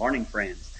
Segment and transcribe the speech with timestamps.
[0.00, 0.74] Morning, friends.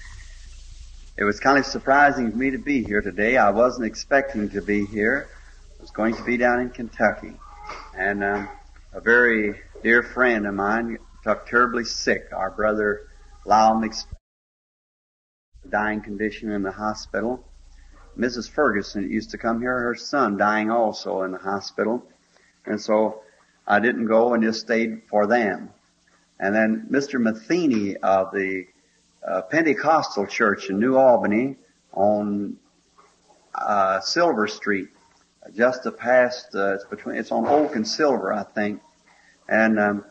[1.15, 3.37] It was kind of surprising for me to be here today.
[3.37, 5.29] I wasn't expecting to be here.
[5.77, 7.33] I was going to be down in Kentucky.
[7.95, 8.49] And um,
[8.93, 12.29] a very dear friend of mine took terribly sick.
[12.33, 13.01] Our brother
[13.45, 14.07] Lyle McSp-
[15.69, 17.45] dying condition in the hospital.
[18.17, 18.49] Mrs.
[18.49, 22.01] Ferguson used to come here, her son dying also in the hospital.
[22.65, 23.21] And so
[23.67, 25.69] I didn't go and just stayed for them.
[26.39, 27.21] And then Mr.
[27.21, 28.65] Matheny of the
[29.27, 31.57] uh, Pentecostal Church in New Albany
[31.93, 32.57] on
[33.53, 34.89] uh, Silver Street,
[35.55, 38.81] just past, uh, it's between, it's on Oak and Silver, I think.
[39.47, 40.05] And um,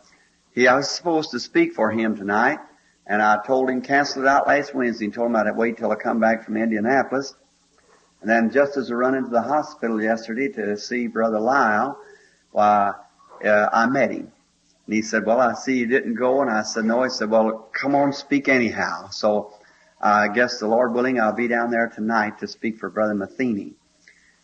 [0.54, 2.58] he, I was supposed to speak for him tonight,
[3.06, 5.90] and I told him cancel it out last Wednesday and told him I'd wait till
[5.90, 7.34] I come back from Indianapolis.
[8.20, 11.98] And then just as I run into the hospital yesterday to see Brother Lyle,
[12.52, 12.92] why,
[13.44, 14.32] uh, I met him.
[14.90, 16.42] And he said, well, I see you didn't go.
[16.42, 17.04] And I said, no.
[17.04, 19.08] He said, well, come on, speak anyhow.
[19.10, 19.54] So
[20.00, 23.74] I guess the Lord willing, I'll be down there tonight to speak for Brother Matheny.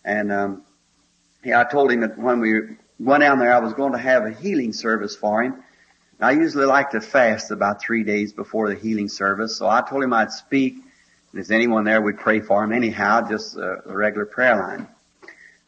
[0.05, 0.62] And, um,
[1.42, 2.61] yeah, I told him that when we
[3.00, 5.55] went down there, I was going to have a healing service for him.
[5.55, 9.56] And I usually like to fast about three days before the healing service.
[9.56, 10.75] So I told him I'd speak.
[11.33, 14.86] And if anyone there, we'd pray for him anyhow, just a, a regular prayer line.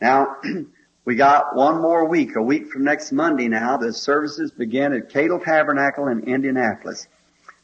[0.00, 0.36] Now,
[1.08, 3.78] We got one more week, a week from next Monday now.
[3.78, 7.08] The services begin at Cadle Tabernacle in Indianapolis.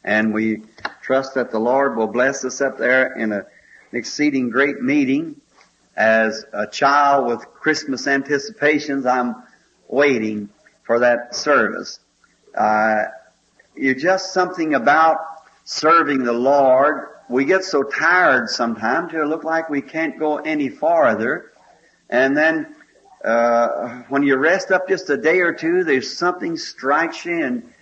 [0.03, 0.63] And we
[1.03, 3.45] trust that the Lord will bless us up there in a, an
[3.93, 5.43] exceeding great meeting.
[5.95, 9.37] As a child with Christmas anticipations, I'm
[9.89, 10.49] waiting
[10.85, 12.01] for that service.
[12.57, 13.03] Uh,
[13.77, 15.19] you're just something about
[15.65, 17.09] serving the Lord.
[17.29, 21.53] We get so tired sometimes to look like we can't go any farther.
[22.09, 22.75] And then
[23.25, 27.73] uh, when you rest up just a day or two, there's something strikes you and,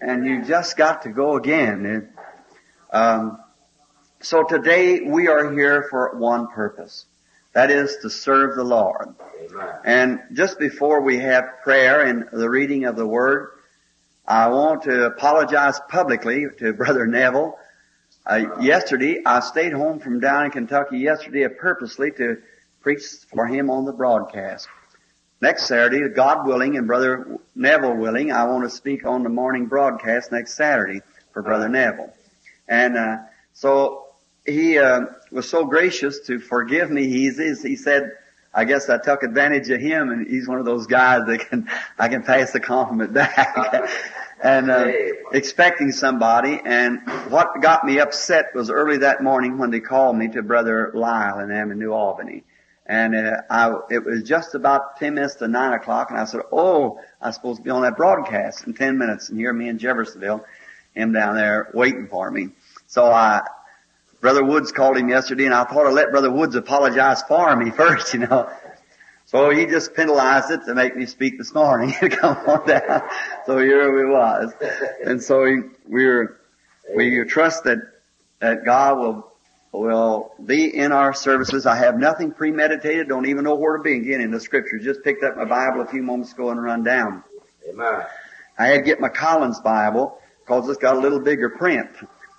[0.00, 1.84] and you just got to go again.
[1.84, 2.08] And,
[2.90, 3.38] um,
[4.20, 7.04] so today we are here for one purpose.
[7.52, 9.14] That is to serve the Lord.
[9.50, 9.74] Amen.
[9.84, 13.50] And just before we have prayer and the reading of the Word,
[14.26, 17.58] I want to apologize publicly to Brother Neville.
[18.26, 22.38] Uh, yesterday, I stayed home from down in Kentucky yesterday purposely to
[22.84, 23.02] preach
[23.34, 24.68] for him on the broadcast.
[25.40, 29.66] Next Saturday, God willing and Brother Neville willing, I want to speak on the morning
[29.66, 31.00] broadcast next Saturday
[31.32, 32.12] for Brother Neville.
[32.68, 33.16] And uh,
[33.54, 34.04] so
[34.46, 37.08] he uh, was so gracious to forgive me.
[37.08, 38.12] He's, he said,
[38.52, 41.68] I guess I took advantage of him, and he's one of those guys that can
[41.98, 43.90] I can pass the compliment back.
[44.42, 44.92] and uh,
[45.32, 46.60] expecting somebody.
[46.64, 47.00] And
[47.30, 51.38] what got me upset was early that morning when they called me to Brother Lyle
[51.38, 52.44] in New Albany.
[52.86, 56.42] And uh, I, it was just about 10 minutes to 9 o'clock, and I said,
[56.52, 59.78] oh, I'm supposed to be on that broadcast in 10 minutes, and here me in
[59.78, 60.44] Jeffersonville,
[60.94, 62.50] him down there waiting for me.
[62.86, 63.42] So I,
[64.20, 67.70] Brother Woods called him yesterday, and I thought I'd let Brother Woods apologize for me
[67.76, 68.50] first, you know.
[69.26, 71.92] So he just penalized it to make me speak this morning.
[72.10, 73.02] Come on down.
[73.46, 74.52] So here we was.
[75.04, 76.40] And so we, we're,
[76.94, 77.78] we trust that,
[78.40, 79.33] that God will
[79.80, 81.66] will be in our services.
[81.66, 84.84] I have nothing premeditated, don't even know where to begin in the scriptures.
[84.84, 87.24] Just picked up my Bible a few moments ago and run down.
[87.68, 88.04] Amen.
[88.56, 91.90] I had to get my Collins Bible because it's got a little bigger print.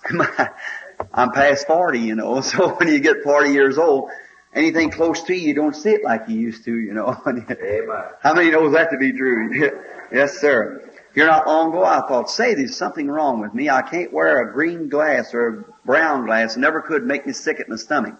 [1.12, 4.10] I'm past 40, you know, so when you get 40 years old,
[4.54, 7.20] anything close to you, you don't see it like you used to, you know.
[7.26, 8.04] Amen.
[8.22, 9.72] How many knows that to be true?
[10.12, 10.90] yes, sir.
[11.16, 13.70] Here not long ago, I thought, say, there's something wrong with me.
[13.70, 16.58] I can't wear a green glass or a brown glass.
[16.58, 18.16] Never could make me sick at my stomach.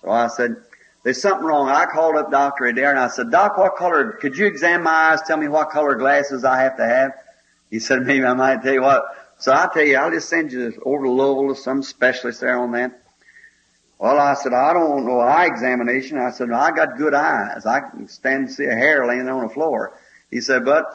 [0.00, 0.56] So I said,
[1.04, 1.68] there's something wrong.
[1.68, 2.64] I called up Dr.
[2.64, 5.68] Adair and I said, Doc, what color, could you examine my eyes, tell me what
[5.68, 7.12] color glasses I have to have?
[7.70, 9.04] He said, maybe I might tell you what.
[9.36, 12.56] So I'll tell you, I'll just send you over to Louisville to some specialist there
[12.56, 12.98] on that.
[13.98, 16.16] Well, I said, I don't want no eye examination.
[16.16, 17.66] I said, no, I got good eyes.
[17.66, 20.00] I can stand and see a hair laying on the floor.
[20.30, 20.86] He said, but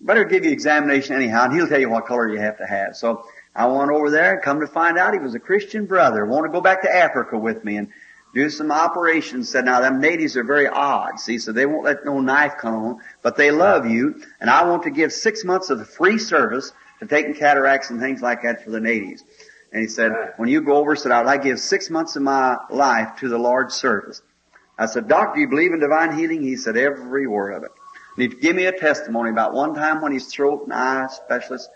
[0.00, 2.96] better give you examination anyhow, and he'll tell you what color you have to have.
[2.96, 6.24] So I went over there and come to find out he was a Christian brother,
[6.24, 7.88] want to go back to Africa with me and
[8.34, 9.48] do some operations.
[9.48, 12.74] Said, now them natives are very odd, see, so they won't let no knife come
[12.74, 16.72] on, but they love you, and I want to give six months of free service
[17.00, 19.24] to taking cataracts and things like that for the natives.
[19.72, 22.22] And he said, when you go over, said, I'd like to give six months of
[22.22, 24.22] my life to the Lord's service.
[24.78, 26.42] I said, Doctor, do you believe in divine healing?
[26.42, 27.70] He said, every word of it.
[28.18, 31.70] And he gave me a testimony about one time when his throat and eye specialist,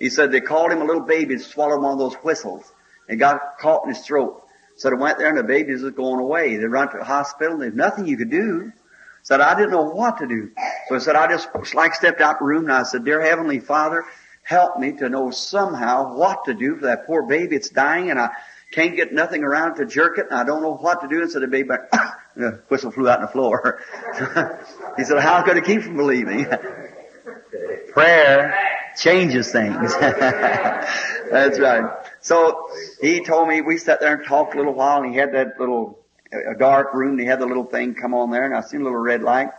[0.00, 2.64] he said they called him a little baby and swallowed one of those whistles
[3.06, 4.42] and got caught in his throat.
[4.76, 6.56] So I went there and the baby was going away.
[6.56, 8.72] They run to the hospital and there's nothing you could do.
[9.24, 10.52] Said I didn't know what to do.
[10.88, 13.60] So I said I just like stepped out the room and I said, Dear Heavenly
[13.60, 14.06] Father,
[14.42, 17.56] help me to know somehow what to do for that poor baby.
[17.56, 18.30] It's dying and I
[18.72, 21.20] can't get nothing around to jerk it and I don't know what to do.
[21.20, 21.68] And so the baby,
[22.36, 23.80] the whistle flew out on the floor.
[24.96, 26.46] he said, how could I keep from believing?
[27.92, 28.54] Prayer
[28.96, 29.94] changes things.
[30.00, 31.90] That's right.
[32.20, 32.68] So
[33.00, 35.58] he told me, we sat there and talked a little while and he had that
[35.58, 35.98] little,
[36.32, 38.80] a dark room and he had the little thing come on there and I seen
[38.80, 39.50] a little red light.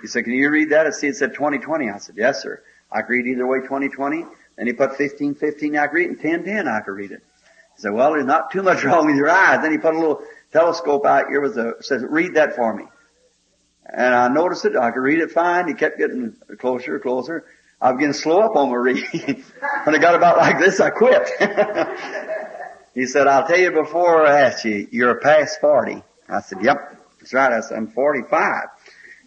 [0.00, 0.86] He said, can you read that?
[0.86, 1.90] I see it said 2020.
[1.90, 2.62] I said, yes sir.
[2.90, 4.24] I could read either way 2020.
[4.56, 5.76] Then he put 1515.
[5.76, 6.08] I could read it.
[6.10, 7.22] And 1010 I could read it.
[7.76, 9.62] He said, well, there's not too much wrong with your eyes.
[9.62, 10.22] Then he put a little
[10.52, 12.84] telescope out here with a, says, read that for me.
[13.84, 14.76] And I noticed it.
[14.76, 15.68] I could read it fine.
[15.68, 17.44] He kept getting closer, and closer.
[17.80, 19.44] I began to slow up on my reading.
[19.84, 21.28] when it got about like this, I quit.
[22.94, 26.02] he said, I'll tell you before I ask you, you're past 40.
[26.28, 27.52] I said, yep, that's right.
[27.52, 28.64] I said, I'm 45.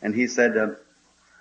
[0.03, 0.67] And he said, uh,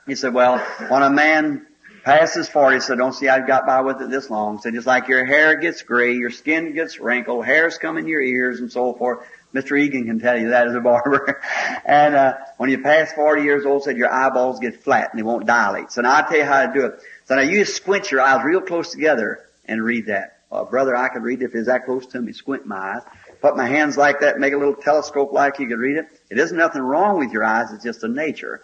[0.07, 1.67] he said, well, when a man
[2.05, 4.57] passes 40, he said, don't see I've got by with it this long.
[4.57, 8.07] He said, just like your hair gets gray, your skin gets wrinkled, hairs come in
[8.07, 9.27] your ears and so forth.
[9.55, 9.79] Mr.
[9.79, 11.43] Egan can tell you that as a barber.
[11.85, 15.25] and uh, when you pass 40 years old, said your eyeballs get flat and they
[15.25, 15.91] won't dilate.
[15.91, 17.01] So now I'll tell you how to do it.
[17.25, 20.37] So now you just squint your eyes real close together and read that.
[20.71, 22.33] Brother, I could read it if it's that close to me.
[22.33, 23.03] Squint my eyes.
[23.41, 26.07] Put my hands like that, make a little telescope like you could read it.
[26.29, 27.73] It isn't nothing wrong with your eyes.
[27.73, 28.61] It's just a nature.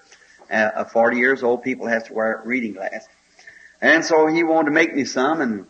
[0.50, 3.08] Uh, of 40 years old people have to wear reading glass.
[3.80, 5.66] And so he wanted to make me some and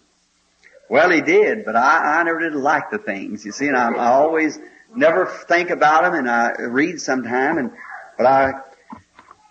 [0.88, 3.90] well, he did, but I, I never did like the things, you see, and I,
[3.92, 4.58] I always,
[4.94, 7.72] never think about them and I read sometime and,
[8.16, 8.52] but I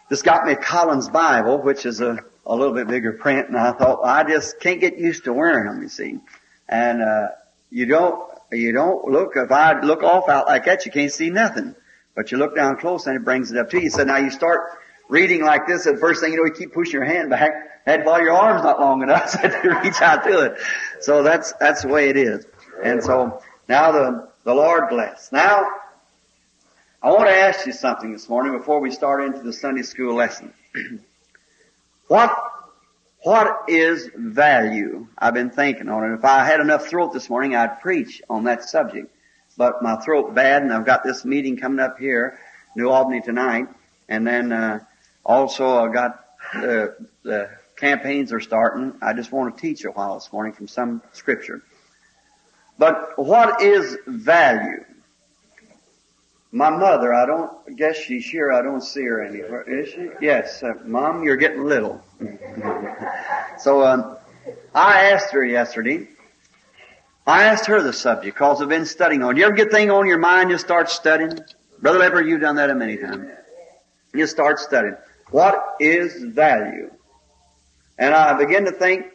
[0.10, 3.58] just got me a Collins Bible, which is a, a little bit bigger print and
[3.58, 6.20] I thought, well, I just can't get used to wearing them, you see.
[6.68, 7.28] And, uh,
[7.70, 11.30] you don't, you don't look, if I look off out like that, you can't see
[11.30, 11.76] nothing.
[12.16, 13.90] But you look down close and it brings it up to you.
[13.90, 14.70] So now you start
[15.10, 17.52] reading like this, and first thing you know, you keep pushing your hand back,
[17.86, 20.58] and while your arm's not long enough to reach out to it.
[21.02, 22.46] So that's, that's the way it is.
[22.84, 25.32] And so, now the, the Lord bless.
[25.32, 25.68] Now,
[27.02, 30.14] I want to ask you something this morning before we start into the Sunday school
[30.14, 30.54] lesson.
[32.08, 32.32] what,
[33.24, 35.08] what is value?
[35.18, 36.14] I've been thinking on it.
[36.14, 39.12] If I had enough throat this morning, I'd preach on that subject.
[39.58, 42.38] But my throat bad and I've got this meeting coming up here,
[42.76, 43.68] New Albany tonight.
[44.08, 44.80] And then, uh,
[45.26, 48.94] also I've got the, the campaigns are starting.
[49.02, 51.64] I just want to teach a while this morning from some scripture.
[52.78, 54.84] But what is value?
[56.52, 58.52] My mother, I don't guess she's here.
[58.52, 59.64] I don't see her anywhere.
[59.64, 60.10] Is she?
[60.22, 62.02] Yes, uh, Mom, you're getting little.
[63.58, 64.18] so um,
[64.74, 66.08] I asked her yesterday.
[67.28, 69.36] I asked her the subject because I've been studying on.
[69.36, 71.40] You ever get thing on your mind, you start studying?
[71.82, 73.28] Brother Leper, you've done that a many times.
[74.14, 74.96] You start studying.
[75.32, 76.92] What is value?
[77.98, 79.08] And I begin to think,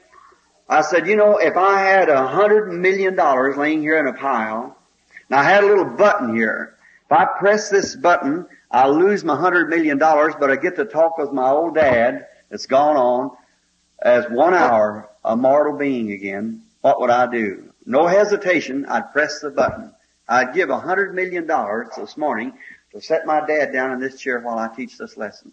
[0.70, 4.12] I said, you know, if I had a hundred million dollars laying here in a
[4.12, 4.76] pile,
[5.28, 6.76] and I had a little button here,
[7.06, 10.84] if I press this button, I'll lose my hundred million dollars, but I get to
[10.84, 13.36] talk with my old dad that's gone on
[14.00, 16.62] as one hour a mortal being again.
[16.82, 17.72] What would I do?
[17.84, 19.92] No hesitation, I'd press the button.
[20.28, 22.52] I'd give a hundred million dollars this morning
[22.92, 25.52] to set my dad down in this chair while I teach this lesson.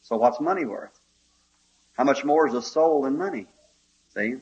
[0.00, 0.98] So what's money worth?
[1.92, 3.46] How much more is a soul than money?
[4.14, 4.36] See?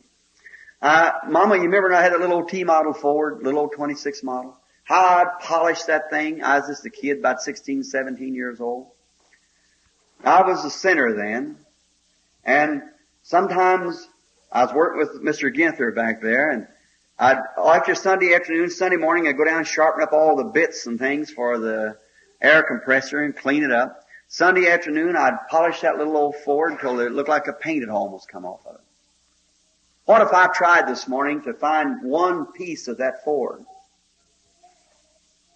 [0.80, 4.22] Uh, Mama, you remember I had a little old T model Ford, little old 26
[4.22, 4.56] model?
[4.84, 6.42] How I polished that thing.
[6.42, 8.88] I was just a kid, about 16, 17 years old.
[10.24, 11.56] I was a sinner then.
[12.44, 12.82] And
[13.22, 14.08] sometimes
[14.50, 15.54] I was working with Mr.
[15.54, 16.66] Ginther back there and
[17.18, 20.86] I'd, after Sunday afternoon, Sunday morning, I'd go down and sharpen up all the bits
[20.86, 21.96] and things for the
[22.40, 24.04] air compressor and clean it up.
[24.26, 27.90] Sunday afternoon, I'd polish that little old Ford until it looked like a paint had
[27.90, 28.80] almost come off of it.
[30.04, 33.64] What if I tried this morning to find one piece of that Ford?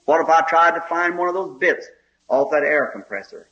[0.05, 1.87] What if I tried to find one of those bits
[2.29, 3.49] off that air compressor?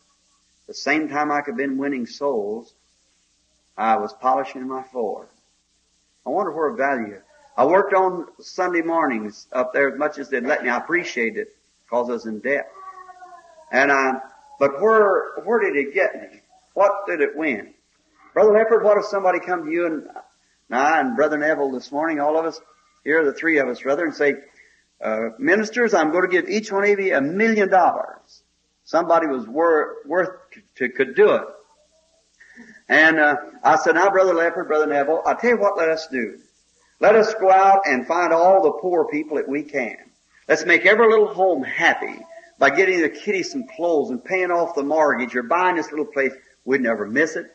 [0.68, 2.72] The same time I could have been winning souls,
[3.76, 5.26] I was polishing my Ford.
[6.24, 7.20] I wonder where value.
[7.56, 10.68] I worked on Sunday mornings up there as much as they'd let me.
[10.68, 12.70] I appreciated it because I was in debt.
[13.72, 14.20] And I,
[14.60, 16.40] but where, where did it get me?
[16.74, 17.74] What did it win?
[18.32, 20.08] Brother Leopard, what if somebody come to you and
[20.70, 22.60] I and Brother Neville this morning, all of us,
[23.04, 24.34] here are the three of us, brother, and say,
[25.02, 28.42] uh, ministers, I'm going to give each one of you a million dollars.
[28.84, 30.30] Somebody was wor- worth
[30.76, 31.44] to, could do it.
[32.88, 36.06] And uh, I said, now, Brother Leopard, Brother Neville, I'll tell you what let us
[36.08, 36.38] do.
[37.00, 39.96] Let us go out and find all the poor people that we can.
[40.48, 42.18] Let's make every little home happy
[42.58, 46.06] by getting the kitty some clothes and paying off the mortgage or buying this little
[46.06, 46.32] place.
[46.64, 47.53] We'd never miss it.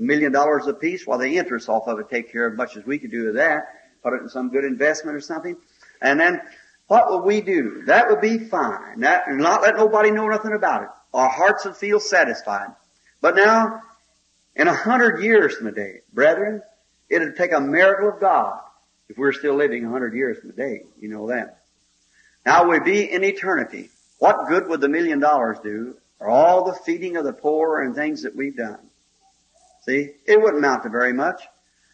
[0.00, 2.84] A million dollars apiece, while the interest off of it take care of much as
[2.84, 3.64] we could do of that.
[4.02, 5.56] Put it in some good investment or something.
[6.00, 6.40] And then
[6.86, 7.82] what would we do?
[7.86, 9.00] That would be fine.
[9.00, 10.88] That, not let nobody know nothing about it.
[11.12, 12.68] Our hearts would feel satisfied.
[13.20, 13.82] But now,
[14.56, 16.62] in a hundred years from today, brethren,
[17.08, 18.58] it'd take a miracle of God
[19.08, 20.82] if we're still living a hundred years from today.
[20.98, 21.60] You know that.
[22.46, 23.90] Now we'd be in eternity.
[24.18, 27.94] What good would the million dollars do, or all the feeding of the poor and
[27.94, 28.89] things that we've done?
[29.82, 31.42] See, it wouldn't amount to very much.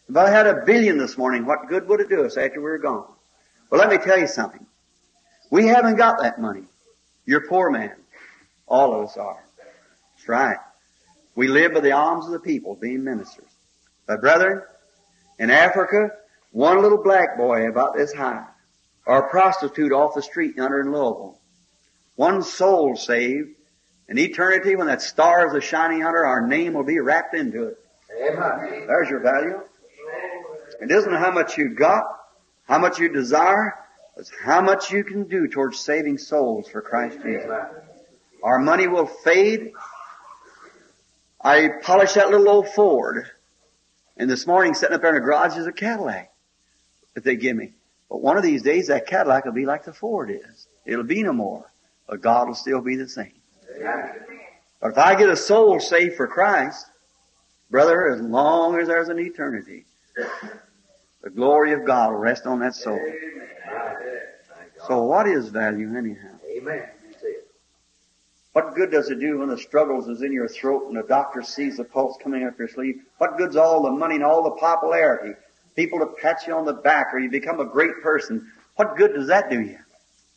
[0.09, 2.63] If I had a billion this morning, what good would it do us after we
[2.63, 3.07] were gone?
[3.69, 4.65] Well, let me tell you something.
[5.49, 6.63] We haven't got that money.
[7.25, 7.95] You're poor man.
[8.67, 9.43] All of us are.
[10.15, 10.57] That's right.
[11.35, 13.49] We live by the alms of the people, being ministers.
[14.07, 14.61] But brethren,
[15.39, 16.11] in Africa,
[16.51, 18.45] one little black boy about this high,
[19.05, 21.39] or a prostitute off the street yonder in Louisville,
[22.15, 23.49] one soul saved,
[24.09, 27.67] in eternity when that star is a shining under, our name will be wrapped into
[27.67, 27.77] it.
[28.21, 28.85] Amen.
[28.87, 29.61] There's your value.
[30.81, 32.03] It isn't how much you've got,
[32.67, 33.75] how much you desire,
[34.17, 37.51] it's how much you can do towards saving souls for Christ Jesus.
[38.43, 39.71] Our money will fade.
[41.41, 43.29] I polished that little old Ford,
[44.15, 46.31] and this morning sitting up there in the garage is a Cadillac
[47.13, 47.73] that they give me.
[48.09, 50.67] But one of these days that Cadillac will be like the Ford is.
[50.85, 51.65] It'll be no more,
[52.07, 53.36] but God will still be the same.
[54.81, 56.85] But if I get a soul saved for Christ,
[57.69, 59.85] brother, as long as there's an eternity,
[61.23, 62.99] the glory of God will rest on that soul.
[64.87, 66.39] So what is value anyhow?
[66.47, 66.87] Amen.
[68.53, 71.43] What good does it do when the struggles is in your throat and the doctor
[71.43, 73.01] sees the pulse coming up your sleeve?
[73.19, 75.33] What good's all the money and all the popularity?
[75.75, 78.51] People to pat you on the back or you become a great person.
[78.75, 79.77] What good does that do you?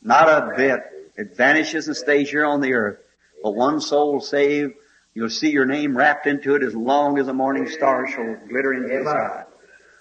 [0.03, 0.81] Not a bit.
[1.17, 2.99] It vanishes and stays here on the earth.
[3.43, 4.75] But one soul saved,
[5.15, 8.75] you'll see your name wrapped into it as long as the morning star shall glitter
[8.75, 9.45] into the sky.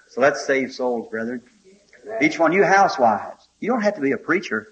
[0.09, 1.41] So let's save souls, brethren.
[2.21, 4.67] Each one, you housewives, you don't have to be a preacher.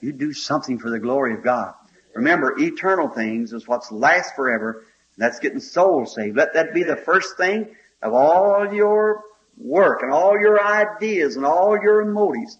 [0.00, 1.74] You do something for the glory of God.
[2.14, 4.84] Remember, eternal things is what's last forever.
[5.16, 6.36] That's getting souls saved.
[6.36, 9.22] Let that be the first thing of all your
[9.58, 12.58] work and all your ideas and all your motives.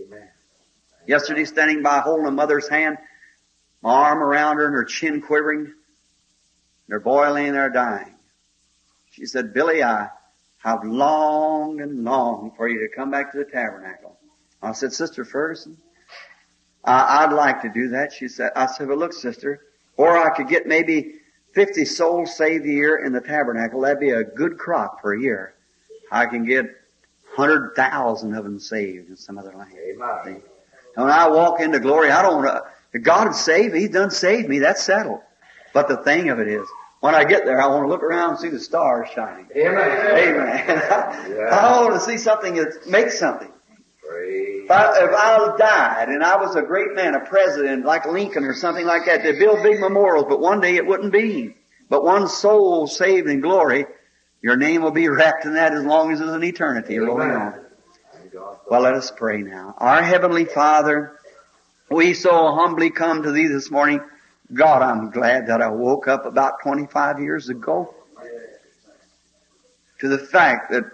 [0.00, 0.28] Amen.
[1.06, 2.98] Yesterday, standing by holding a mother's hand,
[3.82, 5.72] my arm around her and her chin quivering, and
[6.88, 8.14] her boy laying there dying.
[9.12, 10.10] She said, Billy, I
[10.58, 14.18] have longed and longed for you to come back to the tabernacle.
[14.62, 15.76] I said, Sister Ferguson,
[16.84, 18.12] I, I'd like to do that.
[18.12, 19.60] She said, I said, well look, sister,
[19.96, 21.14] or I could get maybe
[21.54, 23.80] 50 souls saved a year in the tabernacle.
[23.80, 25.54] That'd be a good crop per year.
[26.10, 26.66] I can get
[27.34, 29.72] 100,000 of them saved in some other land.
[29.72, 30.42] Amen.
[30.96, 33.80] And when I walk into glory, I don't want to, if God has saved me,
[33.80, 35.20] He's done saved me, that's settled.
[35.74, 36.66] But the thing of it is,
[37.00, 39.46] when I get there, I want to look around and see the stars shining.
[39.54, 39.78] Amen.
[40.16, 41.48] Amen.
[41.52, 43.52] I want to see something that makes something.
[44.08, 48.44] If I, if I died and I was a great man, a president like Lincoln
[48.44, 51.54] or something like that, they'd build big memorials, but one day it wouldn't be.
[51.90, 53.86] But one soul saved in glory,
[54.42, 57.60] your name will be wrapped in that as long as there's an eternity rolling on.
[58.68, 59.74] Well, let us pray now.
[59.78, 61.18] Our Heavenly Father,
[61.90, 64.00] we so humbly come to Thee this morning.
[64.52, 67.94] God, I'm glad that I woke up about 25 years ago
[70.00, 70.84] to the fact that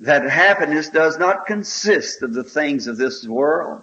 [0.00, 3.82] that happiness does not consist of the things of this world.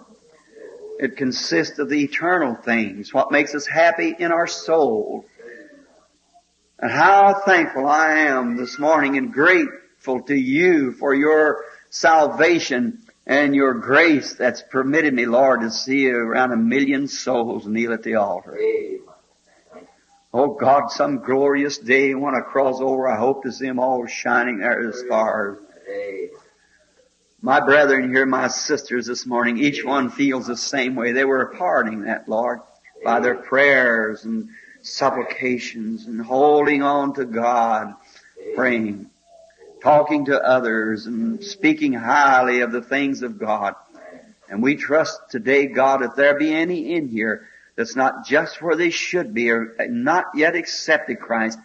[1.00, 5.24] It consists of the eternal things, what makes us happy in our soul.
[6.78, 13.54] And how thankful I am this morning and grateful to you for your salvation and
[13.54, 18.16] your grace that's permitted me, Lord, to see around a million souls kneel at the
[18.16, 18.58] altar.
[20.32, 24.06] Oh God, some glorious day when I cross over, I hope to see them all
[24.06, 25.58] shining there as stars.
[27.40, 31.12] My brethren here, my sisters this morning, each one feels the same way.
[31.12, 32.60] They were parting that, Lord,
[33.04, 34.48] by their prayers and
[34.82, 37.94] supplications and holding on to God,
[38.56, 39.10] praying,
[39.84, 43.76] talking to others and speaking highly of the things of God.
[44.48, 48.76] And we trust today, God, if there be any in here that's not just where
[48.76, 51.58] they should be or not yet accepted Christ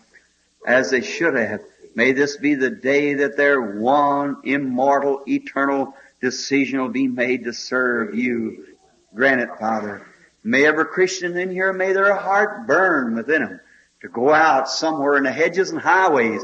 [0.67, 1.61] as they should have,
[1.95, 7.53] May this be the day that their one immortal, eternal decision will be made to
[7.53, 8.67] serve you.
[9.13, 10.05] Grant it, Father.
[10.43, 13.59] May every Christian in here, may their heart burn within them
[14.01, 16.41] to go out somewhere in the hedges and highways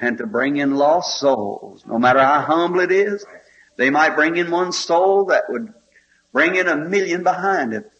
[0.00, 1.84] and to bring in lost souls.
[1.86, 3.24] No matter how humble it is,
[3.76, 5.72] they might bring in one soul that would
[6.32, 7.90] bring in a million behind it.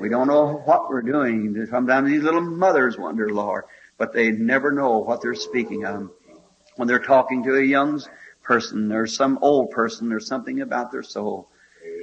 [0.00, 1.66] We don't know what we're doing.
[1.70, 3.64] Sometimes these little mothers wonder, Lord.
[3.98, 6.10] but they never know what they're speaking of.
[6.76, 8.02] When they're talking to a young
[8.42, 11.48] person or some old person or something about their soul.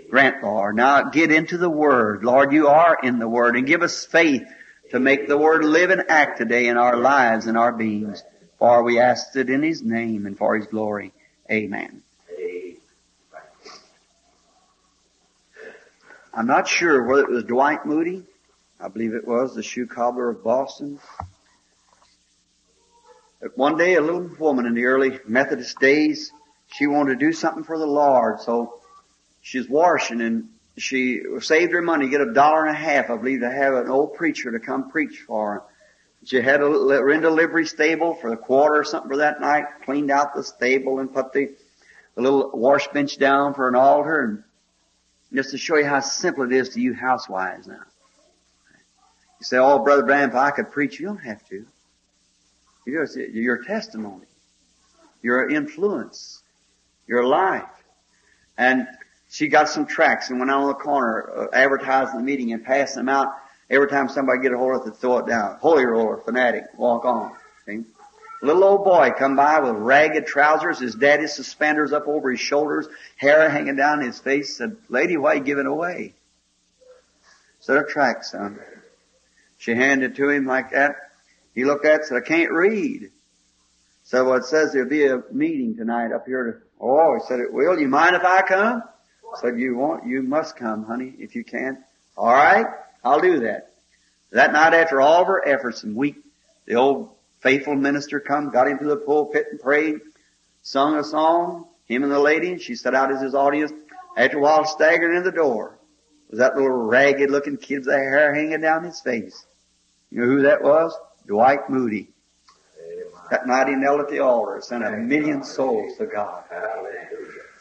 [0.10, 0.76] Grant, Lord.
[0.76, 2.24] Now get into the Word.
[2.24, 4.44] Lord, you are in the Word and give us faith
[4.92, 8.24] to make the Word live and act today in our lives and our beings.
[8.60, 11.14] For we ask it in His name and for His glory.
[11.50, 12.04] Amen.
[16.34, 18.24] I'm not sure whether it was Dwight Moody.
[18.80, 21.00] I believe it was the shoe cobbler of Boston.
[23.42, 26.32] But one day a little woman in the early Methodist days,
[26.68, 28.42] she wanted to do something for the Lord.
[28.42, 28.80] So
[29.42, 33.42] she's washing and she saved her money, get a dollar and a half, I believe,
[33.42, 35.64] to have an old preacher to come preach for her.
[36.26, 40.12] She had a Rinda livery stable for a quarter or something for that night, cleaned
[40.12, 41.52] out the stable and put the,
[42.16, 44.44] the little wash bench down for an altar and
[45.34, 47.84] just to show you how simple it is to you housewives now.
[49.40, 51.66] You say, oh, Brother Branham, if I could preach, you don't have to.
[52.86, 54.26] You your testimony,
[55.22, 56.42] your influence,
[57.08, 57.64] your life.
[58.58, 58.88] And
[59.30, 62.66] she got some tracks and went out on the corner uh, advertising the meeting and
[62.66, 63.34] passing them out.
[63.70, 65.58] Every time somebody get a hold of it, throw it down.
[65.60, 67.34] Holy roller, fanatic, walk on.
[67.66, 67.84] See?
[68.42, 72.88] Little old boy come by with ragged trousers, his daddy's suspenders up over his shoulders,
[73.18, 76.14] hair hanging down his face, said, Lady, why you giving away?
[77.60, 78.60] Said a tract, son.
[79.58, 80.96] She handed it to him like that.
[81.54, 83.12] He looked at it, said, I can't read.
[84.06, 87.42] So well, it says there'll be a meeting tonight up here to, oh, he said
[87.42, 87.78] it will.
[87.78, 88.82] You mind if I come?
[89.42, 91.84] Said you want, you must come, honey, if you can.
[92.18, 92.66] All right,
[93.04, 93.74] I'll do that.
[94.32, 96.18] That night after all of her efforts and weak,
[96.66, 100.02] the old faithful minister come, got into the pulpit and prayed,
[100.62, 103.72] sung a song, him and the lady, and she sat out as his audience.
[104.16, 105.80] After a while, staggering in the door
[106.30, 109.46] was that little ragged looking kid with the hair hanging down his face.
[110.12, 110.96] You know who that was?
[111.26, 112.10] Dwight Moody.
[113.32, 116.44] That night he knelt at the altar, sent a million souls to God.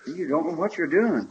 [0.07, 1.29] You don't know what you're doing.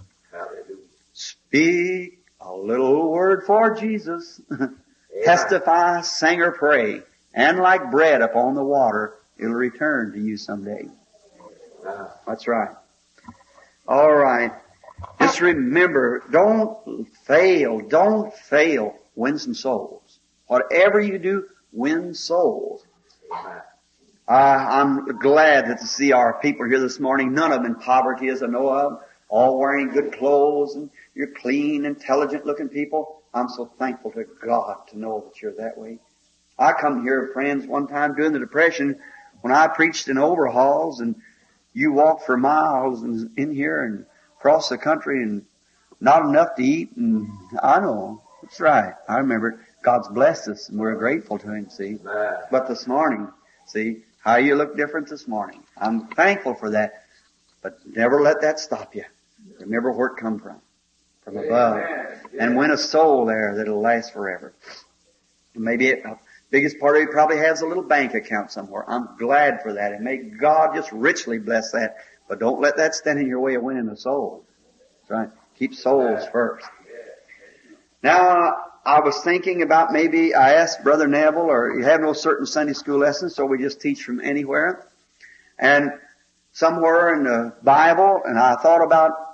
[1.13, 2.16] Speak
[2.47, 4.41] a little word for Jesus.
[5.25, 7.01] Testify, sing or pray.
[7.33, 10.87] And like bread upon the water, it'll return to you someday.
[12.25, 12.71] That's right.
[13.87, 14.51] All right.
[15.19, 17.79] Just remember, don't fail.
[17.79, 18.95] Don't fail.
[19.15, 20.19] Win some souls.
[20.47, 22.83] Whatever you do, win souls.
[23.31, 27.33] Uh, I'm glad that to see our people here this morning.
[27.33, 29.01] None of them in poverty as I know of.
[29.29, 33.21] All wearing good clothes and you're clean, intelligent looking people.
[33.33, 35.97] I'm so thankful to God to know that you're that way.
[36.59, 38.99] I come here, friends, one time during the Depression
[39.41, 41.15] when I preached in overhauls and
[41.73, 44.05] you walked for miles and in here and
[44.37, 45.45] across the country and
[45.99, 47.29] not enough to eat and
[47.61, 48.21] I know.
[48.43, 48.93] That's right.
[49.09, 49.59] I remember it.
[49.83, 51.97] God's blessed us and we're grateful to Him, see.
[52.51, 53.27] But this morning,
[53.65, 55.63] see, how you look different this morning.
[55.77, 57.05] I'm thankful for that.
[57.63, 59.05] But never let that stop you.
[59.59, 60.61] Remember where it come from.
[61.27, 61.83] From above.
[62.39, 64.53] And win a soul there that'll last forever.
[65.53, 66.15] Maybe it, uh,
[66.51, 68.89] biggest part of it probably has a little bank account somewhere.
[68.89, 69.91] I'm glad for that.
[69.91, 71.97] And may God just richly bless that.
[72.29, 74.45] But don't let that stand in your way of winning a soul.
[75.01, 75.29] That's right.
[75.59, 76.65] Keep souls first.
[78.01, 82.45] Now, I was thinking about maybe I asked Brother Neville, or you have no certain
[82.45, 84.87] Sunday school lessons, so we just teach from anywhere.
[85.59, 85.91] And
[86.53, 89.26] somewhere in the Bible, and I thought about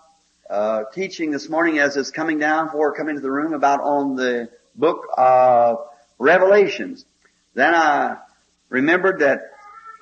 [0.54, 4.16] uh, teaching this morning as it's coming down for coming to the room about on
[4.16, 5.80] the book of
[6.20, 7.06] Revelations.
[7.56, 8.18] Then I
[8.70, 9.50] remembered that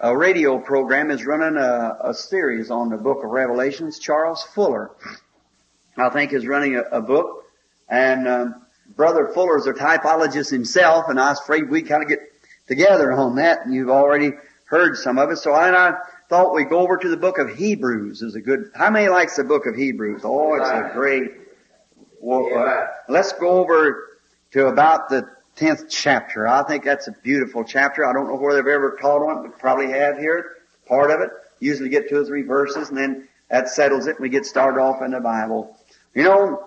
[0.02, 3.98] a radio program is running a, a series on the book of Revelations.
[3.98, 4.92] Charles Fuller,
[5.96, 7.46] I think, is running a, a book,
[7.88, 8.62] and um,
[8.98, 12.20] Brother Fuller is a typologist himself, and I was afraid we kind of get
[12.68, 14.32] together on that, and you've already
[14.66, 15.38] heard some of it.
[15.38, 15.94] So I, I
[16.32, 19.36] thought we'd go over to the book of Hebrews is a good, how many likes
[19.36, 20.22] the book of Hebrews?
[20.24, 21.30] Oh, it's a great,
[22.22, 24.08] well, uh, let's go over
[24.52, 26.48] to about the 10th chapter.
[26.48, 28.06] I think that's a beautiful chapter.
[28.06, 30.56] I don't know where they've ever taught on it, but probably have here,
[30.88, 31.32] part of it.
[31.60, 34.80] Usually get two or three verses, and then that settles it, and we get started
[34.80, 35.76] off in the Bible.
[36.15, 36.65] You know,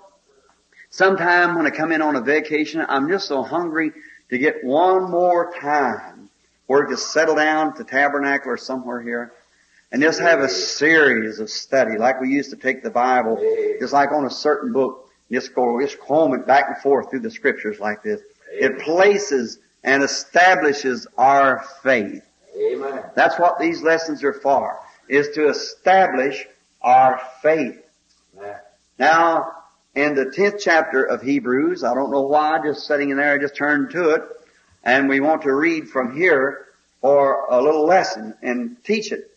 [0.90, 3.92] Sometime when I come in on a vacation, I'm just so hungry
[4.29, 6.29] to get one more time
[6.66, 9.33] where to settle down at the tabernacle or somewhere here
[9.94, 13.38] and just have a series of study like we used to take the Bible,
[13.78, 17.20] just like on a certain book, just go, just comb it back and forth through
[17.20, 18.20] the scriptures like this.
[18.50, 22.24] It places and establishes our faith.
[22.61, 23.04] Amen.
[23.14, 26.44] That's what these lessons are for, is to establish
[26.83, 27.80] our faith.
[28.98, 29.52] Now,
[29.94, 31.85] in the 10th chapter of Hebrews.
[31.85, 34.22] I don't know why, just sitting in there, I just turned to it.
[34.83, 36.66] And we want to read from here
[37.00, 39.30] for a little lesson and teach it.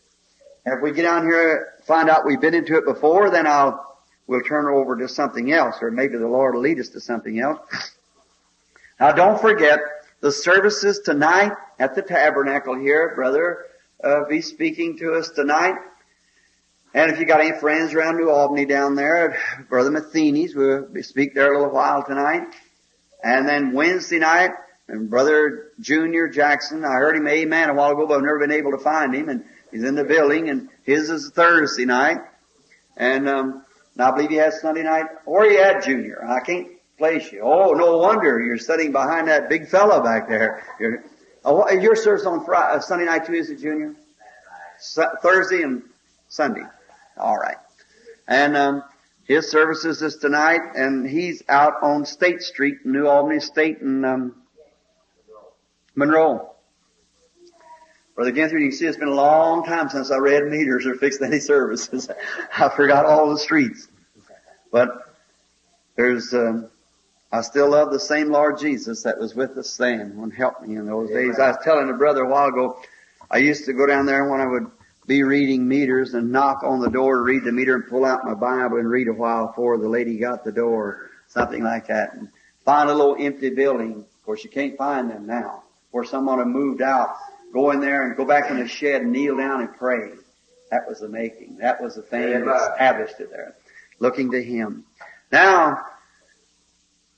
[0.70, 4.42] If we get down here, find out we've been into it before, then I'll, we'll
[4.42, 7.60] turn over to something else, or maybe the Lord will lead us to something else.
[9.00, 9.80] Now don't forget,
[10.20, 13.66] the services tonight at the tabernacle here, brother,
[14.04, 15.76] uh, be speaking to us tonight.
[16.94, 21.34] And if you got any friends around New Albany down there, Brother Matheny's we'll speak
[21.34, 22.44] there a little while tonight.
[23.24, 24.52] And then Wednesday night,
[24.90, 28.52] and Brother Junior Jackson, I heard him amen a while ago, but I've never been
[28.52, 29.46] able to find him, and
[29.78, 32.18] he's in the building, and his is Thursday night.
[32.96, 33.64] And, um,
[33.94, 36.26] and I believe he has Sunday night, or he had Junior.
[36.26, 37.42] I can't place you.
[37.44, 40.64] Oh, no wonder you're sitting behind that big fellow back there.
[40.80, 41.04] You're,
[41.46, 43.94] oh, your service on Friday, uh, Sunday night too, is it, Junior?
[45.22, 45.84] Thursday and
[46.28, 46.64] Sunday.
[47.18, 47.58] All right.
[48.28, 48.84] And um,
[49.26, 54.36] his services is tonight, and he's out on State Street, New Albany State, and um,
[55.94, 56.57] Monroe.
[58.18, 60.96] Brother Ginther, you can see it's been a long time since I read meters or
[60.96, 62.10] fixed any services.
[62.58, 63.88] I forgot all the streets.
[64.72, 65.14] But
[65.96, 66.68] there's, um,
[67.32, 70.78] I still love the same Lord Jesus that was with us then and helped me
[70.78, 71.28] in those Amen.
[71.28, 71.40] days.
[71.40, 72.82] I was telling a brother a while ago,
[73.30, 74.66] I used to go down there when I would
[75.06, 78.26] be reading meters and knock on the door to read the meter and pull out
[78.26, 82.16] my Bible and read a while before the lady got the door, something like that.
[82.16, 82.30] And
[82.66, 83.98] find a little empty building.
[84.00, 85.62] Of course, you can't find them now.
[85.92, 87.16] Where someone had moved out,
[87.54, 90.12] go in there and go back in the shed and kneel down and pray.
[90.72, 91.58] That was the making.
[91.58, 93.56] That was the thing that established it there.
[94.00, 94.86] Looking to Him.
[95.32, 95.82] Now,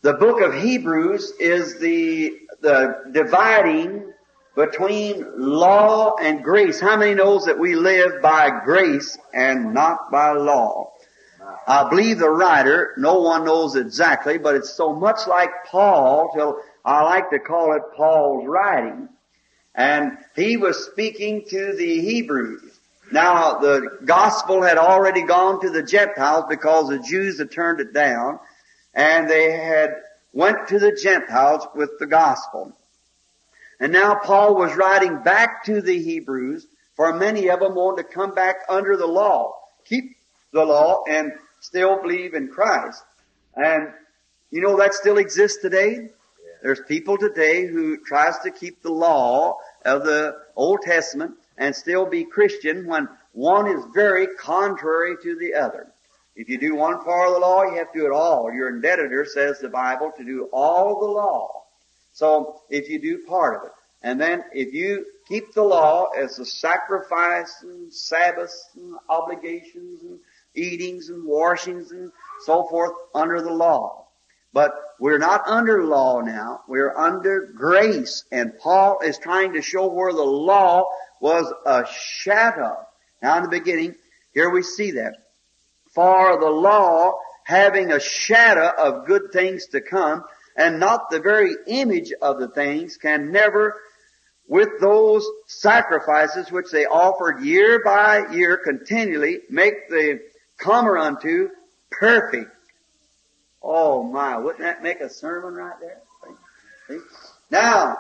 [0.02, 4.14] the book of Hebrews is the, the dividing
[4.56, 6.80] between law and grace.
[6.80, 10.92] How many knows that we live by grace and not by law?
[11.68, 16.60] I believe the writer, no one knows exactly, but it's so much like Paul till
[16.84, 19.10] I like to call it Paul's writing.
[19.80, 22.78] And he was speaking to the Hebrews.
[23.14, 27.94] Now the gospel had already gone to the Gentiles because the Jews had turned it
[27.94, 28.40] down
[28.94, 29.96] and they had
[30.34, 32.76] went to the Gentiles with the gospel.
[33.80, 38.14] And now Paul was writing back to the Hebrews, for many of them wanted to
[38.14, 40.18] come back under the law, keep
[40.52, 43.02] the law, and still believe in Christ.
[43.56, 43.94] And
[44.52, 46.10] you know that still exists today?
[46.62, 52.06] There's people today who tries to keep the law of the Old Testament and still
[52.06, 55.88] be Christian when one is very contrary to the other.
[56.36, 58.52] If you do one part of the law, you have to do it all.
[58.54, 61.64] You're indebted, says the Bible, to do all the law.
[62.14, 66.40] So if you do part of it, and then if you keep the law as
[66.40, 70.20] a sacrifice and Sabbaths and obligations and
[70.56, 72.12] eatings and washings and
[72.46, 74.06] so forth under the law.
[74.54, 76.62] But we're not under law now.
[76.68, 78.24] We're under grace.
[78.32, 80.86] And Paul is trying to show where the law
[81.22, 82.78] was a shadow.
[83.22, 83.96] Now in the beginning,
[84.34, 85.16] here we see that.
[85.94, 90.24] For the law having a shadow of good things to come,
[90.56, 93.76] and not the very image of the things can never
[94.48, 100.20] with those sacrifices which they offered year by year continually make the
[100.58, 101.50] comer unto
[101.92, 102.50] perfect.
[103.62, 107.00] Oh my, wouldn't that make a sermon right there?
[107.52, 107.98] Now,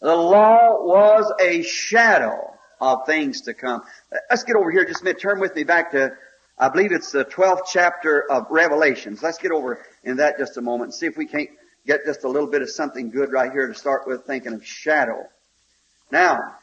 [0.00, 3.82] the law was a shadow of things to come.
[4.30, 5.20] Let's get over here just a minute.
[5.20, 6.12] Turn with me back to,
[6.58, 9.22] I believe it's the 12th chapter of Revelations.
[9.22, 11.50] Let's get over in that just a moment and see if we can't
[11.86, 14.66] get just a little bit of something good right here to start with thinking of
[14.66, 15.28] shadow.
[16.10, 16.56] Now,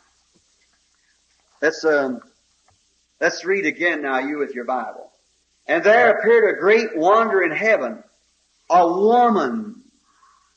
[1.62, 2.21] let's, um,
[3.19, 5.08] let's read again now you with your Bible.
[5.69, 8.03] And there appeared a great wonder in heaven,
[8.71, 9.84] a woman.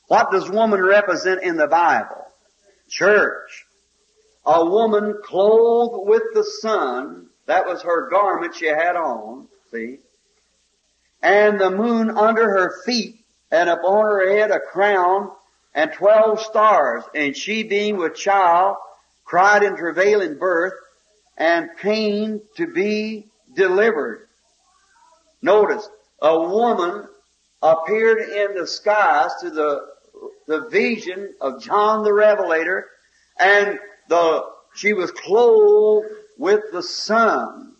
[0.07, 2.25] What does woman represent in the Bible?
[2.89, 3.63] Church.
[4.43, 7.27] A woman clothed with the sun.
[7.45, 9.47] That was her garment she had on.
[9.71, 9.99] See?
[11.21, 15.29] And the moon under her feet and upon her head a crown
[15.75, 17.03] and twelve stars.
[17.13, 18.77] And she being with child
[19.25, 20.73] cried in travail in birth
[21.37, 24.27] and pain to be delivered.
[25.43, 25.87] Notice,
[26.21, 27.05] a woman
[27.61, 29.81] appeared in the skies to the,
[30.47, 32.87] the vision of John the Revelator
[33.37, 33.77] and
[34.09, 37.73] the, she was clothed with the sun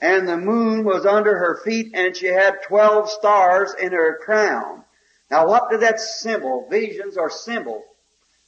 [0.00, 4.84] and the moon was under her feet and she had twelve stars in her crown.
[5.30, 6.68] Now what did that symbol?
[6.70, 7.84] Visions are symbols.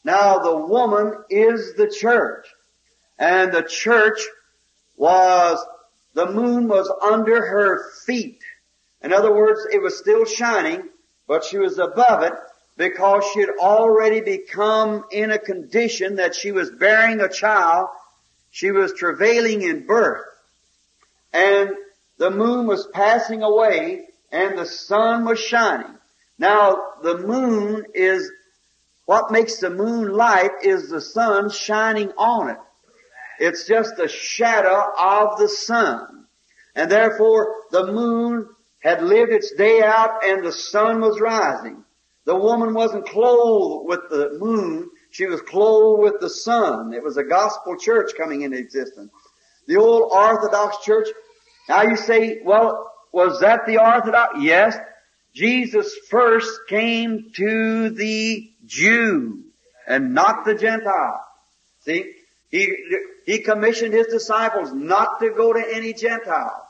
[0.05, 2.47] Now the woman is the church.
[3.19, 4.21] And the church
[4.97, 5.65] was,
[6.15, 8.41] the moon was under her feet.
[9.03, 10.89] In other words, it was still shining,
[11.27, 12.35] but she was above it
[12.77, 17.89] because she had already become in a condition that she was bearing a child.
[18.51, 20.25] She was travailing in birth.
[21.33, 21.71] And
[22.19, 25.95] the moon was passing away and the sun was shining.
[26.39, 28.31] Now, the moon is,
[29.05, 32.59] what makes the moon light is the sun shining on it.
[33.39, 36.27] It's just a shadow of the sun.
[36.75, 38.49] And therefore, the moon
[38.81, 41.85] had lived its day out and the sun was rising.
[42.25, 46.93] The woman wasn't clothed with the moon, she was clothed with the sun.
[46.93, 49.11] It was a gospel church coming into existence.
[49.67, 51.09] The old Orthodox church,
[51.69, 54.37] now you say, well, was that the Orthodox?
[54.41, 54.77] Yes.
[55.35, 59.45] Jesus first came to the Jew
[59.87, 61.25] and not the Gentile.
[61.81, 62.15] See?
[62.51, 62.77] He,
[63.27, 66.67] he commissioned his disciples not to go to any Gentile.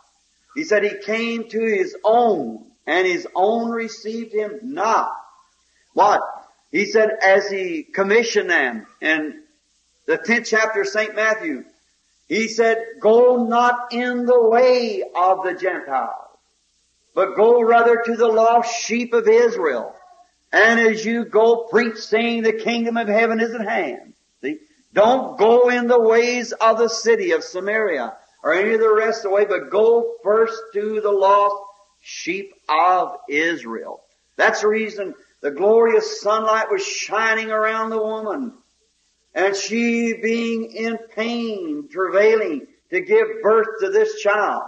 [0.54, 5.12] He said he came to his own and his own received him not.
[5.94, 6.20] What?
[6.72, 9.42] He said as he commissioned them in
[10.06, 11.14] the 10th chapter of St.
[11.14, 11.64] Matthew,
[12.28, 16.28] he said, go not in the way of the Gentiles,
[17.14, 19.94] but go rather to the lost sheep of Israel.
[20.52, 24.14] And as you go, preach saying the kingdom of heaven is at hand.
[24.42, 24.58] See?
[24.92, 29.18] Don't go in the ways of the city of Samaria or any of the rest
[29.18, 31.56] of the way, but go first to the lost
[32.00, 34.00] sheep of Israel.
[34.36, 38.54] That's the reason the glorious sunlight was shining around the woman.
[39.34, 44.62] And she being in pain, travailing to give birth to this child.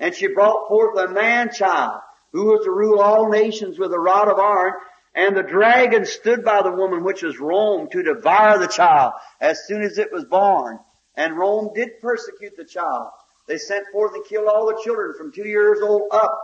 [0.00, 2.00] And she brought forth a man child
[2.32, 4.72] who was to rule all nations with a rod of iron.
[5.14, 9.64] And the dragon stood by the woman, which was Rome, to devour the child as
[9.66, 10.80] soon as it was born.
[11.16, 13.10] And Rome did persecute the child.
[13.46, 16.40] They sent forth and killed all the children from two years old up,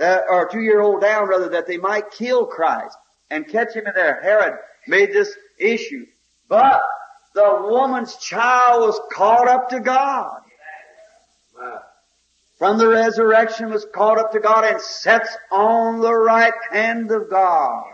[0.00, 2.96] uh, or two year old down rather, that they might kill Christ
[3.30, 4.20] and catch him in there.
[4.22, 4.54] Herod
[4.88, 6.06] made this issue.
[6.48, 6.82] But
[7.34, 10.40] the woman's child was caught up to God.
[12.58, 17.28] From the resurrection was caught up to God and sets on the right hand of
[17.28, 17.84] God.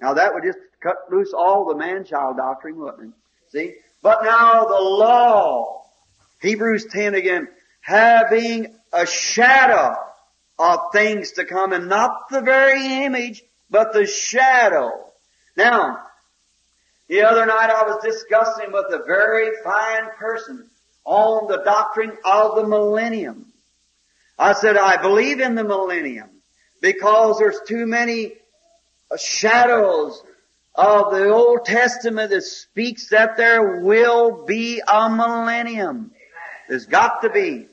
[0.00, 3.14] Now that would just cut loose all the man-child doctrine, wouldn't it?
[3.50, 3.74] See?
[4.04, 5.82] But now the law,
[6.42, 7.48] Hebrews 10 again,
[7.80, 9.96] having a shadow
[10.58, 14.90] of things to come and not the very image, but the shadow.
[15.56, 16.00] Now,
[17.08, 20.68] the other night I was discussing with a very fine person
[21.06, 23.46] on the doctrine of the millennium.
[24.38, 26.28] I said, I believe in the millennium
[26.82, 28.34] because there's too many
[29.18, 30.22] shadows
[30.74, 36.10] of the Old Testament that speaks that there will be a millennium.
[36.68, 37.66] There's got to be.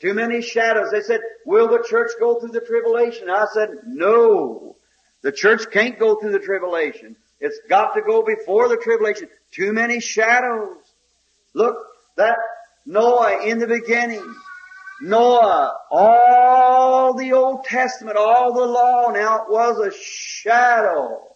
[0.00, 0.90] Too many shadows.
[0.90, 3.28] They said, will the church go through the tribulation?
[3.28, 4.76] I said, no.
[5.22, 7.16] The church can't go through the tribulation.
[7.38, 9.28] It's got to go before the tribulation.
[9.52, 10.78] Too many shadows.
[11.54, 11.76] Look,
[12.16, 12.36] that
[12.86, 14.34] Noah in the beginning.
[15.02, 21.29] Noah, all the Old Testament, all the law, now it was a shadow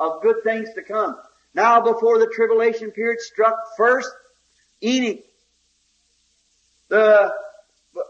[0.00, 1.16] of good things to come.
[1.54, 4.10] Now before the tribulation period struck first,
[4.82, 5.20] Enoch,
[6.88, 7.32] the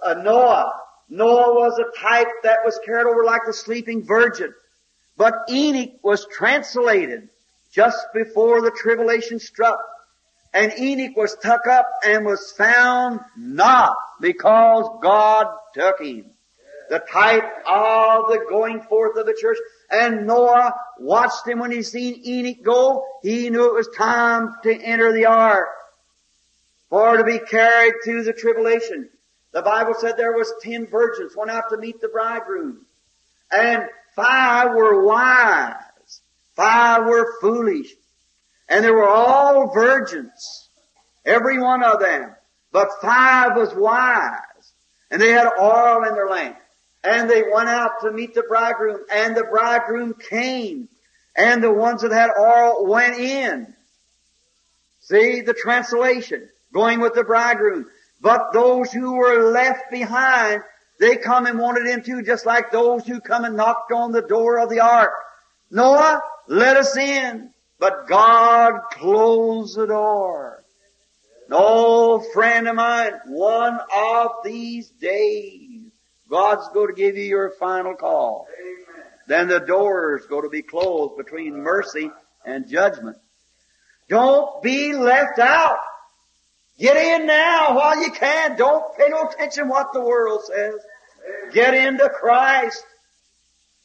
[0.05, 0.73] uh, Noah.
[1.09, 4.55] Noah was a type that was carried over like the sleeping virgin.
[5.17, 7.29] But Enoch was translated
[7.73, 9.79] just before the tribulation struck.
[10.55, 16.27] And Enoch was tuck up and was found not because God took him.
[16.91, 19.59] The type of the going forth of the church.
[19.93, 23.07] And Noah watched him when he seen Enoch go.
[23.23, 25.69] He knew it was time to enter the ark
[26.89, 29.09] for to be carried through the tribulation.
[29.53, 32.85] The Bible said there was ten virgins went out to meet the bridegroom.
[33.53, 33.85] And
[34.17, 36.21] five were wise.
[36.57, 37.95] Five were foolish.
[38.69, 40.69] And they were all virgins.
[41.25, 42.35] Every one of them.
[42.73, 44.73] But five was wise.
[45.13, 46.57] And they had oil in their lamp.
[47.03, 49.01] And they went out to meet the bridegroom.
[49.13, 50.89] And the bridegroom came.
[51.37, 53.75] And the ones that had oil went in.
[55.01, 56.49] See the translation.
[56.73, 57.87] Going with the bridegroom.
[58.21, 60.63] But those who were left behind,
[60.99, 64.23] they come and wanted him too, just like those who come and knocked on the
[64.23, 65.13] door of the ark.
[65.71, 67.51] Noah, let us in.
[67.79, 70.63] But God closed the door.
[71.49, 75.70] No friend of mine, one of these days,
[76.31, 78.47] God's going to give you your final call.
[78.61, 79.05] Amen.
[79.27, 82.11] Then the doors going to be closed between mercy
[82.45, 83.17] and judgment.
[84.09, 85.79] Don't be left out.
[86.79, 88.57] Get in now while you can.
[88.57, 90.75] Don't pay no attention what the world says.
[91.53, 92.85] Get into Christ.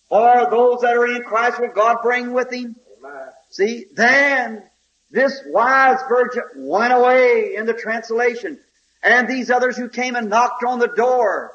[0.08, 2.76] for those that are in Christ will God bring with him.
[3.00, 3.28] Amen.
[3.50, 4.64] See, then
[5.12, 8.60] this wise virgin went away in the translation,
[9.04, 11.52] and these others who came and knocked on the door.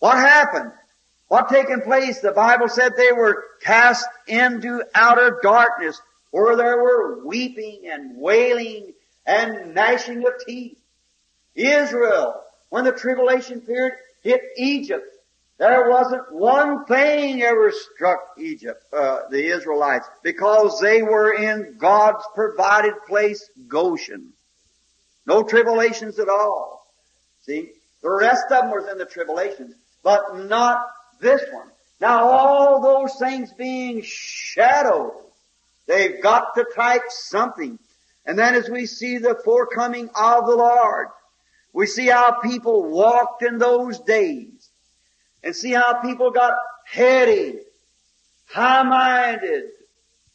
[0.00, 0.72] What happened?
[1.28, 2.20] What taken place?
[2.20, 6.00] The Bible said they were cast into outer darkness,
[6.32, 8.92] where there were weeping and wailing
[9.24, 10.78] and gnashing of teeth.
[11.54, 15.06] Israel, when the tribulation period hit Egypt,
[15.58, 22.24] there wasn't one thing ever struck Egypt, uh, the Israelites, because they were in God's
[22.34, 24.32] provided place, Goshen.
[25.26, 26.86] No tribulations at all.
[27.42, 27.72] See?
[28.02, 30.86] The rest of them was in the tribulations, but not
[31.20, 31.68] this one.
[32.00, 35.12] Now all those things being shadows,
[35.86, 37.78] they've got to type something.
[38.24, 41.08] And then as we see the forecoming of the Lord,
[41.72, 44.70] we see how people walked in those days
[45.42, 47.58] and see how people got heady,
[48.48, 49.64] high-minded,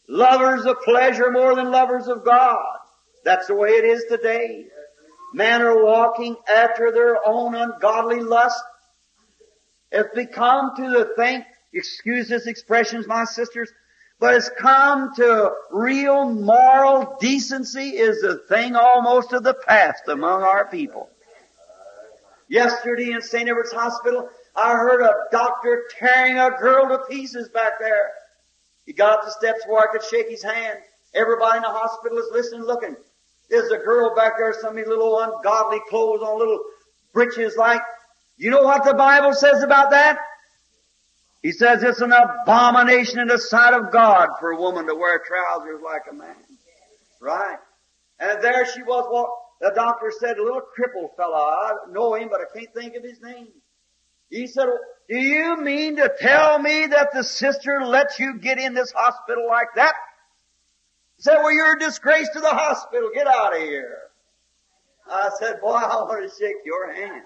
[0.08, 2.78] lovers of pleasure more than lovers of God.
[3.24, 4.66] That's the way it is today.
[5.34, 8.64] Men are walking after their own ungodly lust.
[9.92, 13.72] It's become to the thing, excuse this expressions, my sisters,
[14.20, 20.44] but it's come to real moral decency is a thing almost of the past among
[20.44, 21.10] our people.
[22.48, 23.50] Yesterday in St.
[23.50, 28.12] Edward's Hospital, I heard a doctor tearing a girl to pieces back there.
[28.86, 30.80] He got up the steps where I could shake his hand.
[31.14, 32.96] Everybody in the hospital is listening, looking.
[33.50, 36.60] There's a girl back there, some little ungodly clothes on, little
[37.14, 37.82] breeches like.
[38.38, 40.18] You know what the Bible says about that?
[41.42, 45.22] He says it's an abomination in the sight of God for a woman to wear
[45.26, 46.36] trousers like a man.
[47.22, 47.58] Right?
[48.20, 51.36] And there she was, well, the doctor said, a little crippled fellow.
[51.36, 53.48] I know him, but I can't think of his name.
[54.30, 54.68] He said,
[55.08, 59.48] do you mean to tell me that the sister lets you get in this hospital
[59.48, 59.94] like that?
[61.18, 63.12] He said, well, you're a disgrace to the hospital.
[63.14, 63.98] Get out of here.
[65.10, 67.22] I said, boy, I want to shake your hand.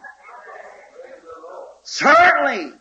[1.84, 2.74] Certainly.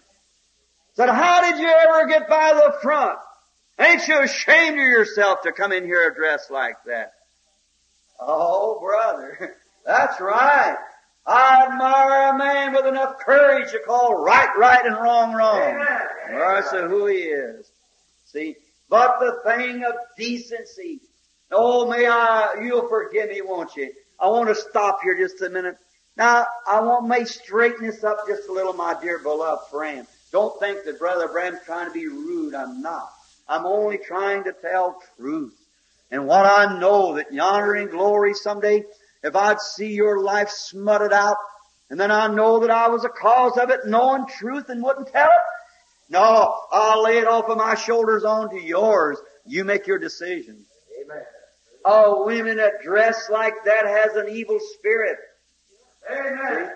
[0.94, 3.18] Said, how did you ever get by the front?
[3.78, 7.12] Ain't you ashamed of yourself to come in here dressed like that?
[8.18, 9.56] Oh, brother,
[9.87, 10.76] that's right.
[11.24, 15.87] I admire a man with enough courage to call right right and wrong wrong.
[16.26, 17.70] Regardless of who he is.
[18.24, 18.56] See,
[18.88, 21.00] but the thing of decency.
[21.52, 23.92] Oh, may I, you'll forgive me, won't you?
[24.18, 25.76] I want to stop here just a minute.
[26.18, 30.04] Now, I want may straighten this up just a little, my dear beloved friend.
[30.33, 32.57] Don't think that Brother Branham's trying to be rude.
[32.57, 33.09] I'm not.
[33.48, 35.54] I'm only trying to tell truth.
[36.11, 38.83] And what I know that yonder in glory someday,
[39.22, 41.37] if I'd see your life smutted out,
[41.88, 45.09] and then I know that I was a cause of it, knowing truth and wouldn't
[45.09, 49.18] tell it, no, I'll lay it off of my shoulders onto yours.
[49.46, 50.64] You make your decision.
[51.04, 51.22] Amen.
[51.85, 55.18] Oh, women that dress like that has an evil spirit.
[56.10, 56.72] Amen.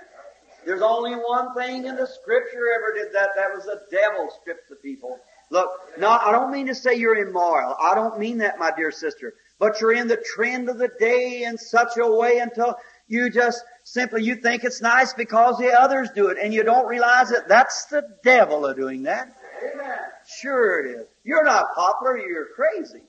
[0.64, 3.30] There's only one thing in the scripture ever did that.
[3.36, 5.18] That was the devil stripped the people.
[5.50, 5.68] Look,
[5.98, 7.76] no, I don't mean to say you're immoral.
[7.80, 9.34] I don't mean that, my dear sister.
[9.58, 12.76] But you're in the trend of the day in such a way until
[13.08, 16.86] you just simply, you think it's nice because the others do it and you don't
[16.86, 19.36] realize that that's the devil of doing that.
[19.62, 19.98] Amen.
[20.40, 21.06] Sure it is.
[21.24, 23.02] You're not popular, you're crazy.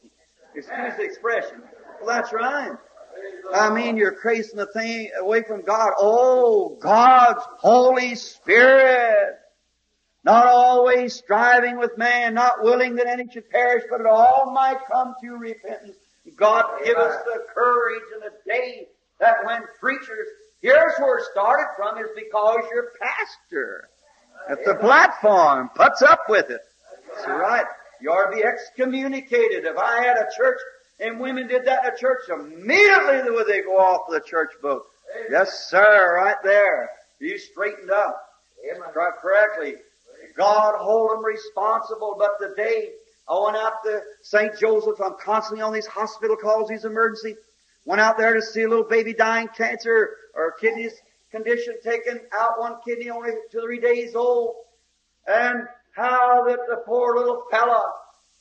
[0.56, 1.64] Excuse the expression.
[2.02, 2.76] Well, that's right.
[3.54, 5.92] I mean, you're tracing the thing away from God.
[6.00, 9.36] Oh, God's Holy Spirit.
[10.24, 14.80] Not always striving with man, not willing that any should perish, but that all might
[14.92, 15.98] come to repentance.
[16.38, 18.88] God give us the courage and the day
[19.20, 20.28] that when preachers,
[20.62, 23.90] here's where it started from, is because your pastor
[24.50, 26.62] at the platform puts up with it.
[27.14, 27.66] That's right.
[28.02, 29.66] You ought to be excommunicated.
[29.66, 30.60] If I had a church
[31.00, 34.84] and women did that in a church, immediately would they go off the church boat.
[35.30, 36.90] Yes, sir, right there.
[37.20, 38.20] You straightened up.
[38.92, 39.76] Struck correctly.
[40.38, 42.92] God hold them responsible, but today
[43.28, 44.58] I went out to St.
[44.60, 47.36] Joseph's, I'm constantly on these hospital calls, these emergency.
[47.86, 50.90] Went out there to see a little baby dying cancer or kidney
[51.32, 54.56] condition, taken out one kidney only two, three days old.
[55.28, 57.94] And how that the poor little fella,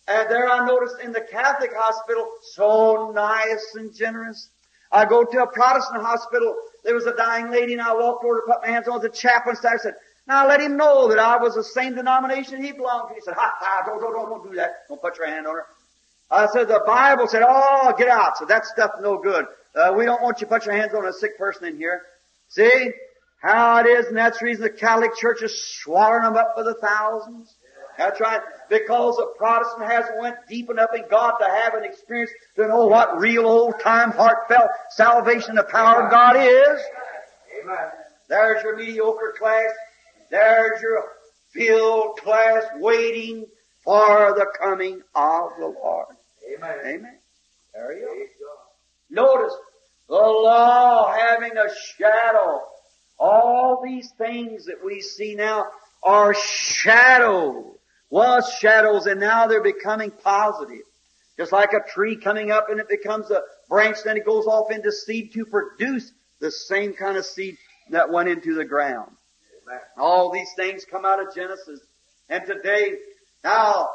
[0.09, 4.49] and there I noticed in the Catholic hospital, so nice and generous.
[4.91, 8.41] I go to a Protestant hospital, there was a dying lady and I walked over
[8.41, 9.95] to put my hands on the chaplain I said,
[10.27, 13.15] now let him know that I was the same denomination he belonged to.
[13.15, 14.89] He said, ha ha, don't, don't, don't, don't do that.
[14.89, 15.67] Don't put your hand on her.
[16.31, 18.39] I said, the Bible said, oh, get out.
[18.39, 19.47] So that stuff no good.
[19.75, 22.03] Uh, we don't want you to put your hands on a sick person in here.
[22.49, 22.91] See
[23.41, 26.63] how it is, and that's the reason the Catholic Church is swallowing them up by
[26.63, 27.55] the thousands.
[27.99, 28.41] That's right.
[28.69, 32.87] Because a Protestant hasn't went deep enough in God to have an experience to know
[32.87, 36.81] what real old time heartfelt salvation the power of God is.
[37.63, 37.89] Amen.
[38.29, 39.71] There's your mediocre class.
[40.31, 41.05] There's your
[41.53, 43.47] filled class waiting
[43.85, 46.17] for the coming of the Lord.
[46.55, 46.79] Amen.
[46.85, 47.19] Amen.
[47.75, 49.23] There you go.
[49.23, 49.55] Notice
[50.09, 52.63] the law having a shadow.
[53.19, 55.67] All these things that we see now
[56.03, 57.77] are shadows.
[58.13, 60.85] Was shadows and now they're becoming positive.
[61.39, 63.41] Just like a tree coming up and it becomes a
[63.71, 67.57] branch, then it goes off into seed to produce the same kind of seed
[67.89, 69.11] that went into the ground.
[69.97, 71.81] All these things come out of Genesis.
[72.29, 72.97] And today,
[73.43, 73.89] now,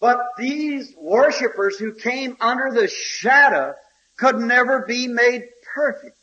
[0.00, 3.74] but these worshippers who came under the shadow
[4.16, 5.42] could never be made
[5.74, 6.16] perfect.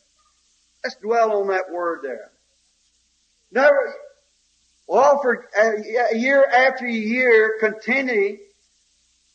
[0.82, 2.32] Let's dwell on that word there.
[3.52, 3.94] Never,
[4.86, 8.40] well, for uh, a year after year, continually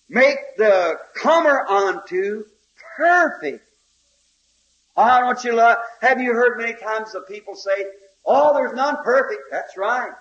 [0.08, 2.46] make the comer unto
[2.98, 3.66] perfect.
[4.96, 7.86] Why don't you love, have you heard many times the people say,
[8.26, 9.44] oh, there's none perfect.
[9.50, 10.12] That's right.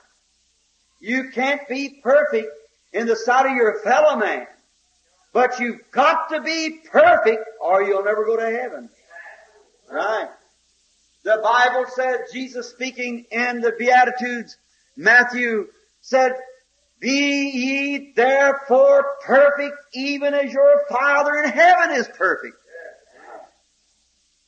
[1.01, 2.49] You can't be perfect
[2.93, 4.47] in the sight of your fellow man.
[5.33, 8.89] But you've got to be perfect or you'll never go to heaven.
[9.91, 10.29] Right.
[11.25, 14.57] The Bible said, Jesus speaking in the Beatitudes,
[14.99, 15.69] Matthew
[16.01, 16.33] said,
[16.99, 22.57] Be ye therefore perfect even as your Father in heaven is perfect.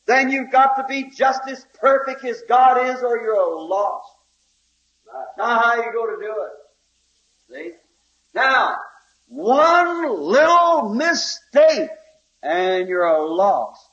[0.06, 4.10] Then you've got to be just as perfect as God is or you're lost.
[5.38, 7.72] Now how you go to do it?
[7.72, 7.72] See?
[8.34, 8.76] Now,
[9.28, 11.90] one little mistake
[12.42, 13.86] and you're lost.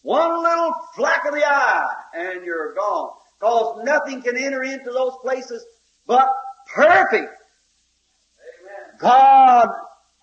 [0.00, 3.17] One little flack of the eye and you're gone.
[3.40, 5.64] Cause nothing can enter into those places
[6.06, 6.28] but
[6.74, 7.32] perfect.
[8.98, 9.68] God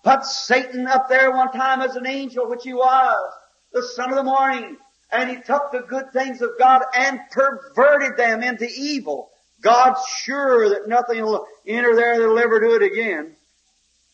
[0.04, 3.32] put Satan up there one time as an angel, which he was,
[3.72, 4.76] the son of the morning,
[5.10, 9.30] and he took the good things of God and perverted them into evil.
[9.62, 13.34] God's sure that nothing will enter there that'll ever do it again.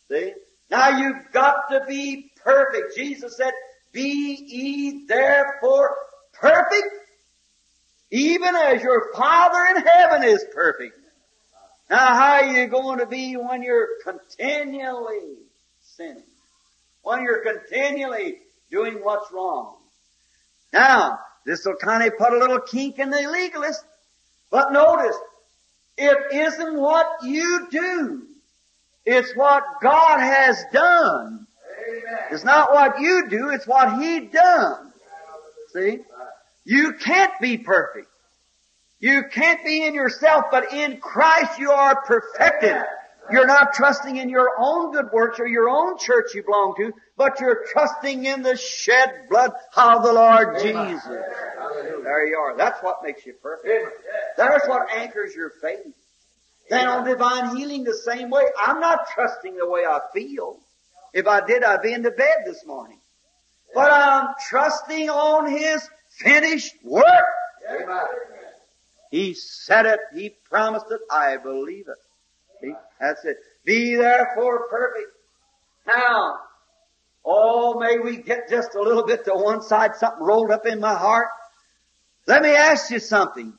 [0.09, 0.35] See?
[0.71, 2.97] Now you've got to be perfect.
[2.97, 3.53] Jesus said,
[3.93, 5.97] be ye therefore
[6.33, 6.87] perfect,
[8.13, 10.95] even as your Father in heaven is perfect.
[11.89, 15.39] Now how are you going to be when you're continually
[15.97, 16.23] sinning?
[17.03, 18.37] When you're continually
[18.71, 19.77] doing what's wrong?
[20.75, 23.83] Now, this will kind of put a little kink in the legalist.
[24.51, 25.17] But notice,
[25.97, 28.27] it isn't what you do.
[29.07, 31.47] It's what God has done.
[31.89, 32.19] Amen.
[32.31, 34.93] It's not what you do, it's what He done.
[35.73, 36.01] See?
[36.65, 38.09] You can't be perfect.
[38.99, 42.77] You can't be in yourself, but in Christ you are perfected.
[43.31, 46.93] You're not trusting in your own good works or your own church you belong to,
[47.17, 51.05] but you're trusting in the shed blood of the Lord Jesus.
[51.05, 52.57] There you are.
[52.57, 53.93] That's what makes you perfect.
[54.37, 55.95] That's what anchors your faith.
[56.69, 58.45] Then on divine healing the same way.
[58.59, 60.59] I'm not trusting the way I feel.
[61.13, 62.99] If I did, I'd be in the bed this morning.
[63.75, 65.87] But I'm trusting on His
[66.19, 67.05] finished work.
[67.71, 68.07] Amen.
[69.11, 70.01] He said it.
[70.15, 71.01] He promised it.
[71.11, 71.99] I believe it.
[72.61, 72.75] See?
[73.01, 73.37] That's it.
[73.65, 75.09] Be therefore perfect.
[75.87, 76.39] Now,
[77.25, 80.81] oh, may we get just a little bit to one side, something rolled up in
[80.81, 81.29] my heart.
[82.27, 83.53] Let me ask you something.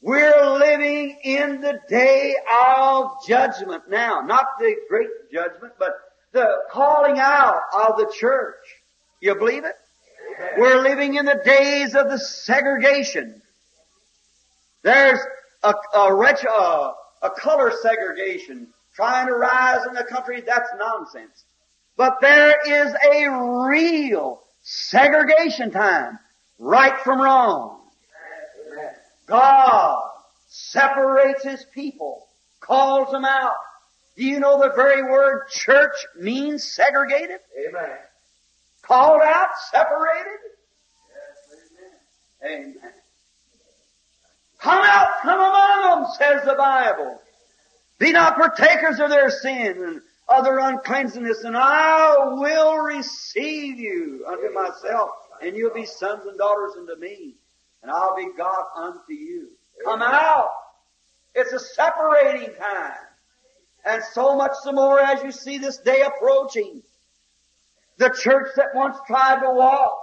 [0.00, 2.34] We're living in the day
[2.70, 4.20] of judgment now.
[4.20, 5.92] Not the great judgment, but
[6.32, 8.54] the calling out of the church.
[9.20, 9.74] You believe it?
[10.56, 13.42] We're living in the days of the segregation.
[14.82, 15.18] There's
[15.62, 20.40] a, a, wretch, a, a color segregation trying to rise in the country.
[20.40, 21.44] That's nonsense.
[21.96, 26.18] But there is a real segregation time.
[26.58, 27.80] Right from wrong.
[29.26, 30.02] God
[30.48, 32.26] separates His people,
[32.60, 33.52] calls them out.
[34.16, 37.38] Do you know the very word church means segregated?
[37.68, 37.98] Amen.
[38.88, 40.40] Called out, separated?
[41.12, 41.60] Yes,
[42.42, 42.74] amen.
[42.80, 42.92] Amen.
[44.60, 47.20] Come out from among them, says the Bible.
[47.98, 54.24] Be not partakers of their sin and of their uncleanness, and I will receive you
[54.26, 55.10] unto myself,
[55.42, 57.34] and you'll be sons and daughters unto me,
[57.82, 59.48] and I'll be God unto you.
[59.84, 60.48] Come out.
[61.34, 62.92] It's a separating time.
[63.84, 66.82] And so much the more as you see this day approaching.
[67.98, 69.98] The church that once tried to walk,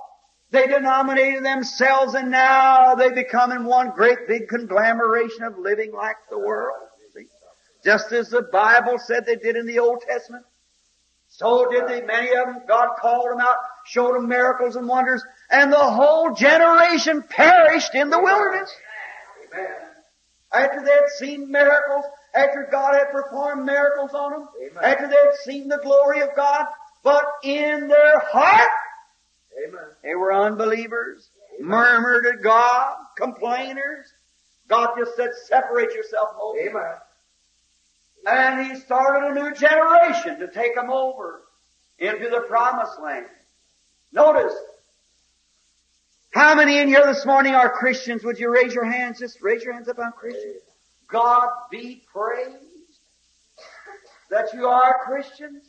[0.52, 6.18] they denominated themselves and now they become in one great big conglomeration of living like
[6.30, 6.78] the world.
[7.14, 7.26] See?
[7.84, 10.46] Just as the Bible said they did in the Old Testament.
[11.28, 12.62] So did they, many of them.
[12.68, 18.10] God called them out, showed them miracles and wonders, and the whole generation perished in
[18.10, 18.74] the wilderness.
[19.54, 19.76] Amen.
[20.54, 24.84] After they had seen miracles, after God had performed miracles on them, Amen.
[24.84, 26.68] after they had seen the glory of God,
[27.06, 28.70] but in their heart,
[29.66, 29.80] Amen.
[30.04, 31.30] they were unbelievers,
[31.60, 34.12] murmured at God, complainers.
[34.68, 36.68] God just said, separate yourself, Moses.
[36.68, 36.96] Amen.
[38.26, 41.44] And he started a new generation to take them over
[42.00, 43.28] into the promised land.
[44.12, 44.56] Notice,
[46.32, 48.24] how many in here this morning are Christians?
[48.24, 49.20] Would you raise your hands?
[49.20, 50.64] Just raise your hands up on Christians.
[51.08, 52.56] God be praised
[54.32, 55.66] that you are Christians.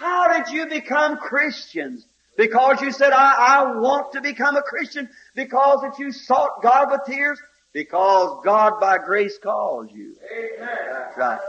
[0.00, 2.06] How did you become Christians?
[2.36, 6.90] Because you said, I, I want to become a Christian because that you sought God
[6.90, 7.38] with tears?
[7.74, 10.16] Because God by grace calls you.
[10.32, 10.68] Amen.
[10.90, 11.40] That's right.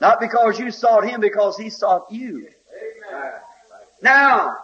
[0.00, 2.48] Not because you sought Him, because He sought you.
[3.12, 3.32] Amen.
[4.00, 4.56] Now,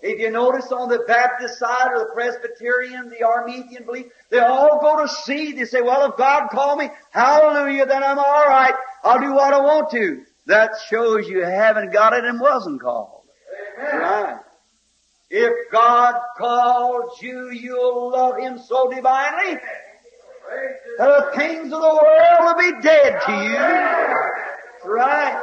[0.00, 4.80] if you notice on the Baptist side or the Presbyterian, the Arminian belief, they all
[4.80, 5.52] go to see.
[5.52, 8.74] They say, well, if God called me, hallelujah, then I'm alright.
[9.04, 10.22] I'll do what I want to.
[10.48, 13.22] That shows you haven't got it and wasn't called.
[13.78, 14.00] Amen.
[14.00, 14.36] Right.
[15.28, 19.60] If God called you, you'll love Him so divinely
[20.96, 24.90] that the things of the world will be dead to you.
[24.90, 25.38] Right.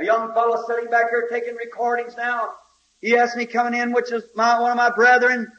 [0.00, 2.54] A young fellow sitting back here taking recordings now.
[3.00, 5.52] He asked me coming in, which is my, one of my brethren,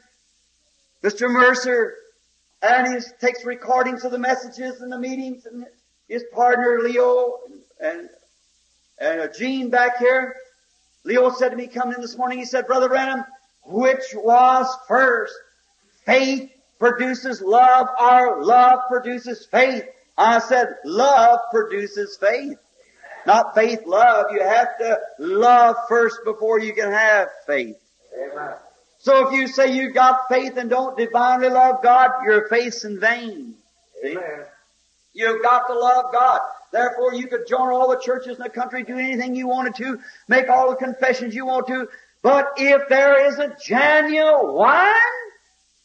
[1.02, 1.30] Mr.
[1.30, 1.94] Mercer,
[2.60, 5.64] and he takes recordings of the messages and the meetings, and
[6.06, 8.08] his partner Leo and and
[9.02, 10.34] uh, Gene back here.
[11.04, 13.24] Leo said to me coming in this morning, he said, Brother Branham,
[13.64, 15.34] which was first?
[16.04, 19.84] Faith produces love or love produces faith?
[20.16, 22.58] I said, love produces faith.
[23.26, 24.26] Not faith, love.
[24.32, 27.76] You have to love first before you can have faith.
[28.16, 28.54] Amen.
[28.98, 33.00] So if you say you've got faith and don't divinely love God, your faith's in
[33.00, 33.54] vain.
[34.04, 34.44] Amen.
[35.12, 36.40] You've got to love God.
[36.72, 39.98] Therefore, you could join all the churches in the country, do anything you wanted to,
[40.26, 41.86] make all the confessions you want to.
[42.22, 44.94] But if there is a genuine,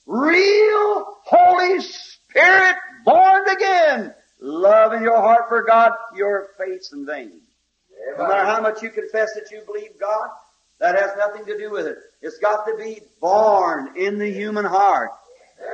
[0.05, 7.41] real, Holy Spirit born again, love in your heart for God, your faith's in vain.
[8.17, 10.29] No matter how much you confess that you believe God,
[10.79, 11.97] that has nothing to do with it.
[12.21, 15.09] It's got to be born in the human heart.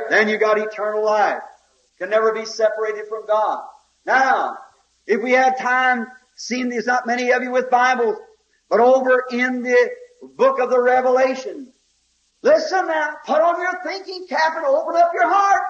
[0.10, 1.42] Then you got eternal life.
[2.00, 3.64] Can never be separated from God.
[4.06, 4.58] Now,
[5.06, 8.18] if we had time, seeing there's not many of you with Bibles,
[8.70, 9.90] but over in the
[10.36, 11.72] book of the Revelation,
[12.42, 15.64] listen now, put on your thinking cap and open up your heart.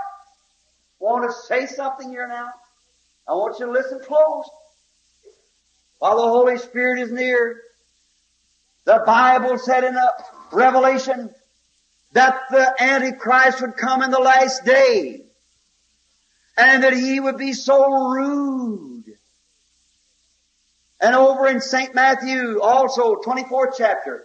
[0.99, 2.49] Want to say something here now?
[3.27, 4.49] I want you to listen close.
[5.99, 7.61] While the Holy Spirit is near,
[8.85, 9.97] the Bible said in
[10.51, 11.29] Revelation
[12.11, 15.21] that the Antichrist would come in the last day
[16.57, 18.92] and that he would be so rude.
[21.03, 21.93] And over in St.
[21.93, 24.23] Matthew, also 24th chapter,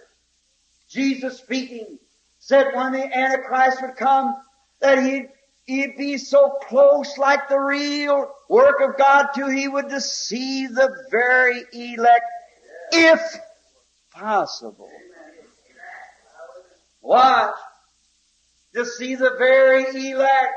[0.88, 1.98] Jesus speaking
[2.38, 4.36] said when the Antichrist would come
[4.80, 5.28] that he'd,
[5.66, 10.88] he'd be so close like the real work of God till he would deceive the
[11.10, 12.24] very elect
[12.92, 13.20] if
[14.14, 14.88] possible.
[17.02, 17.56] Watch.
[18.72, 20.54] Deceive the very elect.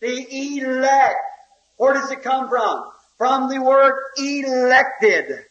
[0.00, 1.16] The elect.
[1.76, 2.92] Where does it come from?
[3.18, 5.44] From the word elected.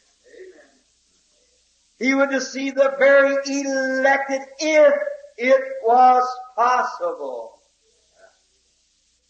[1.98, 4.94] He would deceive the very elected if
[5.38, 7.60] it was possible.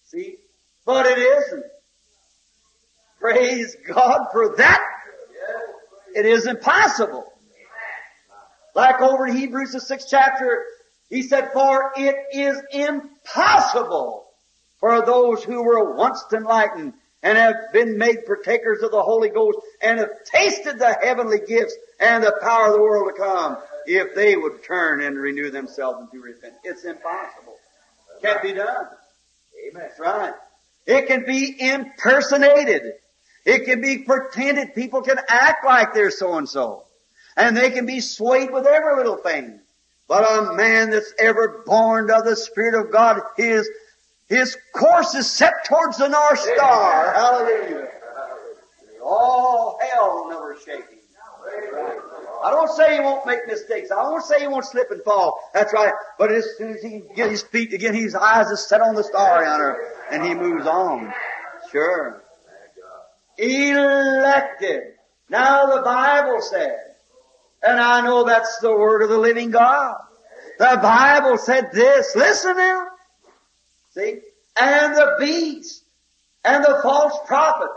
[0.06, 0.38] See?
[0.86, 1.66] But it isn't.
[3.20, 4.82] Praise God for that.
[6.16, 7.24] It is impossible.
[7.24, 7.34] possible.
[8.76, 10.64] Like over in Hebrews the sixth chapter,
[11.10, 14.28] he said, for it is impossible
[14.80, 16.94] for those who were once enlightened
[17.26, 21.76] and have been made partakers of the Holy Ghost and have tasted the heavenly gifts
[22.00, 23.58] and the power of the world to come
[23.88, 26.62] if they would turn and renew themselves into repentance.
[26.64, 27.56] It's impossible.
[28.22, 28.86] Can't be done.
[29.68, 29.84] Amen.
[29.88, 30.34] That's right.
[30.86, 32.84] It can be impersonated.
[33.44, 34.76] It can be pretended.
[34.76, 36.84] People can act like they're so and so.
[37.36, 39.60] And they can be swayed with every little thing.
[40.08, 43.68] But a man that's ever born of the Spirit of God, his,
[44.28, 47.14] his course is set towards the North Star.
[47.14, 47.90] Hallelujah.
[49.04, 51.00] All hell never shake him.
[52.44, 53.92] I don't say he won't make mistakes.
[53.92, 55.40] I won't say he won't slip and fall.
[55.54, 55.94] That's right.
[56.18, 58.96] But as soon as he can get his feet again, his eyes are set on
[58.96, 59.78] the star yonder,
[60.12, 61.14] and he moves on.
[61.72, 62.24] Sure.
[63.38, 64.94] elected.
[65.30, 66.78] Now the Bible said,
[67.64, 69.98] and I know that's the word of the living God.
[70.60, 72.88] The Bible said this, listen now.
[73.96, 74.20] See?
[74.58, 75.84] And the beast
[76.44, 77.70] and the false prophet,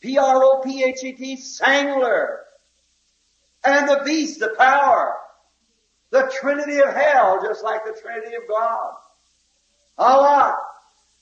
[0.00, 2.36] P-R-O-P-H-E-T, Sangler,
[3.64, 5.14] and the beast, the power,
[6.10, 8.92] the Trinity of hell, just like the Trinity of God.
[9.98, 10.56] Allah.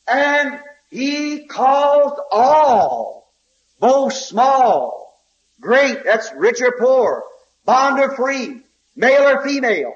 [0.07, 0.61] And
[0.91, 3.33] he caused all,
[3.81, 5.19] both small,
[5.61, 7.25] great, that's rich or poor,
[7.65, 8.61] bond or free,
[8.95, 9.95] male or female,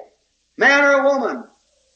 [0.57, 1.43] man or woman,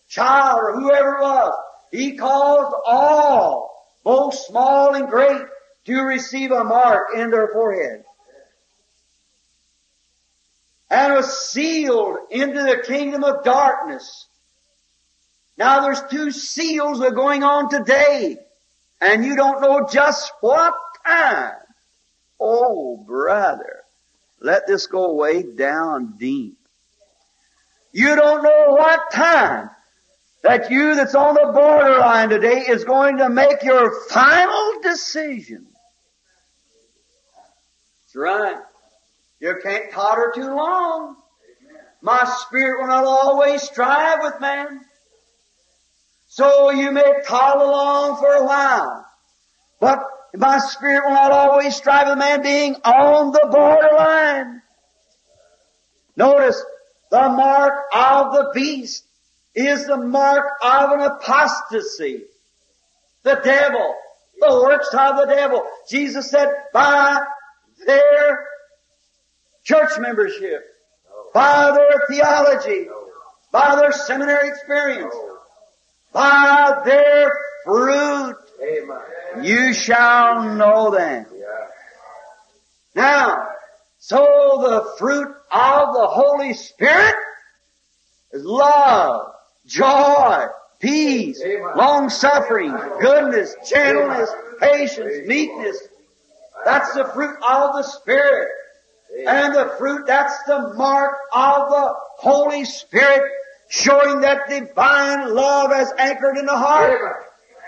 [0.08, 1.65] child or whoever it was.
[1.96, 5.42] He caused all, both small and great,
[5.86, 8.04] to receive a mark in their forehead.
[10.90, 14.28] And was sealed into the kingdom of darkness.
[15.58, 18.38] Now there's two seals that are going on today,
[19.00, 20.74] and you don't know just what
[21.06, 21.54] time.
[22.40, 23.84] Oh, brother,
[24.42, 26.58] let this go way down deep.
[27.94, 29.70] You don't know what time
[30.46, 35.66] that you that's on the borderline today is going to make your final decision.
[38.04, 38.58] That's right.
[39.40, 41.16] You can't totter too long.
[42.04, 44.82] My spirit will not always strive with man.
[46.28, 49.04] So you may toddle along for a while.
[49.80, 54.62] But my spirit will not always strive with man being on the borderline.
[56.16, 56.64] Notice,
[57.10, 59.05] the mark of the beast
[59.56, 62.24] is the mark of an apostasy.
[63.24, 63.96] The devil,
[64.40, 65.66] the works of the devil.
[65.90, 67.26] Jesus said, by
[67.86, 68.46] their
[69.64, 70.64] church membership,
[71.34, 72.88] by their theology,
[73.52, 75.16] by their seminary experience,
[76.12, 77.32] by their
[77.64, 78.36] fruit,
[79.42, 81.26] you shall know them.
[82.96, 83.48] Now,
[83.98, 87.16] so the fruit of the Holy Spirit
[88.32, 89.35] is love,
[89.66, 90.46] joy,
[90.80, 91.42] peace,
[91.76, 95.78] long suffering, goodness, gentleness, patience, meekness.
[96.64, 98.50] That's the fruit of the Spirit.
[99.28, 103.32] And the fruit, that's the mark of the Holy Spirit,
[103.70, 107.00] showing that divine love as anchored in the heart.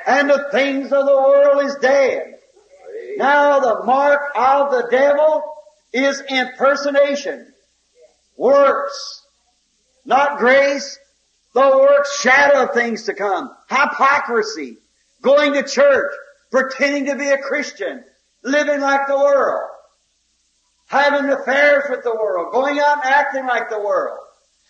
[0.05, 2.35] And the things of the world is dead.
[3.17, 5.43] Now the mark of the devil
[5.93, 7.53] is impersonation.
[8.35, 9.23] Works.
[10.05, 10.99] Not grace.
[11.57, 13.49] The works shadow of things to come.
[13.67, 14.77] Hypocrisy.
[15.23, 16.13] Going to church.
[16.51, 18.03] Pretending to be a Christian.
[18.43, 19.67] Living like the world.
[20.85, 22.53] Having affairs with the world.
[22.53, 24.19] Going out and acting like the world.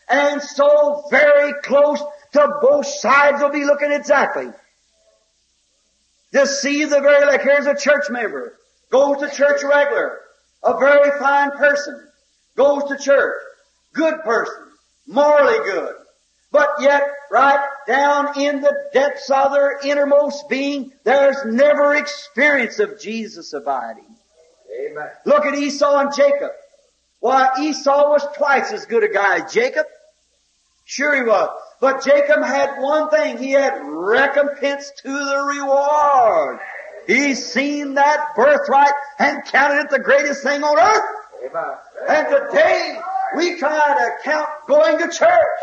[0.08, 4.48] And so very close to both sides will be looking exactly.
[6.32, 8.58] Deceive the very like here's a church member.
[8.92, 10.20] Goes to church regular.
[10.64, 12.02] A very fine person.
[12.56, 13.42] Goes to church.
[13.92, 14.68] Good person.
[15.06, 15.96] Morally good.
[16.52, 23.00] But yet, right down in the depths of their innermost being, there's never experience of
[23.00, 24.16] Jesus abiding.
[24.86, 25.10] Amen.
[25.26, 26.52] Look at Esau and Jacob.
[27.20, 29.86] Why, Esau was twice as good a guy as Jacob.
[30.86, 31.50] Sure he was.
[31.82, 33.38] But Jacob had one thing.
[33.38, 36.60] He had recompense to the reward.
[37.08, 41.04] He seen that birthright and counted it the greatest thing on earth.
[41.46, 41.78] Amen.
[42.10, 43.00] And today,
[43.36, 45.60] we try to count going to church.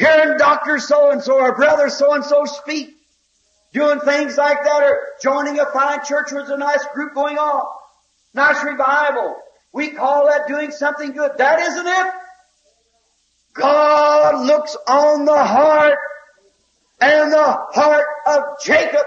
[0.00, 0.78] Hearing Dr.
[0.78, 2.96] so-and-so or Brother so-and-so speak.
[3.74, 7.66] Doing things like that or joining a fine church with a nice group going on.
[8.32, 9.36] Nice revival.
[9.74, 11.32] We call that doing something good.
[11.36, 12.12] That isn't it.
[13.52, 15.98] God looks on the heart
[17.02, 19.04] and the heart of Jacob.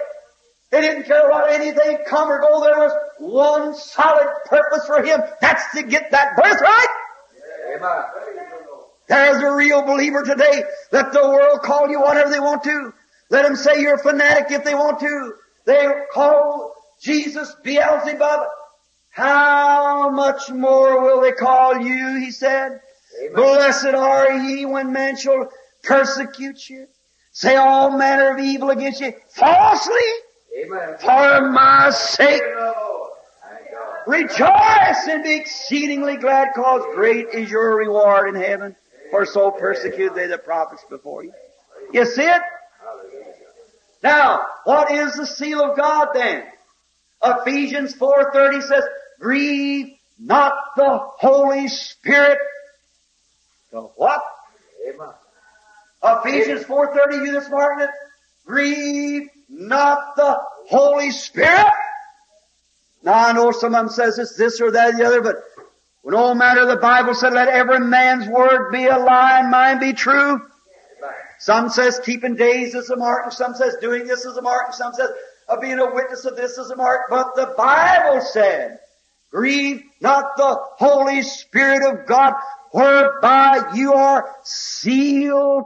[0.69, 2.61] He didn't care about anything come or go.
[2.61, 5.21] There was one solid purpose for him.
[5.41, 6.87] That's to get that birthright.
[7.75, 8.42] Amen.
[9.07, 10.63] There's a real believer today.
[10.91, 12.93] Let the world call you whatever they want to.
[13.29, 15.33] Let them say you're a fanatic if they want to.
[15.65, 18.47] They call Jesus Beelzebub.
[19.09, 22.79] How much more will they call you, he said.
[23.21, 23.35] Amen.
[23.35, 25.49] Blessed are ye when men shall
[25.83, 26.87] persecute you,
[27.31, 29.93] say all manner of evil against you falsely
[30.63, 30.97] Amen.
[30.99, 32.41] for my sake.
[32.57, 33.11] Lord.
[33.47, 34.07] Thank God.
[34.07, 38.75] Rejoice and be exceedingly glad, cause great is your reward in heaven.
[39.13, 41.33] For so persecuted they the prophets before you.
[41.91, 42.41] You see it?
[44.01, 46.45] Now, what is the seal of God then?
[47.23, 48.83] Ephesians 4.30 says,
[49.19, 52.39] grieve not the Holy Spirit.
[53.71, 54.23] The what?
[54.89, 55.13] Amen.
[56.03, 57.91] Ephesians 4.30, you this marking it?
[58.47, 60.39] Grieve not the
[60.69, 61.71] Holy Spirit.
[63.03, 65.35] Now I know some of them says it's this or that or the other, but
[66.05, 69.93] no matter the Bible said let every man's word be a lie and mine be
[69.93, 70.41] true.
[71.39, 74.67] Some says keeping days is a mark, and some says doing this is a mark,
[74.67, 75.09] and some says
[75.49, 77.01] uh, being a witness of this is a mark.
[77.09, 78.79] But the Bible said,
[79.29, 82.33] grieve not the Holy Spirit of God,
[82.71, 85.65] whereby you are sealed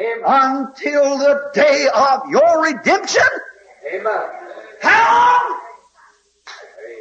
[0.00, 0.22] Amen.
[0.26, 3.22] until the day of your redemption.
[3.92, 4.30] Amen.
[4.82, 5.65] How long?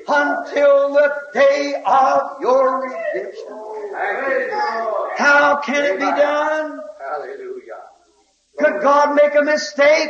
[0.08, 3.66] Until the day of your redemption.
[3.91, 5.12] Thank you, Lord.
[5.18, 6.80] How can it be done?
[6.99, 7.82] Hallelujah.
[8.60, 10.10] Could God make a mistake?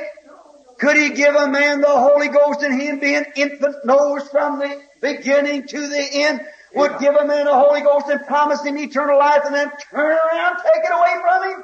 [0.79, 4.59] Could He give a man the Holy Ghost and him be an infant knows from
[4.59, 6.41] the beginning to the end?
[6.75, 10.11] Would give a man the Holy Ghost and promise him eternal life and then turn
[10.11, 11.63] around, take it away from him?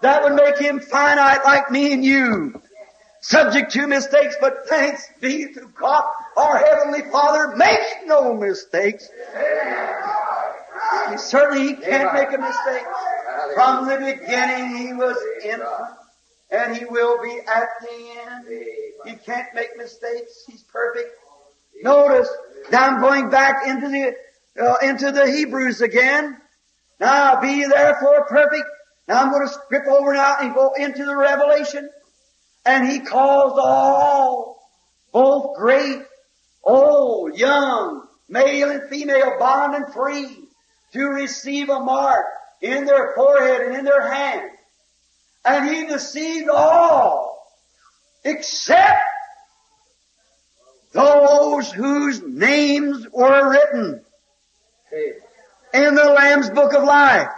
[0.00, 2.60] That would make him finite like me and you.
[3.22, 6.02] Subject to mistakes, but thanks be to God,
[6.36, 9.08] our Heavenly Father makes no mistakes.
[11.08, 12.84] He certainly he can't make a mistake.
[13.54, 15.68] From the beginning he was infant,
[16.50, 18.48] and he will be at the end.
[19.06, 20.44] He can't make mistakes.
[20.48, 21.14] He's perfect.
[21.84, 22.28] Notice,
[22.72, 24.16] now I'm going back into the
[24.60, 26.38] uh, into the Hebrews again.
[26.98, 28.64] Now be therefore perfect.
[29.06, 31.88] Now I'm going to skip over now and go into the Revelation.
[32.64, 34.70] And he calls all,
[35.12, 36.02] both great,
[36.62, 40.48] old, young, male and female, bond and free,
[40.92, 42.24] to receive a mark
[42.60, 44.50] in their forehead and in their hand.
[45.44, 47.44] And he deceived all,
[48.24, 49.00] except
[50.92, 54.04] those whose names were written
[55.74, 57.28] in the Lamb's Book of Life.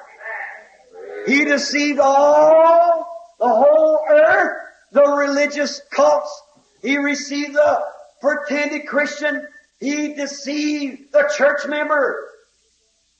[1.26, 3.06] He deceived all,
[3.38, 4.63] the whole earth,
[4.94, 6.42] the religious cults.
[6.80, 7.84] He received the
[8.20, 9.46] pretended Christian.
[9.80, 12.28] He deceived the church member.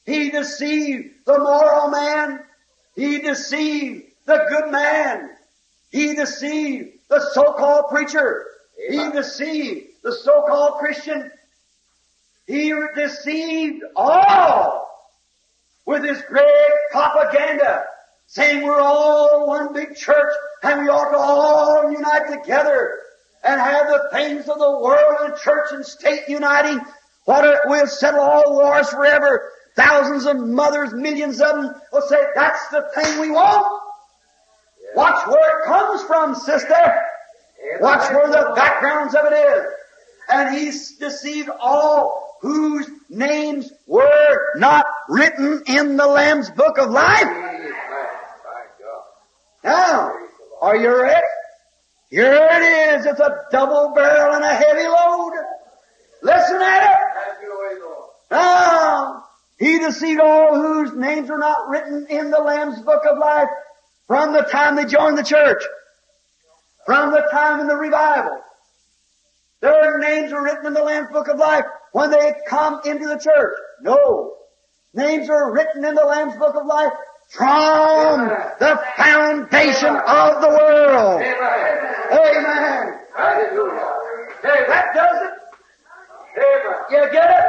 [0.07, 2.45] He deceived the moral man.
[2.95, 5.31] He deceived the good man.
[5.91, 8.47] He deceived the so-called preacher.
[8.89, 11.31] He deceived the so-called Christian.
[12.47, 14.87] He deceived all
[15.87, 16.47] with his great
[16.93, 17.85] propaganda,
[18.27, 20.33] saying we're all one big church
[20.65, 22.99] and we ought to all unite together
[23.45, 26.81] and have the things of the world and church and state uniting.
[27.27, 29.51] What a, we'll settle all wars forever.
[29.77, 33.83] Thousands of mothers, millions of them will say, that's the thing we want.
[34.95, 37.03] Watch where it comes from, sister.
[37.81, 39.67] Watch where the backgrounds of it is.
[40.31, 47.23] And he's deceived all whose names were not written in the Lamb's book of life.
[47.23, 47.73] Amen.
[48.45, 49.03] My God.
[49.65, 50.12] Now,
[50.65, 51.27] are you ready?
[52.09, 53.07] Here it is.
[53.07, 55.33] It's a double barrel and a heavy load.
[56.23, 56.99] Listen at it.
[57.27, 57.81] Have your way,
[58.31, 59.25] Now,
[59.59, 63.49] he deceived all whose names are not written in the Lamb's book of life
[64.07, 65.62] from the time they joined the church.
[66.87, 68.41] From the time in the revival.
[69.61, 73.19] Their names are written in the Lamb's book of life when they come into the
[73.19, 73.59] church.
[73.83, 74.35] No.
[74.95, 76.93] Names are written in the Lamb's book of life
[77.29, 78.29] from
[78.61, 81.20] the foundation of the world.
[81.20, 81.85] Amen.
[82.12, 82.99] Amen.
[83.16, 83.93] Hallelujah.
[84.45, 84.64] Amen.
[84.68, 85.35] That does it.
[86.91, 87.45] You get it?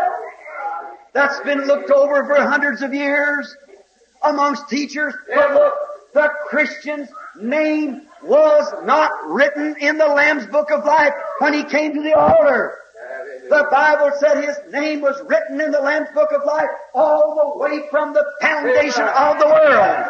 [1.13, 3.55] That's been looked over for hundreds of years
[4.23, 5.13] amongst teachers.
[5.33, 5.73] But look,
[6.13, 7.09] the Christian's
[7.39, 12.13] name was not written in the Lamb's Book of Life when he came to the
[12.13, 12.77] altar.
[13.49, 17.59] The Bible said his name was written in the Lamb's Book of Life all the
[17.59, 20.05] way from the foundation of the world.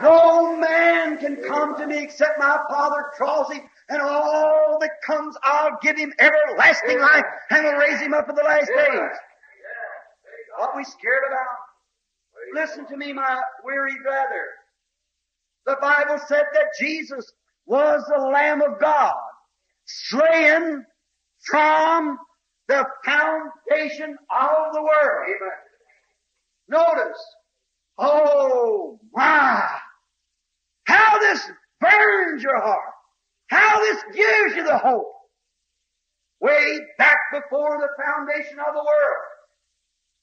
[0.00, 5.36] No man can come to me except my Father draws him, and all that comes
[5.42, 9.10] I'll give him everlasting life, and will raise him up in the last days.
[10.58, 11.46] What we scared about?
[12.54, 14.46] Listen to me, my weary brother.
[15.66, 17.30] The Bible said that Jesus
[17.66, 19.14] was the Lamb of God,
[19.84, 20.84] slain
[21.46, 22.18] from
[22.68, 25.26] the foundation of the world.
[25.28, 25.58] Amen.
[26.68, 27.18] Notice,
[27.98, 29.68] oh my,
[30.84, 32.92] how this burns your heart.
[33.48, 35.12] How this gives you the hope.
[36.40, 39.24] Way back before the foundation of the world,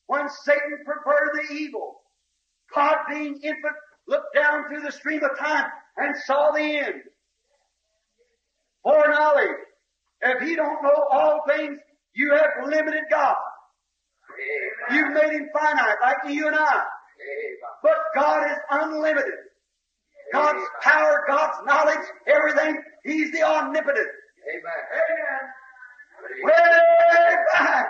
[0.07, 2.01] when Satan perverted the evil,
[2.73, 3.75] God being infant
[4.07, 7.01] looked down through the stream of time and saw the end.
[8.83, 9.68] Foreknowledge.
[10.21, 11.79] If he don't know all things,
[12.13, 13.35] you have limited God.
[14.91, 14.97] Amen.
[14.97, 16.59] You've made him finite, like you and I.
[16.59, 16.83] Amen.
[17.83, 19.33] But God is unlimited.
[20.31, 23.97] God's power, God's knowledge, everything, He's the omnipotent.
[23.97, 24.81] Amen.
[24.93, 26.43] Amen.
[26.43, 27.87] Way back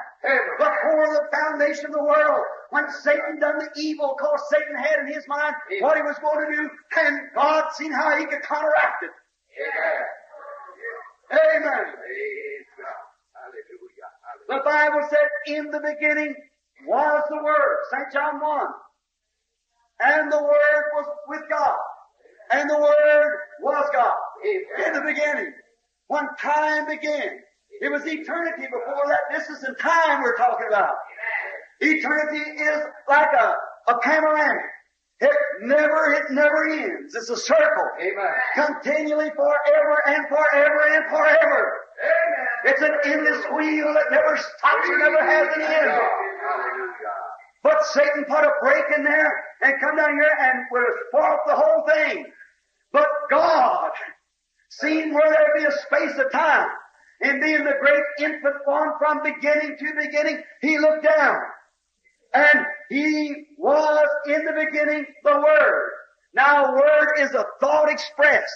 [0.58, 5.14] before the foundation of the world, when Satan done the evil, cause Satan had in
[5.14, 6.70] his mind what he was going to do,
[7.00, 9.10] and God seen how he could counteract it.
[9.60, 10.06] Amen.
[11.32, 11.62] Amen.
[11.64, 13.06] Praise God.
[13.36, 14.10] Hallelujah.
[14.24, 14.48] Hallelujah.
[14.50, 16.36] The Bible said, in the beginning
[16.88, 18.14] was the Word, St.
[18.14, 18.68] John 1.
[20.02, 21.78] And the Word was with God.
[22.52, 24.16] And the Word was God.
[24.88, 25.54] In the beginning.
[26.08, 27.40] When time began.
[27.82, 29.38] It was eternity before that.
[29.38, 30.96] This is the time we're talking about.
[31.82, 33.56] Eternity is like a,
[33.90, 34.66] a panoramic.
[35.22, 37.14] It never, it never ends.
[37.14, 37.88] It's a circle.
[38.00, 38.36] Amen.
[38.56, 41.74] Continually forever and forever and forever.
[42.04, 42.48] Amen.
[42.66, 45.92] It's an endless wheel that never stops and never has an end.
[45.92, 47.20] Hallelujah.
[47.64, 51.40] But Satan put a break in there and come down here and would have spoiled
[51.48, 52.26] the whole thing.
[52.94, 53.92] But God,
[54.70, 56.68] seeing where there be a space of time,
[57.22, 61.36] and being the great infant one from beginning to beginning, He looked down.
[62.34, 65.92] And He was in the beginning the Word.
[66.34, 68.54] Now, Word is a thought expressed.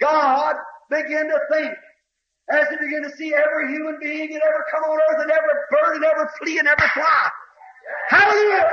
[0.00, 0.56] God
[0.90, 1.74] began to think
[2.50, 5.50] as he began to see every human being that ever come on earth and every
[5.70, 7.30] bird and every flea and every fly.
[8.08, 8.70] Hallelujah!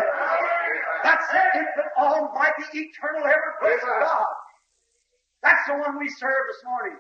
[1.04, 4.26] That's the infant, almighty, eternal, ever blessed God.
[5.44, 6.98] That's the one we serve this morning.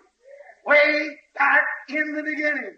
[0.65, 2.75] Way back in the beginning.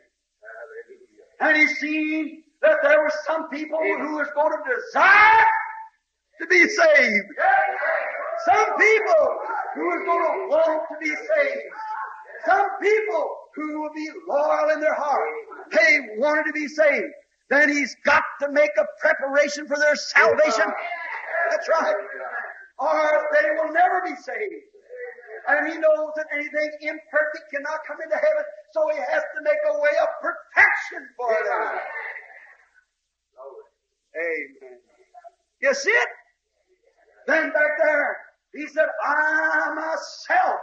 [1.40, 5.46] And he seen that there were some people who was going to desire
[6.42, 7.28] to be saved.
[8.46, 9.26] Some people
[9.76, 11.62] who was going to want to be saved.
[12.46, 15.30] Some people who will be loyal in their heart.
[15.72, 17.14] They wanted to be saved.
[17.50, 20.66] Then he's got to make a preparation for their salvation.
[21.52, 21.96] That's right.
[22.80, 24.66] Or they will never be saved.
[25.48, 29.62] And he knows that anything imperfect cannot come into heaven, so he has to make
[29.70, 31.80] a way of perfection for them.
[34.16, 34.80] Amen.
[35.62, 36.10] You see it?
[37.28, 38.18] Then back there,
[38.54, 40.60] he said, I myself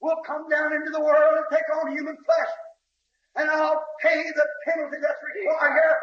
[0.00, 2.52] will come down into the world and take on human flesh.
[3.36, 5.98] And I'll pay the penalty that's required here.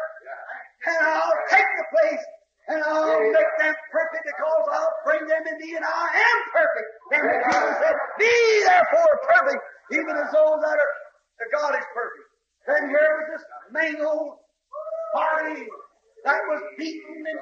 [0.86, 2.24] And I'll take the place.
[2.68, 6.88] And I'll make them perfect because I'll bring them in me and I am perfect.
[7.12, 9.62] And Jesus said, be therefore perfect,
[9.92, 10.94] even as those that are,
[11.38, 12.26] that God is perfect.
[12.66, 14.38] Then here was this mangled
[15.12, 15.68] body
[16.24, 17.40] that was beaten and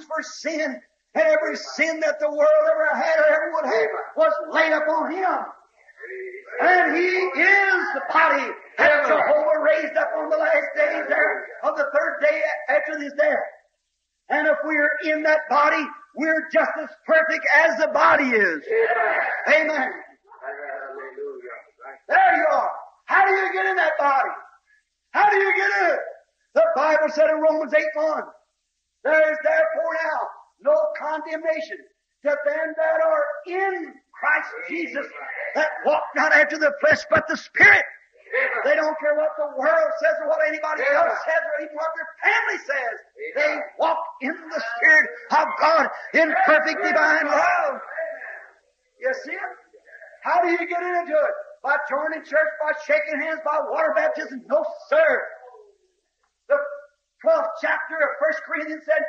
[0.00, 0.80] for sin.
[1.14, 5.12] And every sin that the world ever had or ever would have was laid upon
[5.12, 5.38] him.
[6.62, 11.76] And he is the body that Jehovah raised up on the last days there of
[11.76, 13.36] the third day after his death.
[14.30, 15.84] And if we're in that body,
[16.16, 18.62] we're just as perfect as the body is.
[19.48, 19.90] Amen.
[20.40, 21.58] Hallelujah.
[22.08, 22.70] There you are.
[23.06, 24.30] How do you get in that body?
[25.10, 26.00] How do you get in it?
[26.54, 28.22] The Bible said in Romans 8 1,
[29.04, 30.20] there is therefore now
[30.62, 31.78] no condemnation
[32.22, 35.06] to them that are in Christ Jesus,
[35.56, 37.82] that walk not after the flesh, but the Spirit.
[38.64, 41.90] They don't care what the world says or what anybody else says or even what
[41.98, 42.94] their family says.
[43.36, 47.80] They walk in the Spirit of God in perfect divine love.
[49.00, 49.52] You see it?
[50.22, 51.34] How do you get into it?
[51.62, 54.42] By joining church, by shaking hands, by water baptism?
[54.48, 55.22] No, sir.
[57.22, 59.02] The 12th chapter of 1 Corinthians said,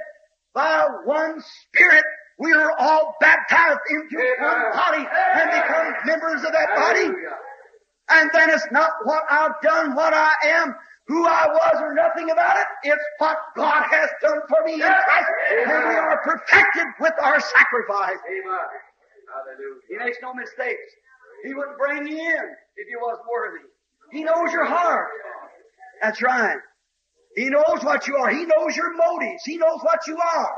[0.54, 2.04] by one Spirit
[2.40, 5.06] we are all baptized into one body
[5.36, 7.10] and become members of that body.
[8.10, 10.76] And then it's not what I've done, what I am,
[11.08, 12.68] who I was, or nothing about it.
[12.84, 15.30] It's what God has done for me in Christ.
[15.52, 18.18] And we are perfected with our sacrifice.
[18.30, 18.58] Amen.
[19.34, 19.82] Hallelujah.
[19.90, 20.94] He makes no mistakes.
[21.46, 22.44] He wouldn't bring you in
[22.78, 23.66] if you wasn't worthy.
[24.12, 25.08] He knows your heart.
[26.02, 26.58] That's right.
[27.36, 28.30] He knows what you are.
[28.30, 29.44] He knows your motives.
[29.46, 30.52] He knows what you are.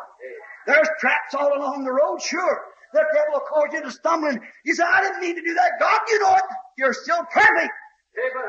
[0.67, 2.61] There's traps all along the road, sure.
[2.93, 4.29] The devil will cause you to stumble.
[4.29, 5.71] And you say, I didn't mean to do that.
[5.79, 6.43] God, you know it.
[6.77, 7.71] You're still perfect.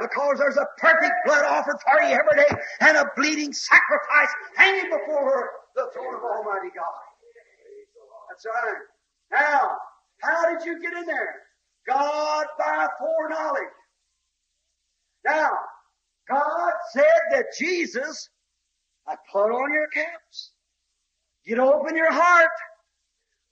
[0.01, 4.91] Because there's a perfect blood offered for you every day and a bleeding sacrifice hanging
[4.91, 6.95] before the throne of Almighty God.
[8.31, 8.83] That's right.
[9.33, 9.70] Now,
[10.22, 11.35] how did you get in there?
[11.89, 13.74] God by foreknowledge.
[15.24, 15.51] Now,
[16.29, 18.29] God said that Jesus,
[19.07, 20.53] I put on your caps.
[21.47, 22.51] Get open your heart.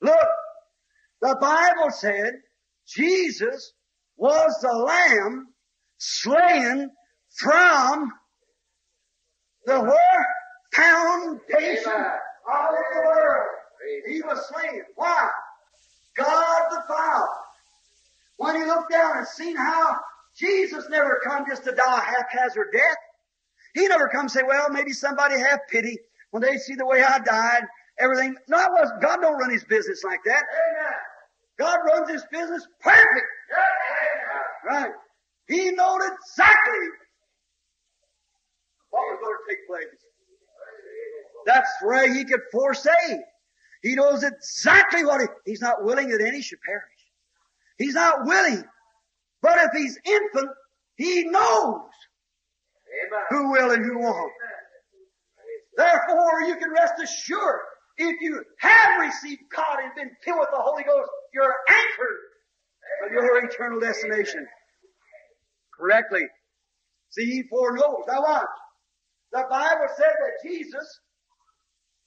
[0.01, 0.29] Look,
[1.21, 2.33] the Bible said
[2.87, 3.73] Jesus
[4.17, 5.47] was the lamb
[5.99, 6.91] slain
[7.37, 8.13] from
[9.67, 10.27] the where?
[10.73, 13.49] Foundation of the world.
[14.09, 14.83] He was slain.
[14.97, 15.29] Why?
[16.17, 17.27] God the Father.
[18.37, 20.01] When he looked down and seen how
[20.37, 22.97] Jesus never come just to die a haphazard death.
[23.75, 25.99] He never come say, well, maybe somebody have pity
[26.31, 27.63] when they see the way I died,
[27.99, 28.37] everything.
[28.49, 30.43] No, I was, God don't run his business like that.
[31.59, 33.27] God runs his business perfect.
[34.69, 34.91] Right.
[35.47, 36.89] He knowed exactly
[38.91, 40.01] what was going to take place.
[41.47, 42.91] That's where he could foresee.
[43.83, 46.83] He knows exactly what he, he's not willing that any should perish.
[47.77, 48.65] He's not willing.
[49.45, 50.51] But if he's infant,
[50.97, 51.83] he knows
[53.29, 54.33] who will and who won't.
[55.77, 57.61] Therefore, you can rest assured,
[57.99, 62.21] if you have received God and been filled with the Holy Ghost, you're anchored
[63.07, 64.47] to your eternal destination.
[65.79, 66.23] Correctly.
[67.11, 68.05] See, he foreknows.
[68.09, 68.47] Now watch.
[69.33, 71.01] The Bible said that Jesus,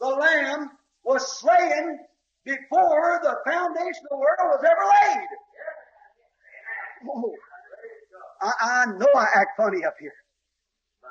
[0.02, 0.72] the Lamb,
[1.04, 2.00] was slain
[2.46, 5.28] before the foundation of the world was ever laid.
[7.10, 7.34] Oh,
[8.42, 10.14] I, I know I act funny up here,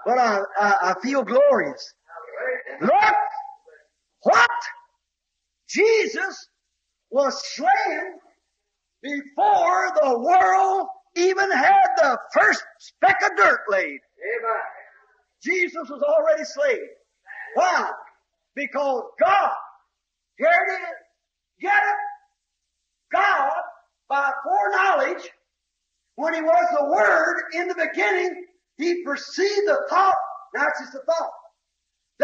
[0.04, 1.94] but I, I, I feel glorious.
[2.80, 2.92] Look,
[4.22, 4.50] what?
[5.68, 6.48] Jesus
[7.10, 8.20] was slain
[9.02, 14.00] before the world even had the first speck of dirt laid.
[15.42, 16.88] Jesus was already slain.
[17.54, 17.90] Why?
[18.54, 19.50] Because God,
[20.38, 20.96] here it is,
[21.60, 21.96] get it?
[23.12, 23.52] God,
[24.08, 25.30] by foreknowledge,
[26.16, 28.44] when He was the Word in the beginning,
[28.76, 30.16] He perceived the thought,
[30.54, 31.30] now it's just a thought.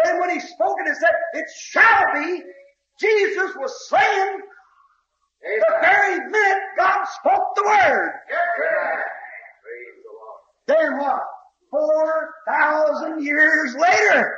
[0.04, 2.42] Then when He spoke it and said, it shall be,
[3.00, 4.40] Jesus was slain
[5.42, 8.12] the very minute God spoke the Word.
[10.66, 11.20] Then what?
[11.70, 14.36] Four thousand years later,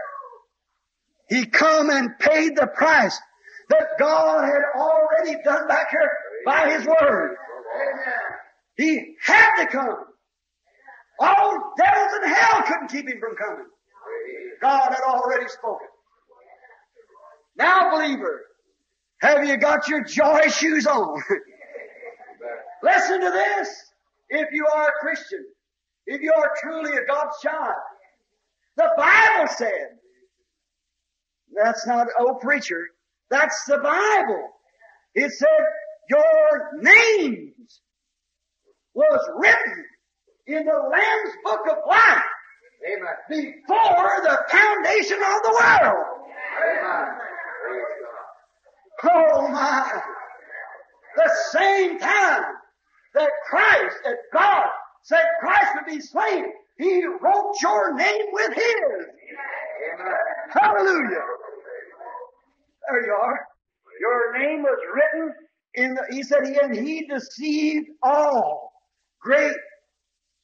[1.29, 3.19] He come and paid the price
[3.71, 6.11] that God had already done back here
[6.47, 7.37] by His Word.
[8.77, 10.05] He had to come.
[11.21, 13.67] All devils in hell couldn't keep Him from coming.
[14.61, 15.87] God had already spoken.
[17.57, 18.43] Now, believer,
[19.21, 21.23] have you got your joy shoes on?
[22.83, 23.69] Listen to this.
[24.29, 25.45] If you are a Christian,
[26.07, 27.75] if you are truly a God's child,
[28.77, 29.99] the Bible said,
[31.63, 32.89] that's not old preacher,
[33.31, 34.49] that's the Bible.
[35.15, 35.49] It said,
[36.11, 37.81] your names
[38.95, 39.85] was written
[40.47, 42.23] in the Lamb's Book of Life
[42.87, 43.15] Amen.
[43.29, 46.07] before the foundation of the world.
[46.63, 47.09] Amen.
[49.03, 50.03] Oh my!
[51.17, 52.45] The same time
[53.15, 54.67] that Christ, that God
[55.03, 56.47] said Christ would be slain,
[56.79, 59.07] He wrote your name with His.
[59.95, 60.15] Amen.
[60.51, 61.25] Hallelujah!
[62.89, 63.41] There you are.
[64.01, 65.35] Your name was written
[65.75, 68.74] in the, He said, He, and He deceived all.
[69.25, 69.57] Great,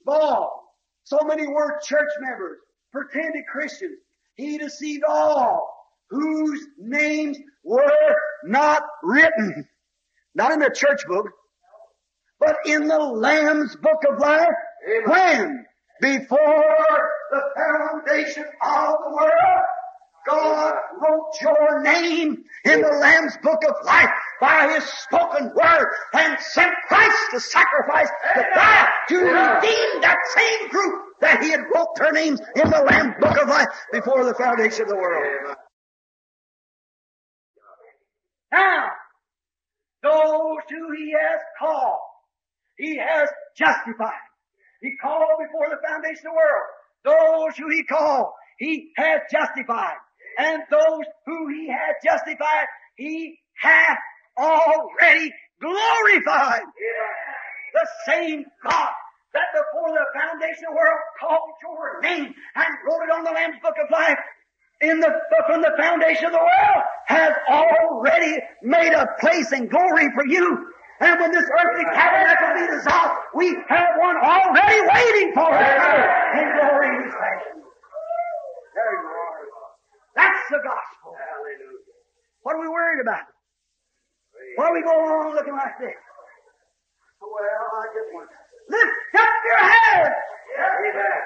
[0.02, 0.74] small.
[1.04, 2.56] So many were church members,
[2.92, 3.98] pretended Christians.
[4.36, 5.68] He deceived all
[6.08, 7.92] whose names were
[8.44, 9.68] not written.
[10.34, 11.26] Not in the church book,
[12.38, 14.48] but in the Lamb's book of life.
[15.04, 15.66] When?
[16.00, 19.64] Before the foundation of the world.
[20.30, 24.10] God wrote your name in the Lamb's book of life
[24.40, 30.68] by His spoken word and sent Christ to sacrifice to die to redeem that same
[30.68, 34.34] group that He had wrote their names in the Lamb's book of life before the
[34.34, 35.56] foundation of the world.
[38.52, 38.90] Now,
[40.02, 41.98] those who he has called,
[42.76, 44.12] he has justified.
[44.80, 46.66] He called before the foundation of the world.
[47.04, 48.28] Those who he called,
[48.58, 49.96] he has justified.
[50.38, 52.66] And those who he has justified,
[52.96, 53.98] he hath
[54.38, 56.62] already glorified.
[57.74, 58.92] The same God
[59.32, 63.30] that before the foundation of the world called your name and wrote it on the
[63.30, 64.18] Lamb's Book of Life
[64.80, 65.10] in the,
[65.46, 70.66] from the foundation of the world has already made a place and glory for you.
[71.00, 75.84] And when this earthly tabernacle be dissolved, we have one already waiting for us
[76.34, 77.10] in glory.
[78.74, 79.19] There you are.
[80.50, 81.14] That's the gospel.
[81.14, 81.94] Hallelujah.
[82.42, 83.22] What are we worried about?
[84.56, 85.94] Why are we going on looking like this?
[87.22, 88.36] Well, I just want to.
[88.74, 90.10] lift up your head.
[90.58, 91.22] Amen.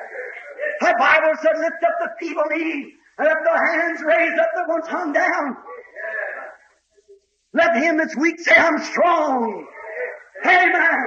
[0.81, 4.68] The Bible said, lift up the feeble knees, and let the hands raised up that
[4.68, 5.57] once hung down.
[7.55, 9.66] Let him that's weak say, I'm strong.
[10.45, 11.01] Amen.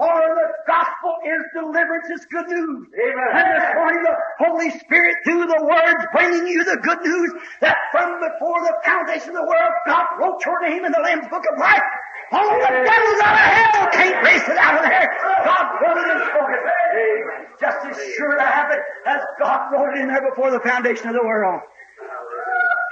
[0.00, 2.88] For the gospel is deliverance, it's good news.
[2.88, 3.30] Amen.
[3.36, 7.30] And this morning the Holy Spirit through the words bringing you the good news
[7.60, 11.28] that from before the foundation of the world God wrote your name in the Lamb's
[11.28, 11.84] Book of Life.
[12.32, 15.04] All the devils out of hell can't race it out of there.
[15.44, 17.60] God wrote it and spoke it.
[17.60, 21.14] Just as sure to happen as God wrote it in there before the foundation of
[21.14, 21.60] the world.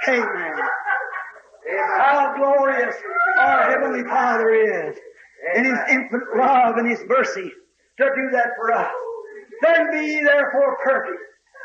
[0.07, 0.53] Amen.
[1.97, 2.95] How glorious
[3.39, 4.95] our Heavenly Father is
[5.55, 7.51] in His infinite love and His mercy
[7.97, 8.91] to do that for us.
[9.61, 11.19] Then be therefore perfect,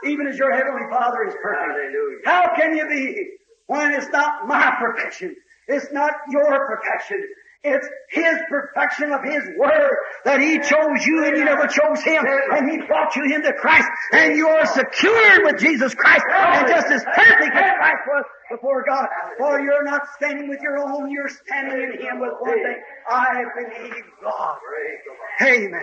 [0.04, 1.70] even as your Heavenly Father is perfect.
[1.70, 2.18] Hallelujah.
[2.24, 3.30] How can you be
[3.66, 5.36] when it's not my perfection?
[5.68, 7.24] It's not your perfection.
[7.62, 9.96] It's His perfection of His Word
[10.26, 12.22] that He chose you and you never chose Him.
[12.52, 16.88] And He brought you into Christ and you are secured with Jesus Christ and just
[16.88, 19.08] as perfect as Christ was before God.
[19.38, 22.80] For you're not standing with your own, you're standing in Him with one thing.
[23.10, 24.58] I believe God.
[24.62, 25.54] Praise the Lord.
[25.54, 25.82] Amen.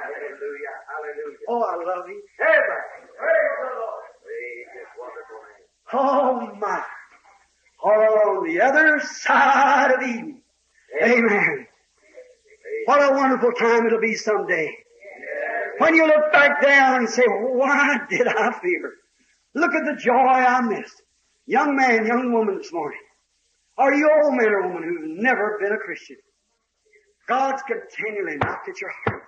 [0.00, 0.74] Hallelujah.
[0.88, 1.38] Hallelujah.
[1.48, 2.22] Oh, I love Him.
[2.40, 2.82] Amen.
[3.18, 4.04] Praise the Lord.
[4.24, 5.68] Praise His wonderful name.
[5.92, 6.84] Oh my.
[7.82, 10.42] On the other side of Eden.
[11.02, 11.66] Amen.
[12.86, 14.76] What a wonderful time it'll be someday.
[15.78, 18.92] When you look back down and say, why did I fear?
[19.54, 21.02] Look at the joy I missed.
[21.50, 23.00] Young man, young woman this morning.
[23.76, 26.14] Are you old man or woman who's never been a Christian.
[27.26, 29.24] God's continually knocked at your heart.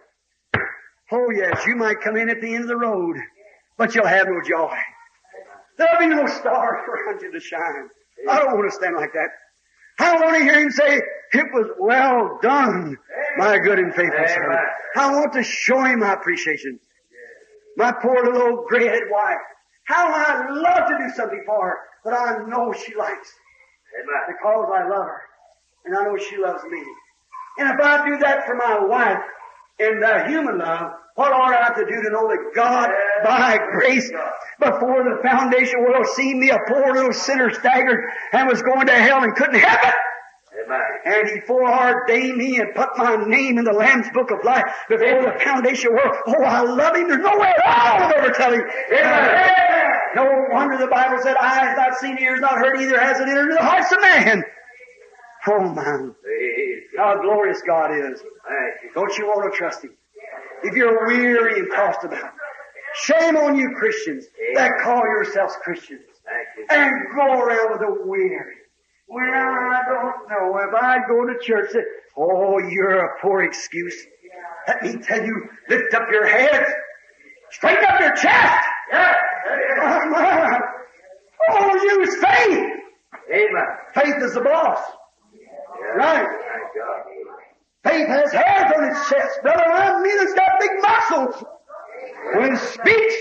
[1.11, 3.17] Oh yes, you might come in at the end of the road,
[3.77, 4.73] but you'll have no joy.
[5.79, 7.89] There'll be no stars around you to shine.
[8.31, 9.31] I don't want to stand like that.
[9.99, 11.01] I want to hear him say,
[11.33, 12.99] it was well done,
[13.37, 14.61] my good and faithful servant.
[14.95, 16.79] I want to show him my appreciation.
[17.77, 19.39] My poor little old gray-headed wife.
[19.93, 23.29] How I love to do something for her that I know she likes
[24.01, 24.37] Amen.
[24.37, 25.23] because I love her
[25.85, 26.83] and I know she loves me.
[27.59, 29.23] And if I do that for my wife
[29.79, 32.89] in the human love, what ought I to do to know that God,
[33.23, 34.11] by grace,
[34.59, 38.95] before the foundation world, seen me a poor little sinner staggered and was going to
[38.95, 39.95] hell and couldn't help it?
[40.65, 40.81] Amen.
[41.05, 45.23] And he foreordained me and put my name in the Lamb's Book of Life before
[45.23, 46.17] the foundation world.
[46.27, 47.09] Oh, I love him.
[47.09, 48.63] There's no way at all I'll ever tell him.
[50.15, 53.45] No wonder the Bible said, eyes not seen, ears not heard, either has it entered
[53.45, 54.45] into the hearts of man.
[55.47, 56.15] Oh, man.
[56.97, 58.23] How glorious God is.
[58.95, 59.97] Don't you want to trust Him?
[60.63, 62.33] If you're weary and tossed about,
[62.95, 66.03] shame on you Christians that call yourselves Christians
[66.71, 68.57] and go around with a weary.
[69.09, 70.59] Well, I don't know.
[70.59, 71.75] If I go to church,
[72.17, 74.07] oh, you're a poor excuse.
[74.69, 76.65] Let me tell you, lift up your head,
[77.51, 78.65] straighten up your chest.
[78.93, 79.17] Yeah.
[79.81, 80.59] Oh.
[81.51, 82.71] Oh, use faith.
[83.33, 83.65] Amen.
[83.95, 84.79] Faith is the boss.
[85.35, 85.87] Yeah.
[85.97, 86.27] Right.
[86.27, 87.03] Thank God.
[87.85, 89.43] Faith has hairs on its chest.
[89.43, 91.45] Brother, I mean it's got big muscles.
[92.35, 93.15] When speaks,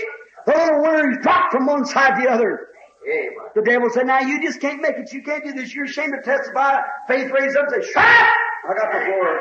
[0.46, 2.68] the little words drop from one side to the other.
[3.08, 3.32] Amen.
[3.56, 5.12] The devil said, now you just can't make it.
[5.12, 5.74] You can't do this.
[5.74, 6.78] You're ashamed to testify.
[7.08, 8.34] Faith raised up and said, shut up!
[8.64, 9.40] I got the floor.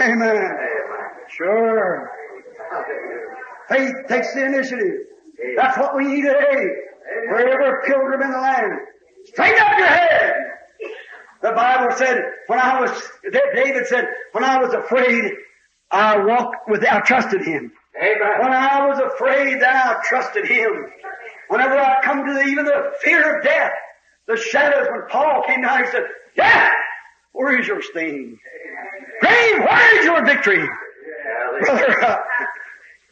[0.02, 0.22] Amen.
[0.22, 0.50] Amen.
[1.28, 2.10] Sure.
[3.68, 5.06] Faith takes the initiative.
[5.56, 6.66] That's what we need today.
[7.28, 8.72] Wherever pilgrim in the land.
[9.26, 10.34] Straighten up your head!
[11.42, 13.02] The Bible said, when I was,
[13.54, 15.32] David said, when I was afraid,
[15.90, 17.72] I walked with, I trusted Him.
[17.96, 18.40] Amen.
[18.40, 20.86] When I was afraid, then I trusted Him.
[21.48, 23.72] Whenever I come to the, even the fear of death,
[24.26, 26.04] the shadows, when Paul came down, he said,
[26.34, 26.72] Death,
[27.32, 28.38] where is your sting?
[29.20, 30.66] Grave, where is your victory?
[31.60, 32.16] Brother, uh,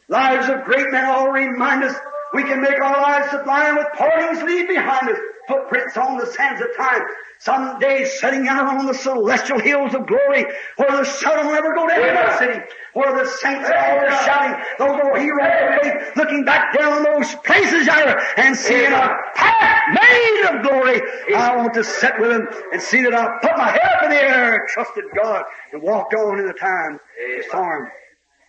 [0.09, 1.95] lives of great men all remind us
[2.33, 5.17] we can make our lives sublime with partings leave behind us,
[5.47, 7.01] footprints on the sands of time.
[7.39, 10.45] Someday setting out on the celestial hills of glory,
[10.77, 12.59] where the sun will never go down in that city,
[12.93, 18.17] where the saints are shouting, those heroes of faith, looking back down those places yonder
[18.37, 21.01] and seeing a path made of glory.
[21.35, 24.09] I want to sit with them and see that I put my head up in
[24.11, 25.43] the air trusted God
[25.73, 27.89] and walked on in the time of storm.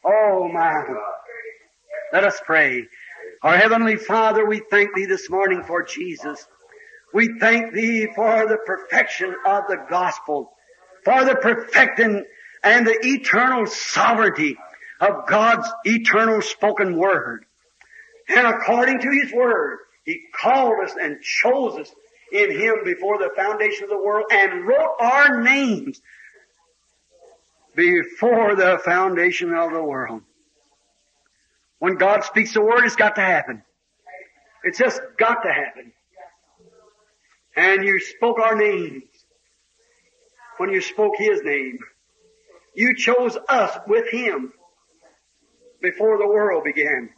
[0.04, 0.72] Oh my.
[2.12, 2.86] Let us pray.
[3.44, 6.48] Our Heavenly Father, we thank Thee this morning for Jesus.
[7.12, 10.50] We thank Thee for the perfection of the gospel,
[11.04, 12.24] for the perfecting
[12.62, 14.56] and the eternal sovereignty
[14.98, 17.44] of God's eternal spoken word.
[18.30, 21.94] And according to His word, He called us and chose us
[22.32, 26.00] in Him before the foundation of the world and wrote our names
[27.76, 30.22] before the foundation of the world.
[31.78, 33.62] When God speaks a word, it's got to happen.
[34.62, 35.92] It's just got to happen.
[37.56, 39.04] And you spoke our names
[40.56, 41.78] when you spoke His name.
[42.74, 44.52] You chose us with Him
[45.80, 47.10] before the world began.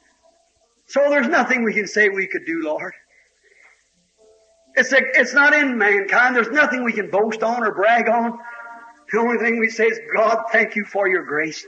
[0.86, 2.92] So there's nothing we can say we could do, Lord.
[4.74, 6.36] It's, a, it's not in mankind.
[6.36, 8.38] There's nothing we can boast on or brag on.
[9.10, 11.66] The only thing we say is, God, thank you for your grace.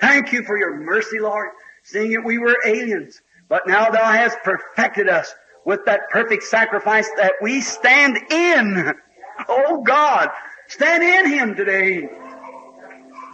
[0.00, 1.48] Thank you for your mercy, Lord,
[1.84, 3.20] seeing that we were aliens.
[3.48, 5.32] But now thou hast perfected us
[5.64, 8.94] with that perfect sacrifice that we stand in.
[9.48, 10.30] Oh God,
[10.68, 12.08] stand in Him today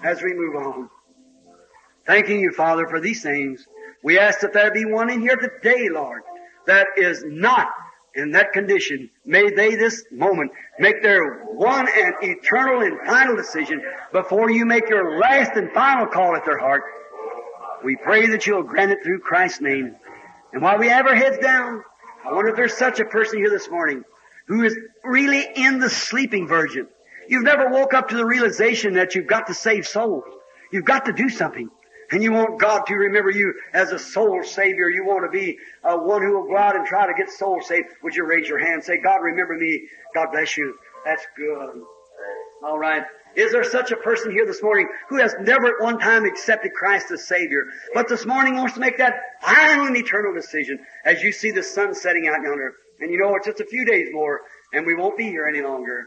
[0.05, 0.91] as we move on.
[2.07, 3.67] Thanking you, Father, for these things.
[4.03, 6.23] We ask that there be one in here today, Lord,
[6.67, 7.69] that is not
[8.15, 9.11] in that condition.
[9.25, 13.83] May they this moment make their one and eternal and final decision
[14.13, 16.83] before you make your last and final call at their heart.
[17.85, 19.97] We pray that you'll grant it through Christ's name.
[20.53, 21.83] And while we have our heads down,
[22.25, 24.05] I wonder if there's such a person here this morning
[24.47, 26.89] who is really in the sleeping virgin.
[27.29, 30.25] You've never woke up to the realization that you've got to save souls.
[30.73, 31.71] You've got to do something.
[32.11, 34.89] And you want God to remember you as a soul savior.
[34.89, 37.69] You want to be uh, one who will go out and try to get souls
[37.69, 37.87] saved.
[38.03, 39.89] Would you raise your hand and say, God, remember me.
[40.13, 40.77] God bless you.
[41.05, 41.83] That's good.
[42.63, 43.05] All right.
[43.37, 46.73] Is there such a person here this morning who has never at one time accepted
[46.75, 47.65] Christ as Savior,
[47.95, 51.63] but this morning wants to make that final and eternal decision as you see the
[51.63, 52.75] sun setting out yonder?
[52.99, 54.41] And you know, it's just a few days more
[54.73, 56.07] and we won't be here any longer.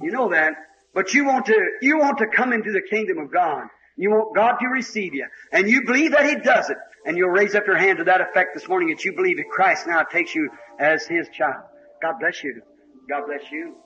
[0.00, 0.54] You know that.
[0.92, 3.64] But you want to, you want to come into the kingdom of God.
[3.96, 5.26] You want God to receive you.
[5.52, 6.76] And you believe that He does it.
[7.06, 9.48] And you'll raise up your hand to that effect this morning that you believe that
[9.50, 11.64] Christ now takes you as His child.
[12.00, 12.62] God bless you.
[13.08, 13.76] God bless you.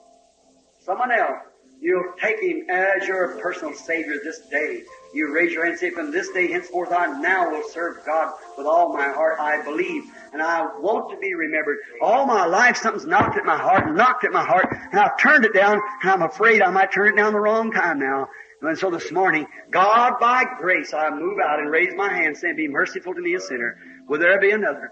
[0.84, 1.47] Someone else.
[1.80, 4.82] You'll take Him as your personal Savior this day.
[5.14, 8.34] You raise your hand and say, from this day henceforth I now will serve God
[8.56, 9.38] with all my heart.
[9.40, 11.78] I believe and I want to be remembered.
[12.02, 15.44] All my life something's knocked at my heart, knocked at my heart, and I've turned
[15.44, 18.28] it down, and I'm afraid I might turn it down the wrong time now.
[18.60, 22.56] And so this morning, God by grace, I move out and raise my hand saying,
[22.56, 23.76] be merciful to me a sinner.
[24.08, 24.90] Will there be another?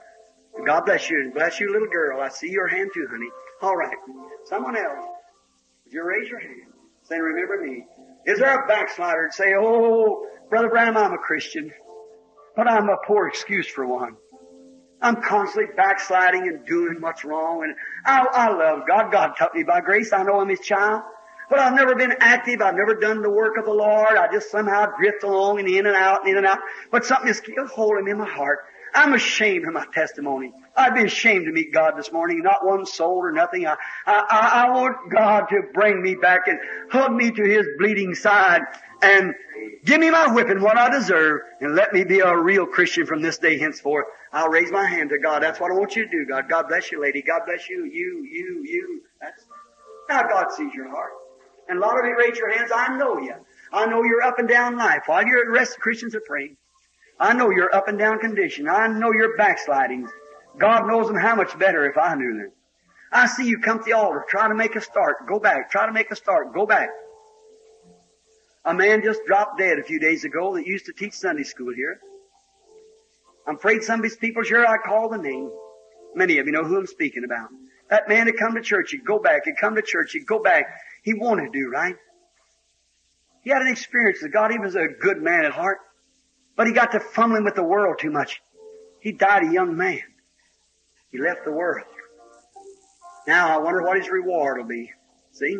[0.65, 2.21] God bless you, and bless you little girl.
[2.21, 3.29] I see your hand too, honey.
[3.61, 3.97] All right.
[4.45, 5.05] Someone else.
[5.85, 6.76] Would you raise your hand?
[7.09, 7.85] Saying, remember me.
[8.27, 11.73] Is there a backslider to say, oh, Brother Branham, I'm a Christian,
[12.57, 14.17] but I'm a poor excuse for one.
[15.01, 17.75] I'm constantly backsliding and doing what's wrong, and
[18.05, 19.13] I, I love God.
[19.13, 20.13] God took me by grace.
[20.13, 21.03] I know I'm His child.
[21.49, 22.61] But I've never been active.
[22.61, 24.17] I've never done the work of the Lord.
[24.17, 26.59] I just somehow drift along and in and out and in and out.
[26.91, 28.61] But something is still holding me in my heart.
[28.93, 30.53] I'm ashamed of my testimony.
[30.77, 32.43] I'd be ashamed to meet God this morning.
[32.43, 33.67] Not one soul or nothing.
[33.67, 33.77] I,
[34.07, 36.59] I, I want God to bring me back and
[36.91, 38.63] hug me to His bleeding side
[39.03, 39.35] and
[39.85, 43.23] give me my whipping what I deserve and let me be a real Christian from
[43.23, 44.07] this day henceforth.
[44.33, 45.43] I'll raise my hand to God.
[45.43, 46.49] That's what I want you to do, God.
[46.49, 47.23] God bless you, lady.
[47.23, 49.03] God bless you, you, you, you.
[49.21, 49.43] That's,
[50.09, 51.13] now God sees your heart.
[51.69, 52.71] And a lot of you raise your hands.
[52.75, 53.35] I know you.
[53.73, 55.03] I know your up and down life.
[55.07, 56.57] While you're at rest, Christians are praying.
[57.19, 58.69] I know your up and down condition.
[58.69, 60.11] I know your backslidings.
[60.59, 62.53] God knows them how much better if I knew them.
[63.13, 65.87] I see you come to the altar, try to make a start, go back, try
[65.87, 66.89] to make a start, go back.
[68.65, 71.73] A man just dropped dead a few days ago that used to teach Sunday school
[71.75, 72.01] here.
[73.47, 75.51] I'm afraid some of these people sure I call the name.
[76.15, 77.49] Many of you know who I'm speaking about.
[77.91, 80.43] That man had come to church, he'd go back, he'd come to church, he'd go
[80.43, 80.67] back.
[81.05, 81.95] He wanted to do right.
[83.43, 84.51] He had an experience with God.
[84.51, 85.79] He was a good man at heart.
[86.57, 88.41] But he got to fumbling with the world too much.
[88.99, 90.01] He died a young man.
[91.11, 91.87] He left the world.
[93.27, 94.91] Now I wonder what his reward will be.
[95.33, 95.57] See?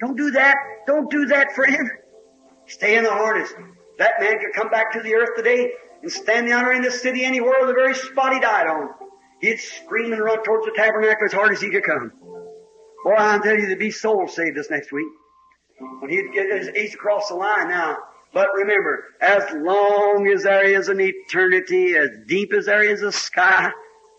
[0.00, 0.56] Don't do that.
[0.86, 1.90] Don't do that, friend.
[2.66, 3.52] Stay in the harness.
[3.98, 5.70] That man could come back to the earth today
[6.02, 8.90] and stand yonder in the city anywhere the very spot he died on.
[9.40, 12.12] He'd scream and run towards the tabernacle as hard as he could come.
[13.04, 15.06] Boy, I'm telling you, there'd be souls saved this next week.
[16.00, 17.98] When he'd get his ace across the line now,
[18.32, 23.12] but remember, as long as there is an eternity, as deep as there is a
[23.12, 23.70] sky,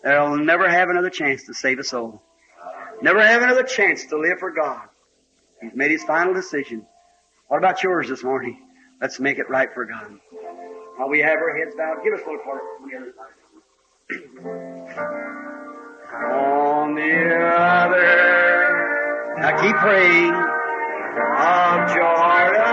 [0.02, 2.22] there'll never have another chance to save a soul.
[3.02, 4.88] Never have another chance to live for God.
[5.60, 6.86] He's made his final decision.
[7.48, 8.60] What about yours this morning?
[9.00, 10.18] Let's make it right for God.
[10.96, 13.34] While we have our heads bowed, give us a little part on the other side.
[16.32, 18.16] on the other.
[19.38, 20.34] Now keep praying.
[21.38, 22.65] Of Jordan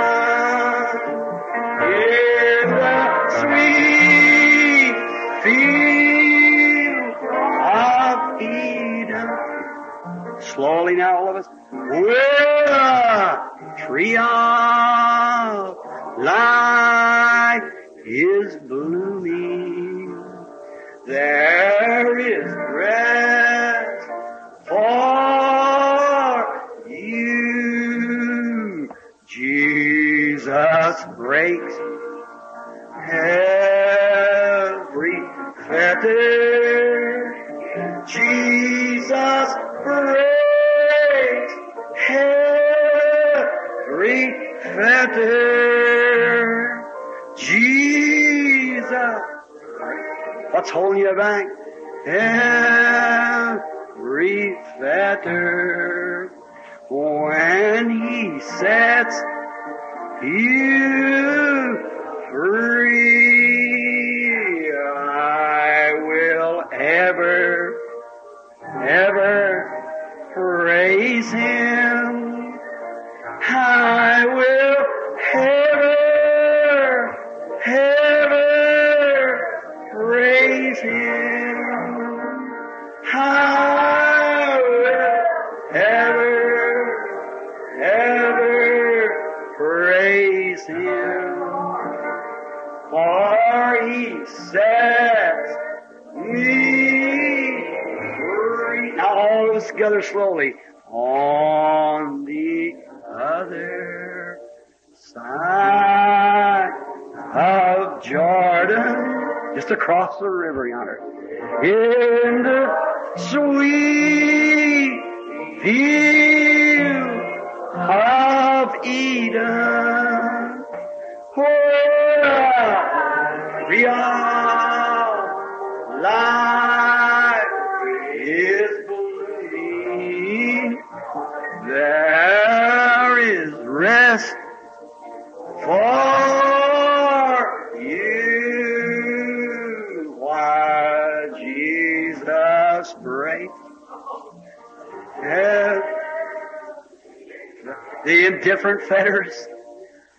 [148.88, 149.48] fetters,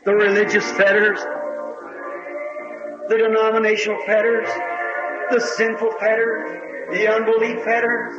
[0.04, 1.18] the religious fetters,
[3.08, 4.48] the denominational fetters,
[5.30, 6.60] the sinful fetters,
[6.92, 8.14] the unbelief fetters.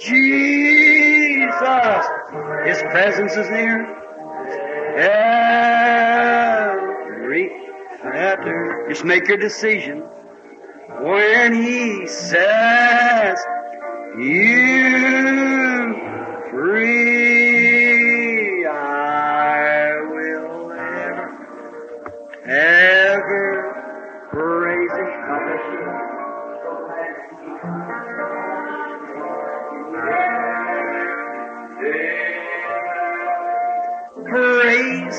[0.00, 1.52] Jesus,
[2.64, 3.86] His presence is near.
[6.62, 7.50] Every
[8.00, 8.86] fetter.
[8.88, 10.00] Just make your decision.
[11.00, 13.38] When He says,
[14.18, 15.01] you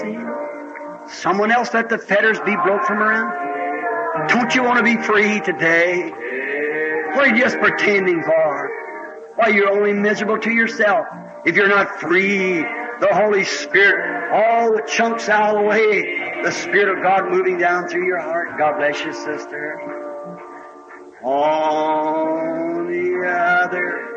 [0.02, 0.30] Him.
[1.08, 4.28] Someone else let the fetters be broke from around.
[4.30, 6.12] Don't you want to be free today?
[7.14, 8.72] What are you just pretending for?
[9.36, 11.08] Why, you're only miserable to yourself.
[11.46, 12.62] If you're not free,
[13.00, 17.58] the Holy Spirit, all the chunks out of the way, the Spirit of God moving
[17.58, 18.58] down through your heart.
[18.58, 19.80] God bless you, sister.
[21.24, 24.10] On the other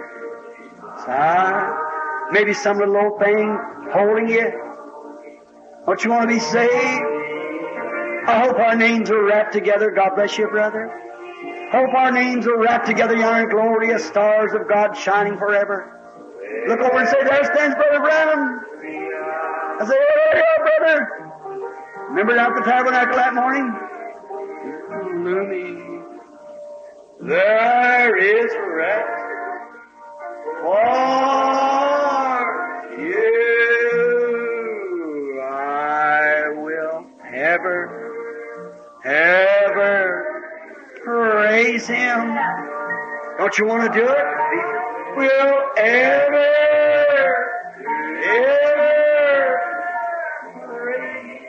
[1.04, 3.58] side, maybe some little old thing
[3.92, 4.65] holding you.
[5.86, 6.72] Don't you want to be saved?
[8.26, 9.92] I hope our names are wrapped together.
[9.92, 10.90] God bless you, brother.
[11.70, 15.92] Hope our names are wrapped together yonder glorious stars of God shining forever.
[16.66, 18.60] Look over and say, there stands Brother Branham.
[19.78, 21.08] I say, oh, yeah, brother.
[22.08, 23.72] Remember at the tabernacle that morning?
[27.20, 29.22] There is rest
[30.62, 31.75] for
[41.56, 42.36] praise Him.
[43.38, 44.24] Don't you want to do it?
[45.16, 46.44] Will ever,
[48.26, 49.58] ever
[50.68, 51.48] praise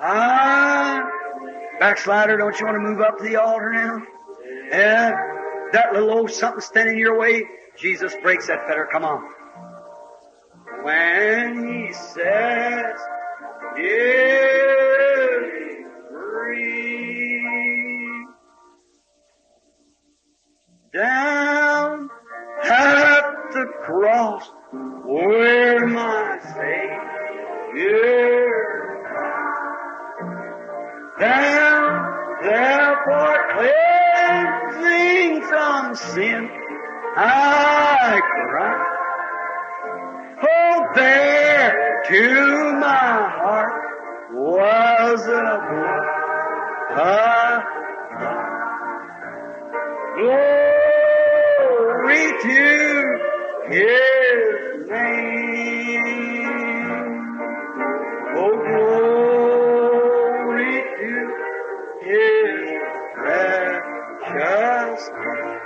[0.00, 1.02] Ah,
[1.80, 4.02] backslider, don't you want to move up to the altar now?
[4.70, 5.14] Yeah,
[5.72, 7.42] that little old something standing in your way,
[7.76, 8.88] Jesus breaks that fetter.
[8.90, 9.22] Come on.
[10.82, 12.98] When He says,
[13.76, 16.91] "Give me free,"
[20.92, 22.10] down
[22.64, 24.50] at the cross
[25.06, 27.92] where my Savior
[31.18, 36.50] down there for cleansing from sin.
[37.16, 38.20] I
[38.50, 38.76] cry.
[40.42, 43.72] Oh, there to my heart
[44.34, 45.58] was a
[46.90, 47.62] blood.
[50.16, 50.81] Glory
[52.12, 53.18] glory to
[53.68, 56.04] His name.
[58.36, 58.56] Oh,
[60.56, 61.12] glory to
[62.02, 62.72] His
[63.14, 65.60] precious name.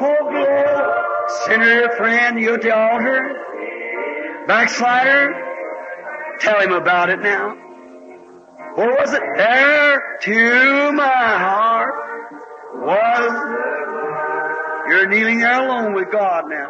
[0.00, 0.92] Oh, glory.
[1.46, 3.34] Sinner, friend, you at the altar?
[4.46, 5.34] Backslider?
[6.38, 7.56] Tell him about it now.
[8.76, 11.04] Or was it there to my
[11.38, 11.94] heart?
[12.74, 13.32] Was
[14.88, 16.68] you're kneeling there alone with God now.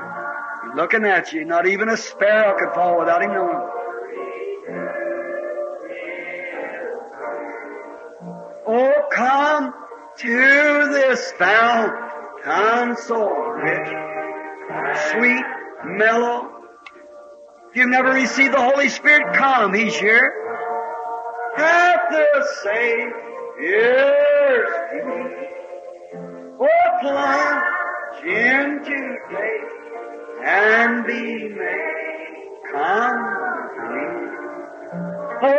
[0.64, 1.44] He's looking at you.
[1.44, 3.70] Not even a sparrow could fall without him knowing.
[8.68, 9.72] Oh, come
[10.18, 11.92] to this fount.
[12.42, 13.88] Come so rich,
[15.12, 15.44] sweet,
[15.84, 16.52] mellow.
[17.70, 19.74] If you've never received the Holy Spirit, come.
[19.74, 20.32] He's here.
[21.56, 23.10] At the Savior's
[24.90, 25.46] feet.
[26.60, 27.85] Oh, plunge
[30.44, 34.32] and be made complete.
[35.40, 35.56] Glory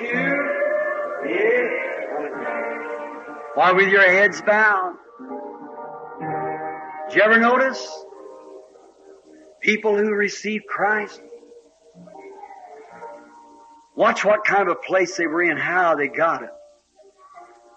[0.00, 0.36] to
[3.54, 4.96] Why, with your heads bowed.
[7.08, 8.04] Did you ever notice
[9.60, 11.20] people who receive Christ?
[13.94, 16.50] Watch what kind of a place they were in, how they got it.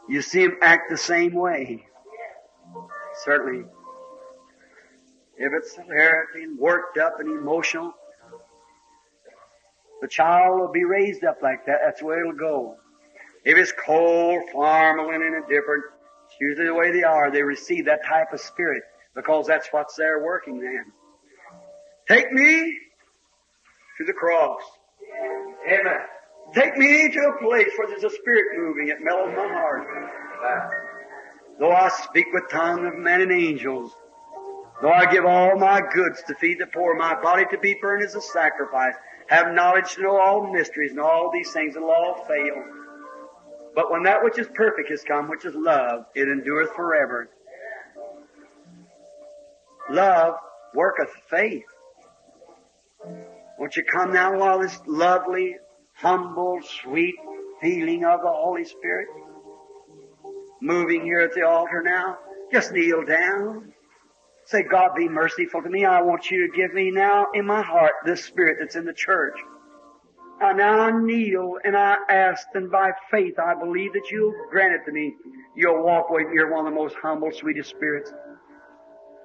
[0.09, 1.85] You see them act the same way.
[3.23, 3.65] Certainly.
[5.37, 7.93] If it's hilarity and worked up and emotional,
[10.01, 11.79] the child will be raised up like that.
[11.83, 12.77] That's the way it'll go.
[13.45, 15.83] If it's cold, formal, and indifferent,
[16.25, 17.31] it's usually the way they are.
[17.31, 18.83] They receive that type of spirit
[19.15, 20.91] because that's what's there working then.
[22.07, 22.77] Take me
[23.97, 24.61] to the cross.
[25.67, 25.99] Amen.
[26.53, 28.89] Take me to a place where there's a spirit moving.
[28.89, 30.88] It mellows my heart.
[31.59, 33.93] Though I speak with tongue of men and angels,
[34.81, 38.03] though I give all my goods to feed the poor, my body to be burned
[38.03, 38.95] as a sacrifice,
[39.27, 42.63] have knowledge to know all mysteries and all these things, and all fail.
[43.75, 47.29] But when that which is perfect has come, which is love, it endureth forever.
[49.89, 50.35] Love
[50.73, 51.65] worketh faith.
[53.57, 55.57] Won't you come now while this lovely,
[55.93, 57.15] humble, sweet
[57.61, 59.09] feeling of the Holy Spirit
[60.61, 62.17] moving here at the altar now?
[62.51, 63.73] Just kneel down.
[64.45, 65.85] Say, God be merciful to me.
[65.85, 68.93] I want you to give me now in my heart this spirit that's in the
[68.93, 69.37] church.
[70.41, 74.73] And now I kneel and I ask and by faith I believe that you'll grant
[74.73, 75.13] it to me.
[75.55, 78.11] You'll walk with You're one of the most humble, sweetest spirits.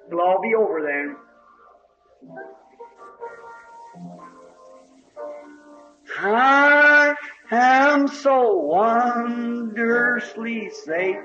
[0.09, 1.16] It'll all be over then.
[6.19, 7.15] I
[7.51, 11.19] am so wondrously saved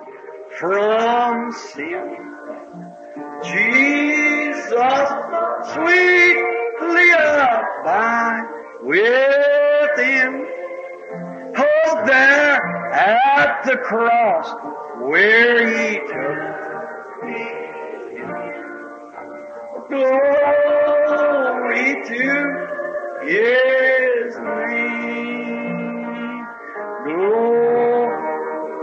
[0.58, 2.36] from sin.
[3.44, 4.74] Jesus,
[5.74, 8.48] sweetly abide
[8.84, 10.46] within.
[11.58, 12.62] Oh, there
[12.94, 14.54] at the cross
[15.02, 17.48] where He took me.
[19.90, 22.24] Glory to
[23.24, 25.59] His name.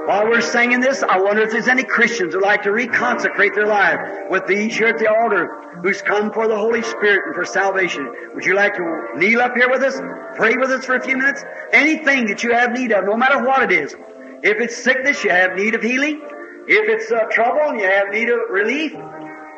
[0.07, 3.67] While we're singing this, I wonder if there's any Christians who'd like to reconsecrate their
[3.67, 3.99] life
[4.31, 8.13] with these here at the altar who's come for the Holy Spirit and for salvation.
[8.35, 10.01] Would you like to kneel up here with us?
[10.37, 11.45] Pray with us for a few minutes?
[11.73, 13.95] Anything that you have need of, no matter what it is.
[14.43, 16.21] If it's sickness, you have need of healing.
[16.69, 18.93] If it's uh, trouble and you have need of relief.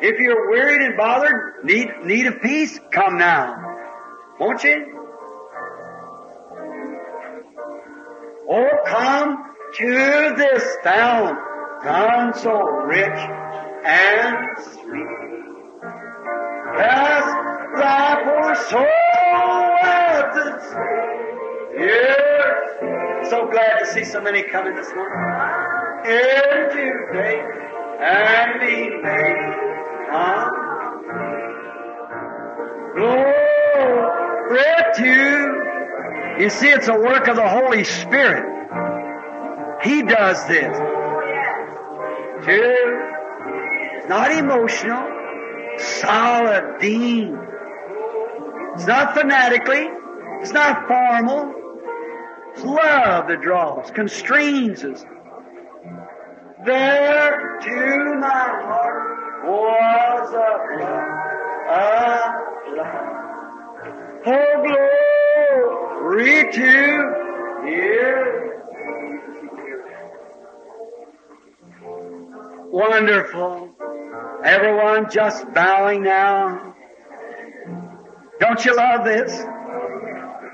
[0.01, 3.77] If you're wearied and bothered, need, need of peace, come now.
[4.39, 4.98] Won't you?
[8.51, 9.43] Oh, come
[9.75, 11.37] to this fount,
[11.85, 13.19] none so rich
[13.85, 15.07] and sweet.
[16.75, 17.27] Cast
[17.77, 18.87] thy poor soul
[19.83, 20.45] at the
[21.75, 23.25] Savior.
[23.29, 25.19] So glad to see so many coming this morning.
[26.05, 27.45] Into faith
[28.01, 29.55] and be made
[30.09, 30.51] come.
[32.95, 34.63] Glory
[34.95, 35.58] to.
[36.39, 38.45] You see, it's a work of the Holy Spirit.
[39.83, 40.77] He does this.
[42.45, 44.07] Two.
[44.07, 45.05] Not emotional.
[45.77, 47.37] Solid dean.
[48.73, 49.89] It's not fanatically.
[50.39, 51.53] It's not formal.
[52.53, 55.03] It's love that draws, constrains us.
[56.65, 61.09] There to my heart was a love,
[61.69, 63.19] a love.
[64.25, 65.08] Oh, glory
[66.17, 67.99] to His
[72.71, 73.69] Wonderful.
[74.43, 76.75] Everyone just bowing now.
[78.39, 79.31] Don't you love this?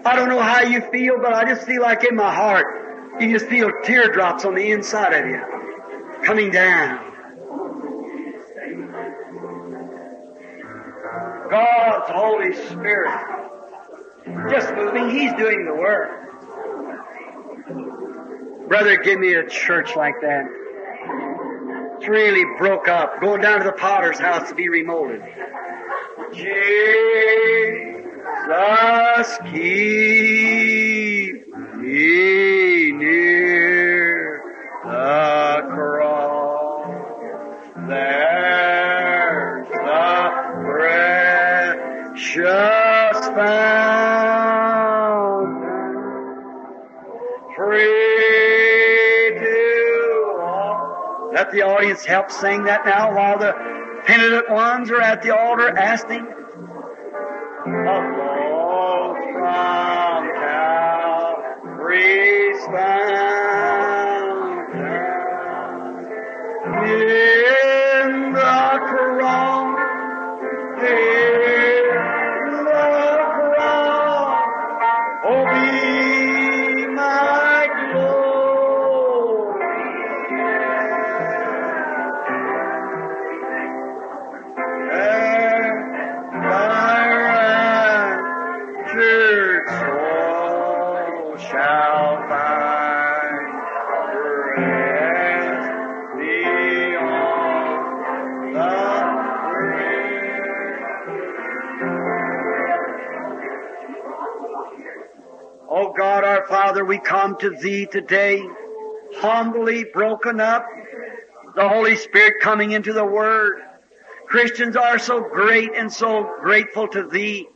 [0.06, 3.32] I don't know how you feel, but I just feel like in my heart, you
[3.32, 5.41] just feel teardrops on the inside of you.
[6.23, 7.11] coming down.
[11.49, 13.44] God's Holy Spirit
[14.49, 15.10] just moving.
[15.10, 16.26] He's doing the work.
[18.68, 20.45] Brother, give me a church like that.
[21.97, 23.22] It's really broke up.
[23.22, 25.22] Going down to the potter's house to be remolded.
[26.34, 26.57] Jesus,
[29.52, 31.47] keep
[31.77, 34.41] me near
[34.84, 36.14] the cross.
[51.56, 53.53] The audience help sing that now while the
[54.06, 56.26] penitent ones are at the altar asking.
[57.64, 60.36] Flow from fountain
[106.87, 108.43] We come to Thee today,
[109.15, 110.67] humbly broken up,
[111.55, 113.61] the Holy Spirit coming into the Word.
[114.27, 117.47] Christians are so great and so grateful to Thee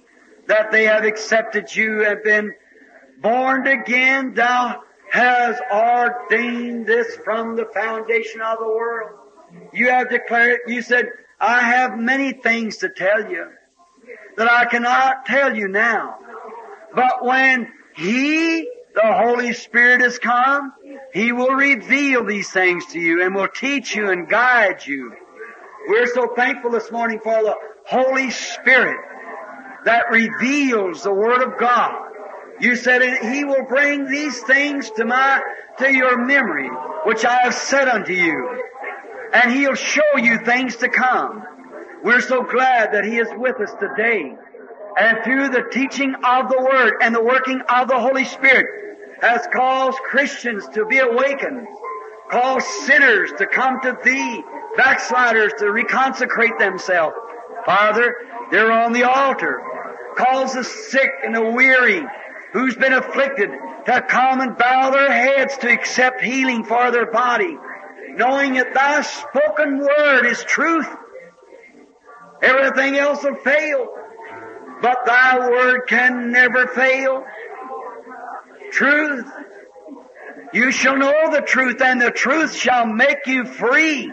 [0.48, 2.54] that they have accepted You and been
[3.22, 4.34] born again.
[4.34, 4.82] Thou
[5.12, 9.12] hast ordained this from the foundation of the world.
[9.74, 10.62] You have declared.
[10.68, 11.06] You said,
[11.40, 13.48] I have many things to tell you
[14.38, 16.18] that I cannot tell you now.
[16.96, 20.74] But when He, the Holy Spirit has come,
[21.14, 25.14] He will reveal these things to you and will teach you and guide you.
[25.88, 27.56] We're so thankful this morning for the
[27.86, 29.00] Holy Spirit
[29.86, 32.10] that reveals the Word of God.
[32.60, 35.42] You said "And He will bring these things to my,
[35.78, 36.70] to your memory,
[37.06, 38.64] which I have said unto you.
[39.34, 41.44] And He'll show you things to come.
[42.04, 44.36] We're so glad that He is with us today.
[45.00, 48.68] And through the teaching of the Word and the working of the Holy Spirit
[49.22, 51.68] has caused Christians to be awakened,
[52.30, 54.44] caused sinners to come to Thee,
[54.76, 57.16] backsliders to reconsecrate themselves.
[57.66, 58.14] Father,
[58.52, 59.62] they're on the altar.
[60.18, 62.04] Calls the sick and the weary
[62.52, 63.52] who's been afflicted
[63.86, 67.58] to come and bow their heads to accept healing for their body,
[68.10, 70.90] knowing that Thy spoken word is truth.
[72.42, 73.88] Everything else will fail,
[74.82, 77.24] but Thy word can never fail.
[78.72, 79.32] Truth.
[80.54, 84.12] You shall know the truth, and the truth shall make you free.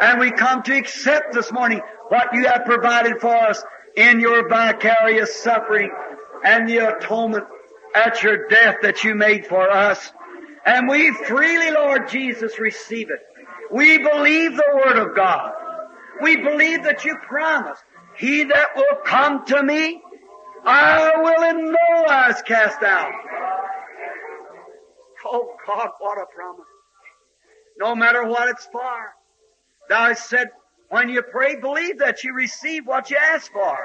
[0.00, 3.62] And we come to accept this morning what you have provided for us
[3.96, 5.90] in your vicarious suffering
[6.44, 7.44] and the atonement
[7.94, 10.12] at your death that you made for us.
[10.66, 13.20] And we freely, Lord Jesus, receive it.
[13.70, 15.52] We believe the Word of God.
[16.20, 17.82] We believe that you promised,
[18.16, 20.00] He that will come to me,
[20.64, 23.12] I will in no wise cast out.
[25.26, 26.66] Oh God, what a promise.
[27.78, 29.14] No matter what it's for.
[29.88, 30.50] Thou hast said,
[30.90, 33.76] when you pray, believe that you receive what you ask for.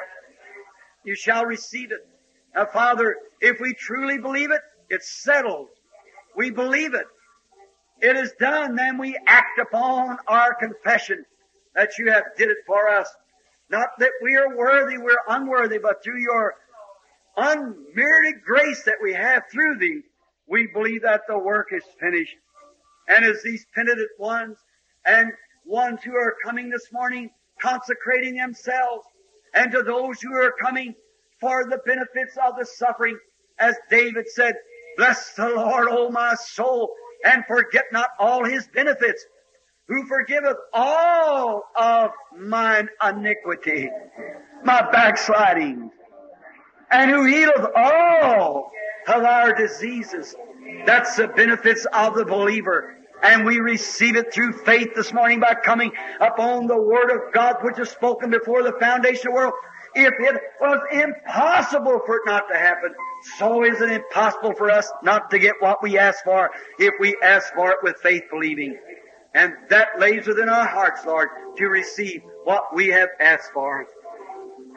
[1.04, 2.06] You shall receive it.
[2.56, 5.68] Now, Father, if we truly believe it, it's settled.
[6.36, 7.06] We believe it.
[8.02, 11.26] It is done, then we act upon our confession
[11.76, 13.10] that you have did it for us.
[13.70, 16.56] Not that we are worthy, we're unworthy, but through your
[17.38, 20.02] unmerited grace that we have through thee,
[20.48, 22.36] we believe that the work is finished.
[23.08, 24.58] And as these penitent ones
[25.06, 25.32] and
[25.66, 27.30] ones who are coming this morning
[27.62, 29.06] consecrating themselves,
[29.54, 30.96] and to those who are coming
[31.40, 33.18] for the benefits of the suffering,
[33.60, 34.56] as David said,
[34.98, 36.94] Bless the Lord, O my soul,
[37.24, 39.26] and forget not all his benefits,
[39.90, 43.90] who forgiveth all of mine iniquity,
[44.64, 45.90] my backsliding,
[46.91, 48.72] and who healeth all
[49.07, 50.36] of our diseases.
[50.86, 52.95] That's the benefits of the believer.
[53.22, 55.91] And we receive it through faith this morning by coming
[56.22, 59.53] upon the Word of God which is spoken before the foundation of the world.
[59.95, 62.94] If it was impossible for it not to happen,
[63.40, 67.18] so is it impossible for us not to get what we ask for if we
[67.24, 68.78] ask for it with faith believing.
[69.34, 73.86] And that lays within our hearts, Lord, to receive what we have asked for.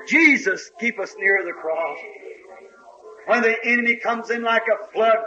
[0.06, 1.98] Jesus, keep us near the cross.
[3.26, 5.18] When the enemy comes in like a flood,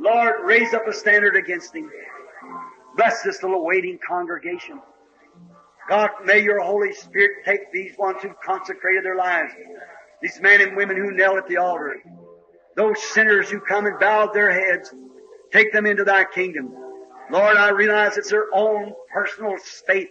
[0.00, 1.90] Lord, raise up a standard against him.
[2.96, 4.80] Bless this little waiting congregation.
[5.88, 9.52] God, may your Holy Spirit take these ones who consecrated their lives,
[10.20, 11.96] these men and women who knelt at the altar,
[12.76, 14.92] those sinners who come and bowed their heads,
[15.52, 16.74] take them into thy kingdom.
[17.30, 20.10] Lord, I realize it's their own personal state.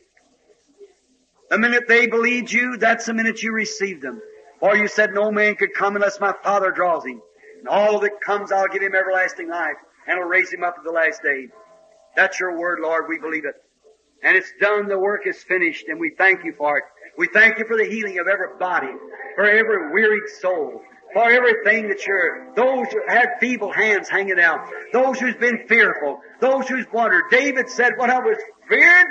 [1.50, 4.22] The minute they believed you, that's the minute you received them.
[4.60, 7.22] For you said no man could come unless my Father draws him.
[7.60, 9.78] And all that comes, I'll give him everlasting life,
[10.08, 11.48] and I'll raise him up at the last day.
[12.16, 13.06] That's your word, Lord.
[13.08, 13.56] We believe it.
[14.24, 14.88] And it's done.
[14.88, 16.84] The work is finished, and we thank you for it.
[17.18, 18.92] We thank you for the healing of every body,
[19.36, 20.82] for every wearied soul,
[21.18, 26.20] for everything that you're, those who had feeble hands hanging out, those who's been fearful,
[26.40, 27.24] those who's wondered.
[27.32, 28.38] David said, when I was
[28.70, 29.08] feared,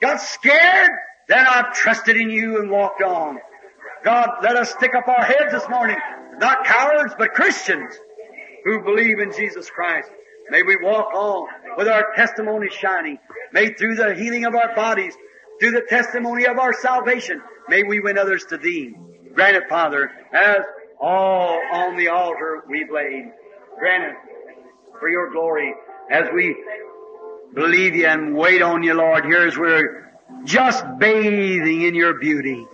[0.00, 0.90] got scared,
[1.28, 3.40] then I trusted in you and walked on.
[4.02, 5.98] God, let us stick up our heads this morning.
[6.38, 7.92] Not cowards, but Christians
[8.64, 10.10] who believe in Jesus Christ.
[10.48, 11.46] May we walk on
[11.76, 13.18] with our testimony shining.
[13.52, 15.12] May through the healing of our bodies,
[15.60, 18.94] through the testimony of our salvation, may we win others to Thee.
[19.34, 20.62] Grant it, Father, as
[21.00, 23.32] all on the altar we've laid.
[23.78, 24.16] Grant it
[24.98, 25.74] for Your glory
[26.10, 26.56] as we
[27.54, 29.24] believe You and wait on You, Lord.
[29.24, 30.12] Here as we're
[30.44, 32.66] just bathing in Your beauty,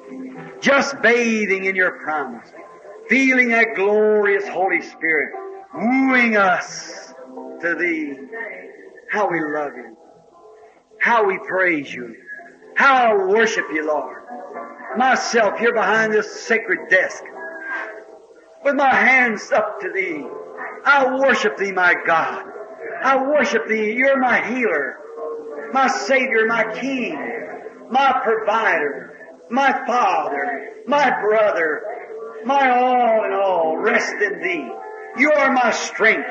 [0.60, 2.48] just bathing in Your promise,
[3.08, 5.32] feeling that glorious Holy Spirit
[5.74, 7.12] wooing us
[7.60, 8.16] to Thee.
[9.10, 9.96] How we love You.
[10.98, 12.14] How we praise You.
[12.76, 14.22] How I worship You, Lord.
[14.96, 17.22] Myself here behind this sacred desk,
[18.64, 20.26] with my hands up to Thee.
[20.84, 22.44] I worship Thee, my God.
[23.02, 23.92] I worship Thee.
[23.92, 24.96] You're my healer,
[25.72, 27.16] my Savior, my King,
[27.90, 31.82] my provider, my Father, my brother,
[32.44, 33.76] my all in all.
[33.76, 34.70] Rest in Thee.
[35.18, 36.28] You are my strength.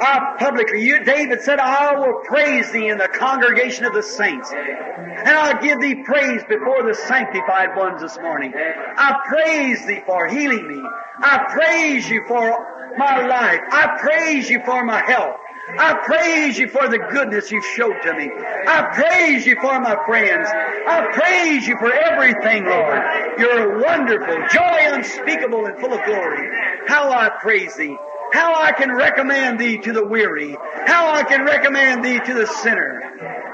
[0.00, 4.50] I publicly, you, David said, I will praise thee in the congregation of the saints.
[4.52, 8.52] And I'll give thee praise before the sanctified ones this morning.
[8.54, 10.82] I praise thee for healing me.
[11.20, 13.60] I praise you for my life.
[13.70, 15.36] I praise you for my health.
[15.76, 18.30] I praise you for the goodness you've showed to me.
[18.32, 20.48] I praise you for my friends.
[20.48, 23.02] I praise you for everything, Lord.
[23.38, 26.48] You're wonderful, joy unspeakable and full of glory.
[26.86, 27.98] How I praise thee
[28.32, 30.56] how I can recommend thee to the weary,
[30.86, 33.00] how I can recommend thee to the sinner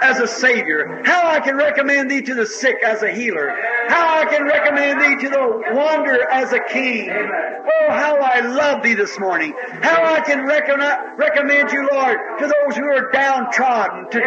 [0.02, 3.51] as a savior, how I can recommend thee to the sick as a healer,
[3.88, 7.10] how I can recommend thee to the wanderer as a king.
[7.10, 9.55] Oh, how I love thee this morning.
[9.80, 14.20] How I can recon- recommend you, Lord, to those who are downtrodden, to,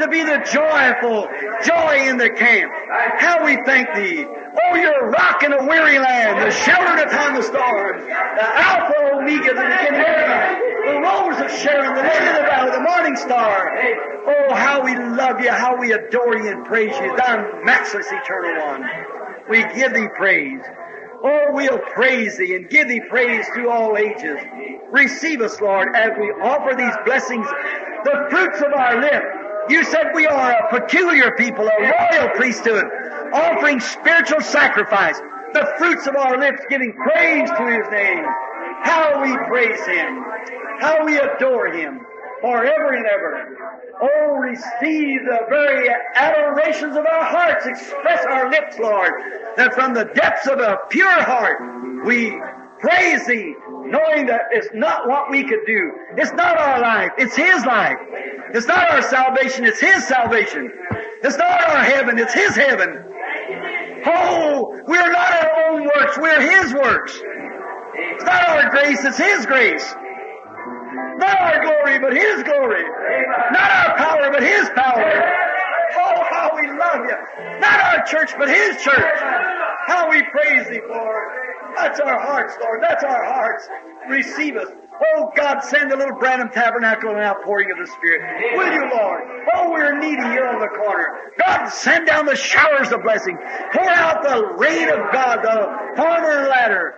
[0.00, 1.28] to be the joyful,
[1.64, 2.72] joy in the camp.
[3.18, 4.24] How we thank thee.
[4.24, 9.14] Oh, you're a rock in a weary land, the shelter upon the storm, the Alpha
[9.14, 13.70] Omega, the beginning, the rose of Sharon, the lily of the valley, the morning star.
[14.26, 18.66] Oh, how we love you, how we adore you and praise you, thou matchless eternal
[18.66, 18.84] one.
[19.48, 20.62] We give thee praise.
[21.22, 24.38] Oh, we'll praise thee and give thee praise through all ages.
[24.90, 27.46] Receive us, Lord, as we offer these blessings,
[28.04, 29.26] the fruits of our lips.
[29.68, 32.84] You said we are a peculiar people, a royal priesthood,
[33.32, 35.18] offering spiritual sacrifice,
[35.52, 38.24] the fruits of our lips giving praise to His name.
[38.82, 40.24] How we praise Him.
[40.78, 42.00] How we adore Him
[42.40, 43.56] forever and ever.
[44.00, 47.66] Oh, receive the very adorations of our hearts.
[47.66, 49.12] Express our lips, Lord,
[49.56, 52.40] that from the depths of a pure heart we
[52.78, 55.92] praise Thee, knowing that it's not what we could do.
[56.16, 57.10] It's not our life.
[57.18, 57.96] It's His life.
[58.54, 59.64] It's not our salvation.
[59.64, 60.70] It's His salvation.
[61.22, 62.18] It's not our heaven.
[62.18, 63.04] It's His heaven.
[64.06, 66.18] Oh, we're not our own works.
[66.18, 67.20] We're His works.
[67.98, 69.04] It's not our grace.
[69.04, 69.94] It's His grace.
[71.18, 72.84] Not our glory, but His glory.
[73.52, 75.04] Not our power, but His power.
[75.96, 77.60] Oh, how we love you.
[77.60, 79.20] Not our church, but His church.
[79.86, 81.28] How we praise Thee Lord.
[81.76, 82.82] That's our hearts, Lord.
[82.82, 83.68] That's our hearts.
[84.08, 84.68] Receive us.
[85.16, 88.56] Oh God, send the little Branham Tabernacle and outpouring of the Spirit.
[88.56, 89.22] Will you, Lord?
[89.54, 91.32] Oh, we're needy here on the corner.
[91.38, 93.38] God, send down the showers of blessing.
[93.72, 96.94] Pour out the rain of God, the former and latter.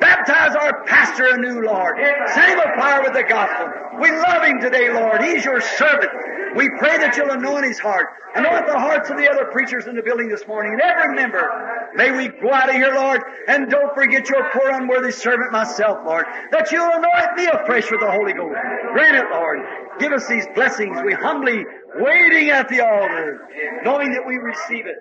[0.00, 1.96] Baptize our pastor anew, Lord.
[2.34, 3.68] Send him afire with the gospel.
[4.00, 5.22] We love him today, Lord.
[5.22, 6.10] He's your servant.
[6.56, 8.08] We pray that you'll anoint his heart.
[8.34, 11.90] Anoint the hearts of the other preachers in the building this morning and every member.
[11.94, 15.98] May we go out of here, Lord, and don't forget your poor unworthy servant myself,
[16.04, 18.56] Lord, that you'll anoint me afresh with the Holy Ghost.
[18.92, 19.60] Grant it, Lord.
[20.00, 20.98] Give us these blessings.
[21.04, 21.64] We humbly
[21.96, 23.48] waiting at the altar,
[23.84, 24.96] knowing that we receive it,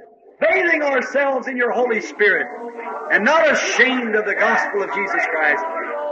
[0.49, 2.47] bathing ourselves in your Holy Spirit,
[3.11, 5.63] and not ashamed of the gospel of Jesus Christ,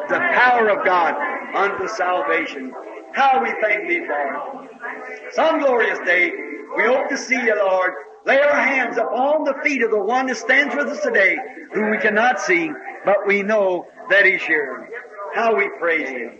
[0.09, 1.15] the power of God
[1.55, 2.73] unto salvation.
[3.13, 5.33] How we thank thee it.
[5.33, 6.31] Some glorious day,
[6.77, 7.91] we hope to see you, Lord.
[8.25, 11.35] Lay our hands upon the feet of the one that stands with us today,
[11.73, 12.71] whom we cannot see,
[13.03, 14.87] but we know that he's here.
[15.33, 16.39] How we praise him.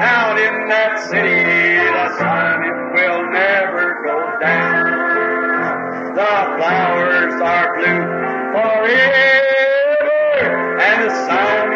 [0.00, 6.14] Out in that city, the sun it will never go down.
[6.14, 8.06] The flowers are blue
[8.54, 10.06] forever,
[10.78, 11.67] and the sun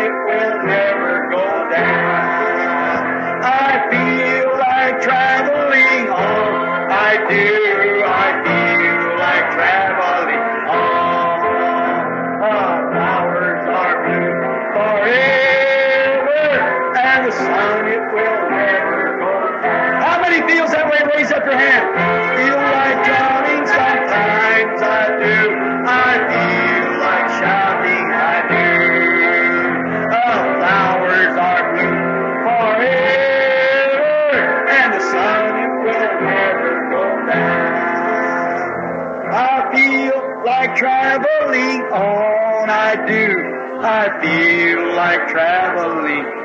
[43.95, 46.42] I feel like traveling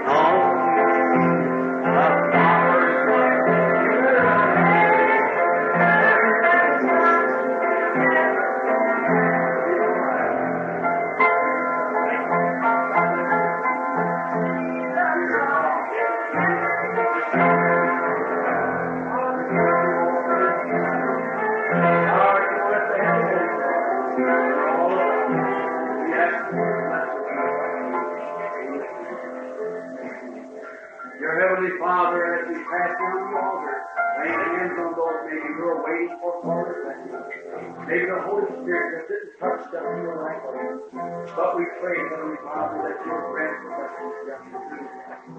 [38.68, 40.44] Spirit just didn't touch them in the right.
[40.44, 44.44] But we pray, Heavenly Father, that your grant us this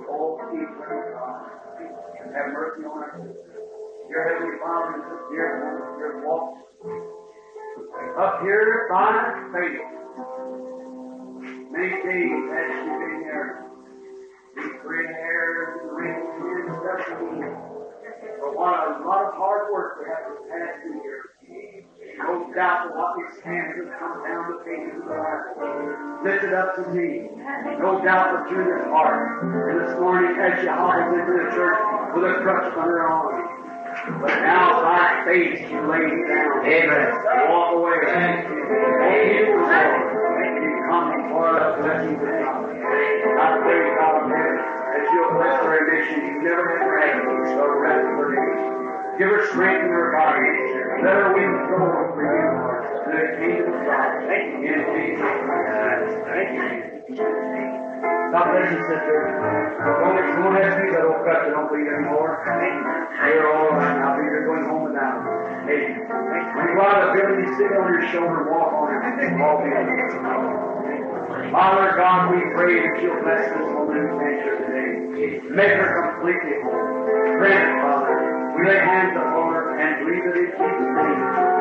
[0.09, 1.45] Oh, eternal God,
[2.33, 3.21] have mercy on us.
[4.09, 6.25] Your Heavenly Father, this dear one, your
[8.17, 9.13] up here by
[9.53, 9.85] faith.
[11.69, 13.69] Many days has she been here.
[14.57, 17.05] These gray hairs and wrinkles and stuff.
[18.41, 21.38] For what a lot of hard work we have to pass through here.
[22.19, 26.25] No doubt what these hands have come down the pages of the Bible.
[26.25, 27.31] Lifted up to me.
[27.79, 29.43] No doubt that you're in your heart.
[29.43, 31.79] And this morning as she hobbles into the church
[32.15, 34.21] with a crutch on your arm.
[34.21, 36.67] But now by faith she lays down.
[36.67, 37.09] Amen.
[37.49, 37.97] Walk away.
[38.05, 38.67] Thank you.
[38.99, 39.73] Thank you, Lord.
[39.73, 40.75] Thank you.
[40.91, 41.79] Come for us.
[41.79, 42.69] Of God.
[43.39, 46.67] I pray God that you'll bless and that she never
[46.99, 48.88] had the rest for days.
[49.19, 50.47] Give her strength in her body.
[51.03, 51.83] Let her wings go
[52.15, 52.55] for you,
[53.03, 54.15] to the kingdom of God.
[54.31, 54.71] Thank you.
[54.71, 56.89] In Jesus' Thank you.
[58.31, 59.19] God bless you, sister.
[59.83, 61.51] Don't, don't ask me that old crutch.
[61.51, 62.39] Don't bleed anymore.
[62.47, 64.15] You're all oh, right now.
[64.23, 65.19] You're going home without.
[65.67, 65.99] Hey,
[66.55, 69.35] when you go out of building, you sit on your shoulder walk on it.
[69.43, 69.75] All be
[71.51, 75.43] Father God, we pray that you'll bless this woman stands today.
[75.51, 76.87] Make her completely whole.
[77.41, 78.18] Grant Father.
[78.59, 81.59] We lay hands upon her and believe it in Jesus'.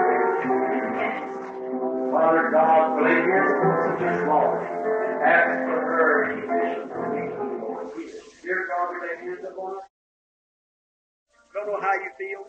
[2.12, 4.50] Father God, upon such a small.
[5.24, 6.08] Ask for her
[8.42, 9.82] Dear God, we lay hands upon her.
[11.54, 12.44] Don't know how you feel.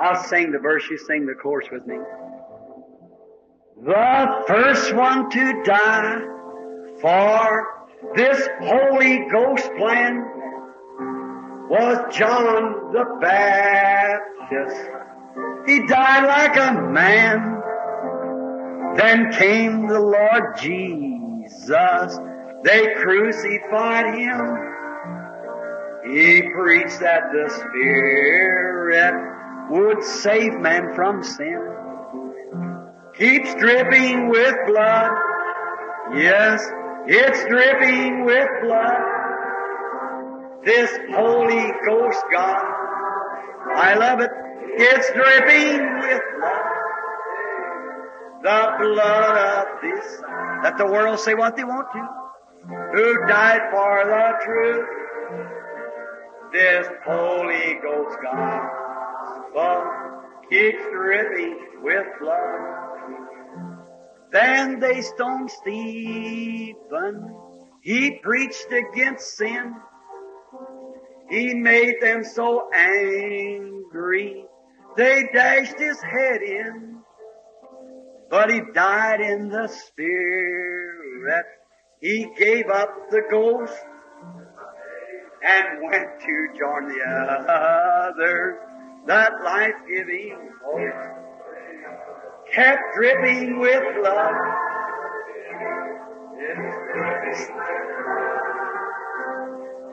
[0.00, 1.98] I'll sing the verse, you sing the chorus with me.
[3.84, 6.22] The first one to die
[7.00, 7.68] for
[8.16, 10.31] this Holy Ghost plan
[11.68, 14.90] was John the Baptist.
[15.66, 17.62] He died like a man.
[18.96, 22.18] Then came the Lord Jesus.
[22.64, 24.72] They crucified him.
[26.12, 29.14] He preached that the Spirit
[29.70, 31.68] would save man from sin.
[33.14, 35.10] Keeps dripping with blood.
[36.14, 36.62] Yes,
[37.06, 39.21] it's dripping with blood.
[40.64, 42.64] This Holy Ghost God.
[43.74, 44.30] I love it.
[44.76, 46.72] It's dripping with blood.
[48.42, 50.22] The blood of this,
[50.62, 52.08] that the world say what they want to,
[52.92, 54.88] who died for the truth.
[56.52, 59.84] This Holy Ghost gospel
[60.50, 62.82] keeps dripping with blood.
[64.32, 67.34] Then they stoned Stephen
[67.82, 69.74] He preached against sin.
[71.32, 74.44] He made them so angry.
[74.98, 76.98] They dashed his head in.
[78.28, 81.46] But he died in the spirit.
[82.02, 83.72] He gave up the ghost
[85.42, 87.00] and went to join the
[87.48, 88.56] others.
[89.06, 90.92] That life-giving hope
[92.52, 94.34] kept dripping with love.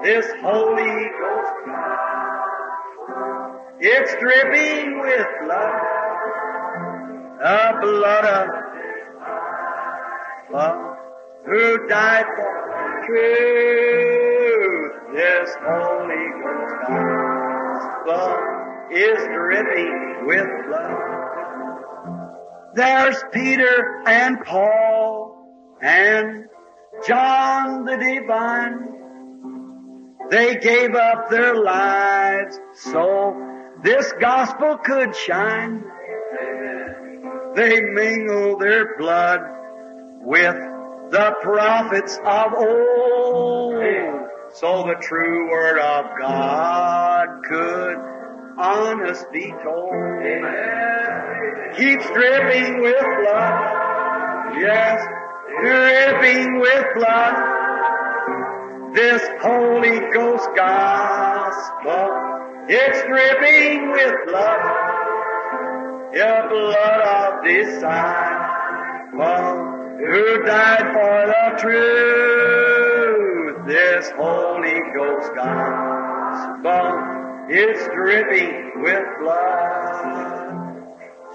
[0.02, 1.54] This Holy Ghost,
[3.82, 5.82] it's dripping with blood,
[7.40, 8.48] the blood of
[10.54, 10.98] love,
[11.46, 14.94] who died for truth.
[15.14, 16.76] This Holy Ghost
[18.08, 18.38] gospel
[18.92, 20.96] is dripping with blood.
[22.74, 25.36] There's Peter and Paul
[25.82, 26.48] and
[27.06, 28.99] John the Divine.
[30.30, 33.36] They gave up their lives so
[33.84, 35.84] this gospel could shine.
[37.56, 39.42] They mingled their blood
[40.22, 40.56] with
[41.12, 43.84] the prophets of old
[44.54, 47.98] so the true word of God could
[48.58, 49.92] honest be told.
[51.78, 54.56] Keeps dripping with blood.
[54.60, 55.06] Yes,
[55.62, 57.59] dripping with blood.
[58.94, 62.10] This Holy Ghost gospel,
[62.68, 64.62] it's dripping with blood.
[66.12, 68.50] The blood of disciple
[70.00, 73.68] who died for the truth.
[73.68, 76.98] This Holy Ghost gospel,
[77.48, 80.82] it's dripping with blood.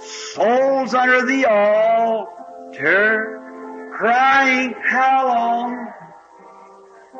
[0.00, 3.40] Souls under the altar,
[3.96, 5.92] crying, how long?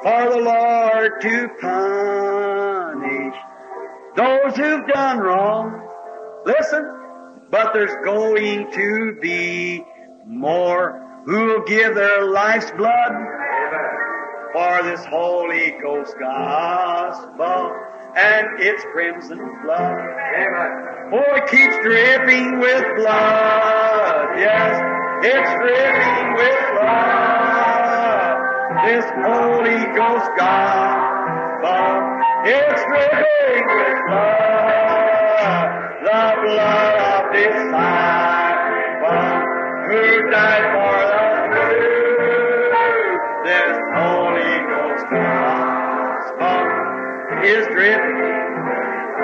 [0.04, 3.34] For the Lord to punish
[4.14, 5.88] those who've done wrong.
[6.44, 6.94] Listen,
[7.50, 9.82] but there's going to be
[10.26, 13.12] more who'll give their life's blood
[14.52, 17.74] for this Holy Ghost gospel
[18.14, 19.98] and its crimson blood.
[21.14, 24.38] Oh, it keeps dripping with blood.
[24.38, 27.43] Yes, it's dripping with blood
[28.82, 32.10] this Holy Ghost gospel.
[32.44, 35.68] It's dripping with blood,
[36.02, 39.04] the blood of disciples
[39.86, 41.22] who died for the
[41.54, 43.22] truth.
[43.46, 46.58] This Holy Ghost gospel
[47.46, 48.34] is dripping.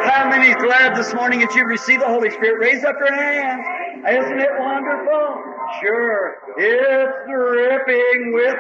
[0.07, 2.61] How many's glad this morning that you've received the Holy Spirit?
[2.61, 3.80] Raise up your hands.
[3.99, 5.45] Isn't it wonderful?
[5.83, 6.37] Sure.
[6.57, 8.59] It's dripping with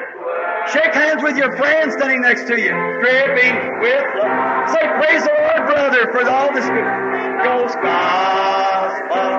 [0.72, 2.70] Shake hands with your friend standing next to you.
[2.70, 4.68] Dripping with love.
[4.70, 6.84] Say, praise the Lord, brother, for all this good.
[7.42, 9.30] Ghost gospel.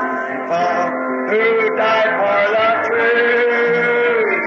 [1.30, 4.42] who died for the truth.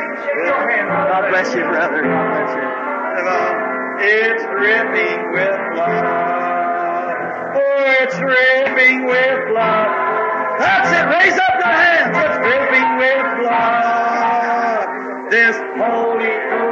[0.90, 2.02] God bless you, brother.
[2.02, 3.61] God bless you.
[4.04, 7.14] It's dripping with love.
[7.54, 10.58] Oh, it's dripping with love.
[10.60, 11.06] That's it.
[11.06, 12.18] Raise up your hands.
[12.18, 14.88] It's dripping with blood.
[15.30, 16.71] This Holy Ghost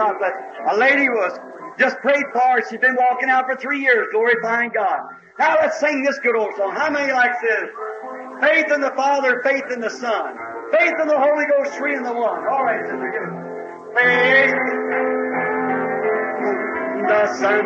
[0.00, 0.32] God bless.
[0.72, 1.38] A lady was
[1.78, 2.62] just prayed for.
[2.70, 5.00] She's been walking out for three years, glorifying God.
[5.38, 6.74] Now let's sing this good old song.
[6.74, 7.68] How many likes this?
[8.40, 10.38] Faith in the Father, faith in the Son.
[10.72, 12.48] Faith in the Holy Ghost, three in the one.
[12.48, 13.34] All right, sister, give it.
[14.00, 14.56] Faith
[16.96, 17.60] in the Son.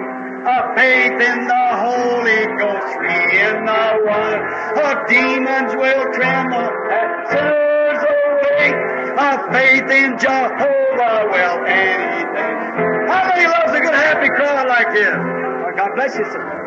[0.46, 4.42] A faith in the Holy Ghost, three in the one.
[4.82, 8.74] A demons will tremble at sinners awake.
[9.18, 13.08] A faith in Jehovah will anything.
[13.08, 15.14] How many loves a good happy crowd like this?
[15.14, 16.60] Oh, God bless you, sister.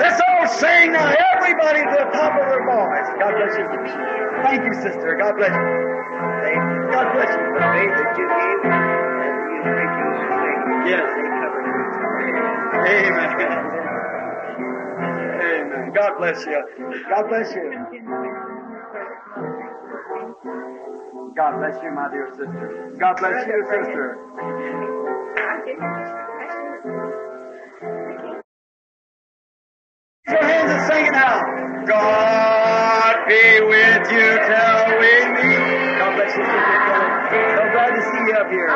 [0.00, 3.08] Let's all sing now, everybody to the top of their voice.
[3.18, 3.66] God bless you.
[4.42, 5.16] Thank you, sister.
[5.18, 5.66] God bless you.
[6.92, 7.42] God bless you.
[7.54, 9.62] The faith that you gave and you
[10.28, 11.06] singing, Yes.
[11.14, 11.74] they covered it.
[12.84, 13.30] Amen.
[15.40, 15.92] Amen.
[15.94, 16.60] God bless you.
[17.08, 17.64] God bless you.
[21.36, 22.96] God bless you, my dear sister.
[23.00, 24.18] God bless you, sister.
[30.28, 31.40] Your hands and sing it now.
[31.86, 35.98] God be with you till we meet.
[35.98, 36.98] God bless you, sister.
[37.56, 38.70] So glad to see you up here.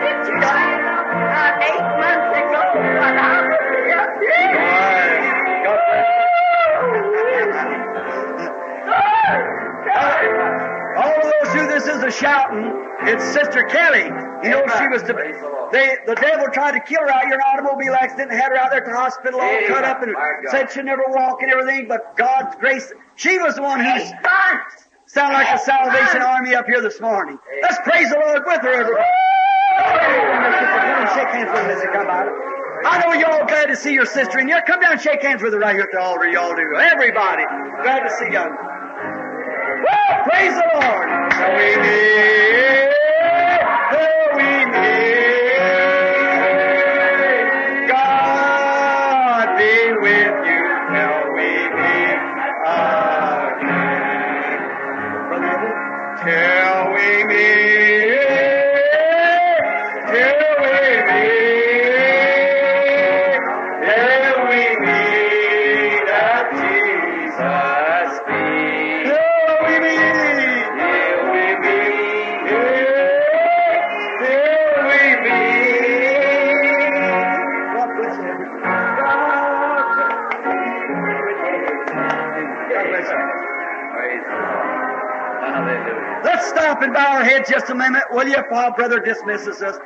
[0.00, 5.15] Did you say uh, eight months ago when I was up here?
[9.94, 12.72] All of those who this is a shouting,
[13.02, 14.04] it's Sister Kelly.
[14.42, 15.14] You know, she was the,
[15.72, 18.50] they, the devil tried to kill her out here in an automobile accident and had
[18.52, 20.14] her out there at the hospital all cut up and
[20.50, 24.12] said she'd never walk and everything, but God's grace, she was the one who months.
[25.14, 27.38] like the Salvation Army up here this morning.
[27.62, 29.04] Let's praise the Lord with her, everybody.
[31.14, 31.92] Shake hands with Mr.
[31.92, 32.28] Come out.
[32.84, 34.62] I know you're all glad to see your sister in here.
[34.66, 36.28] Come down and shake hands with her right here at the altar.
[36.28, 36.76] Y'all do.
[36.76, 37.44] Everybody.
[37.82, 38.65] Glad to see you.
[39.84, 41.08] Well, praise the Lord.
[87.36, 89.76] Heads just a minute, will you, while Brother dismisses us?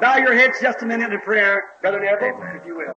[0.00, 2.92] Bow your heads just a minute in prayer, Brother Neville, if you will.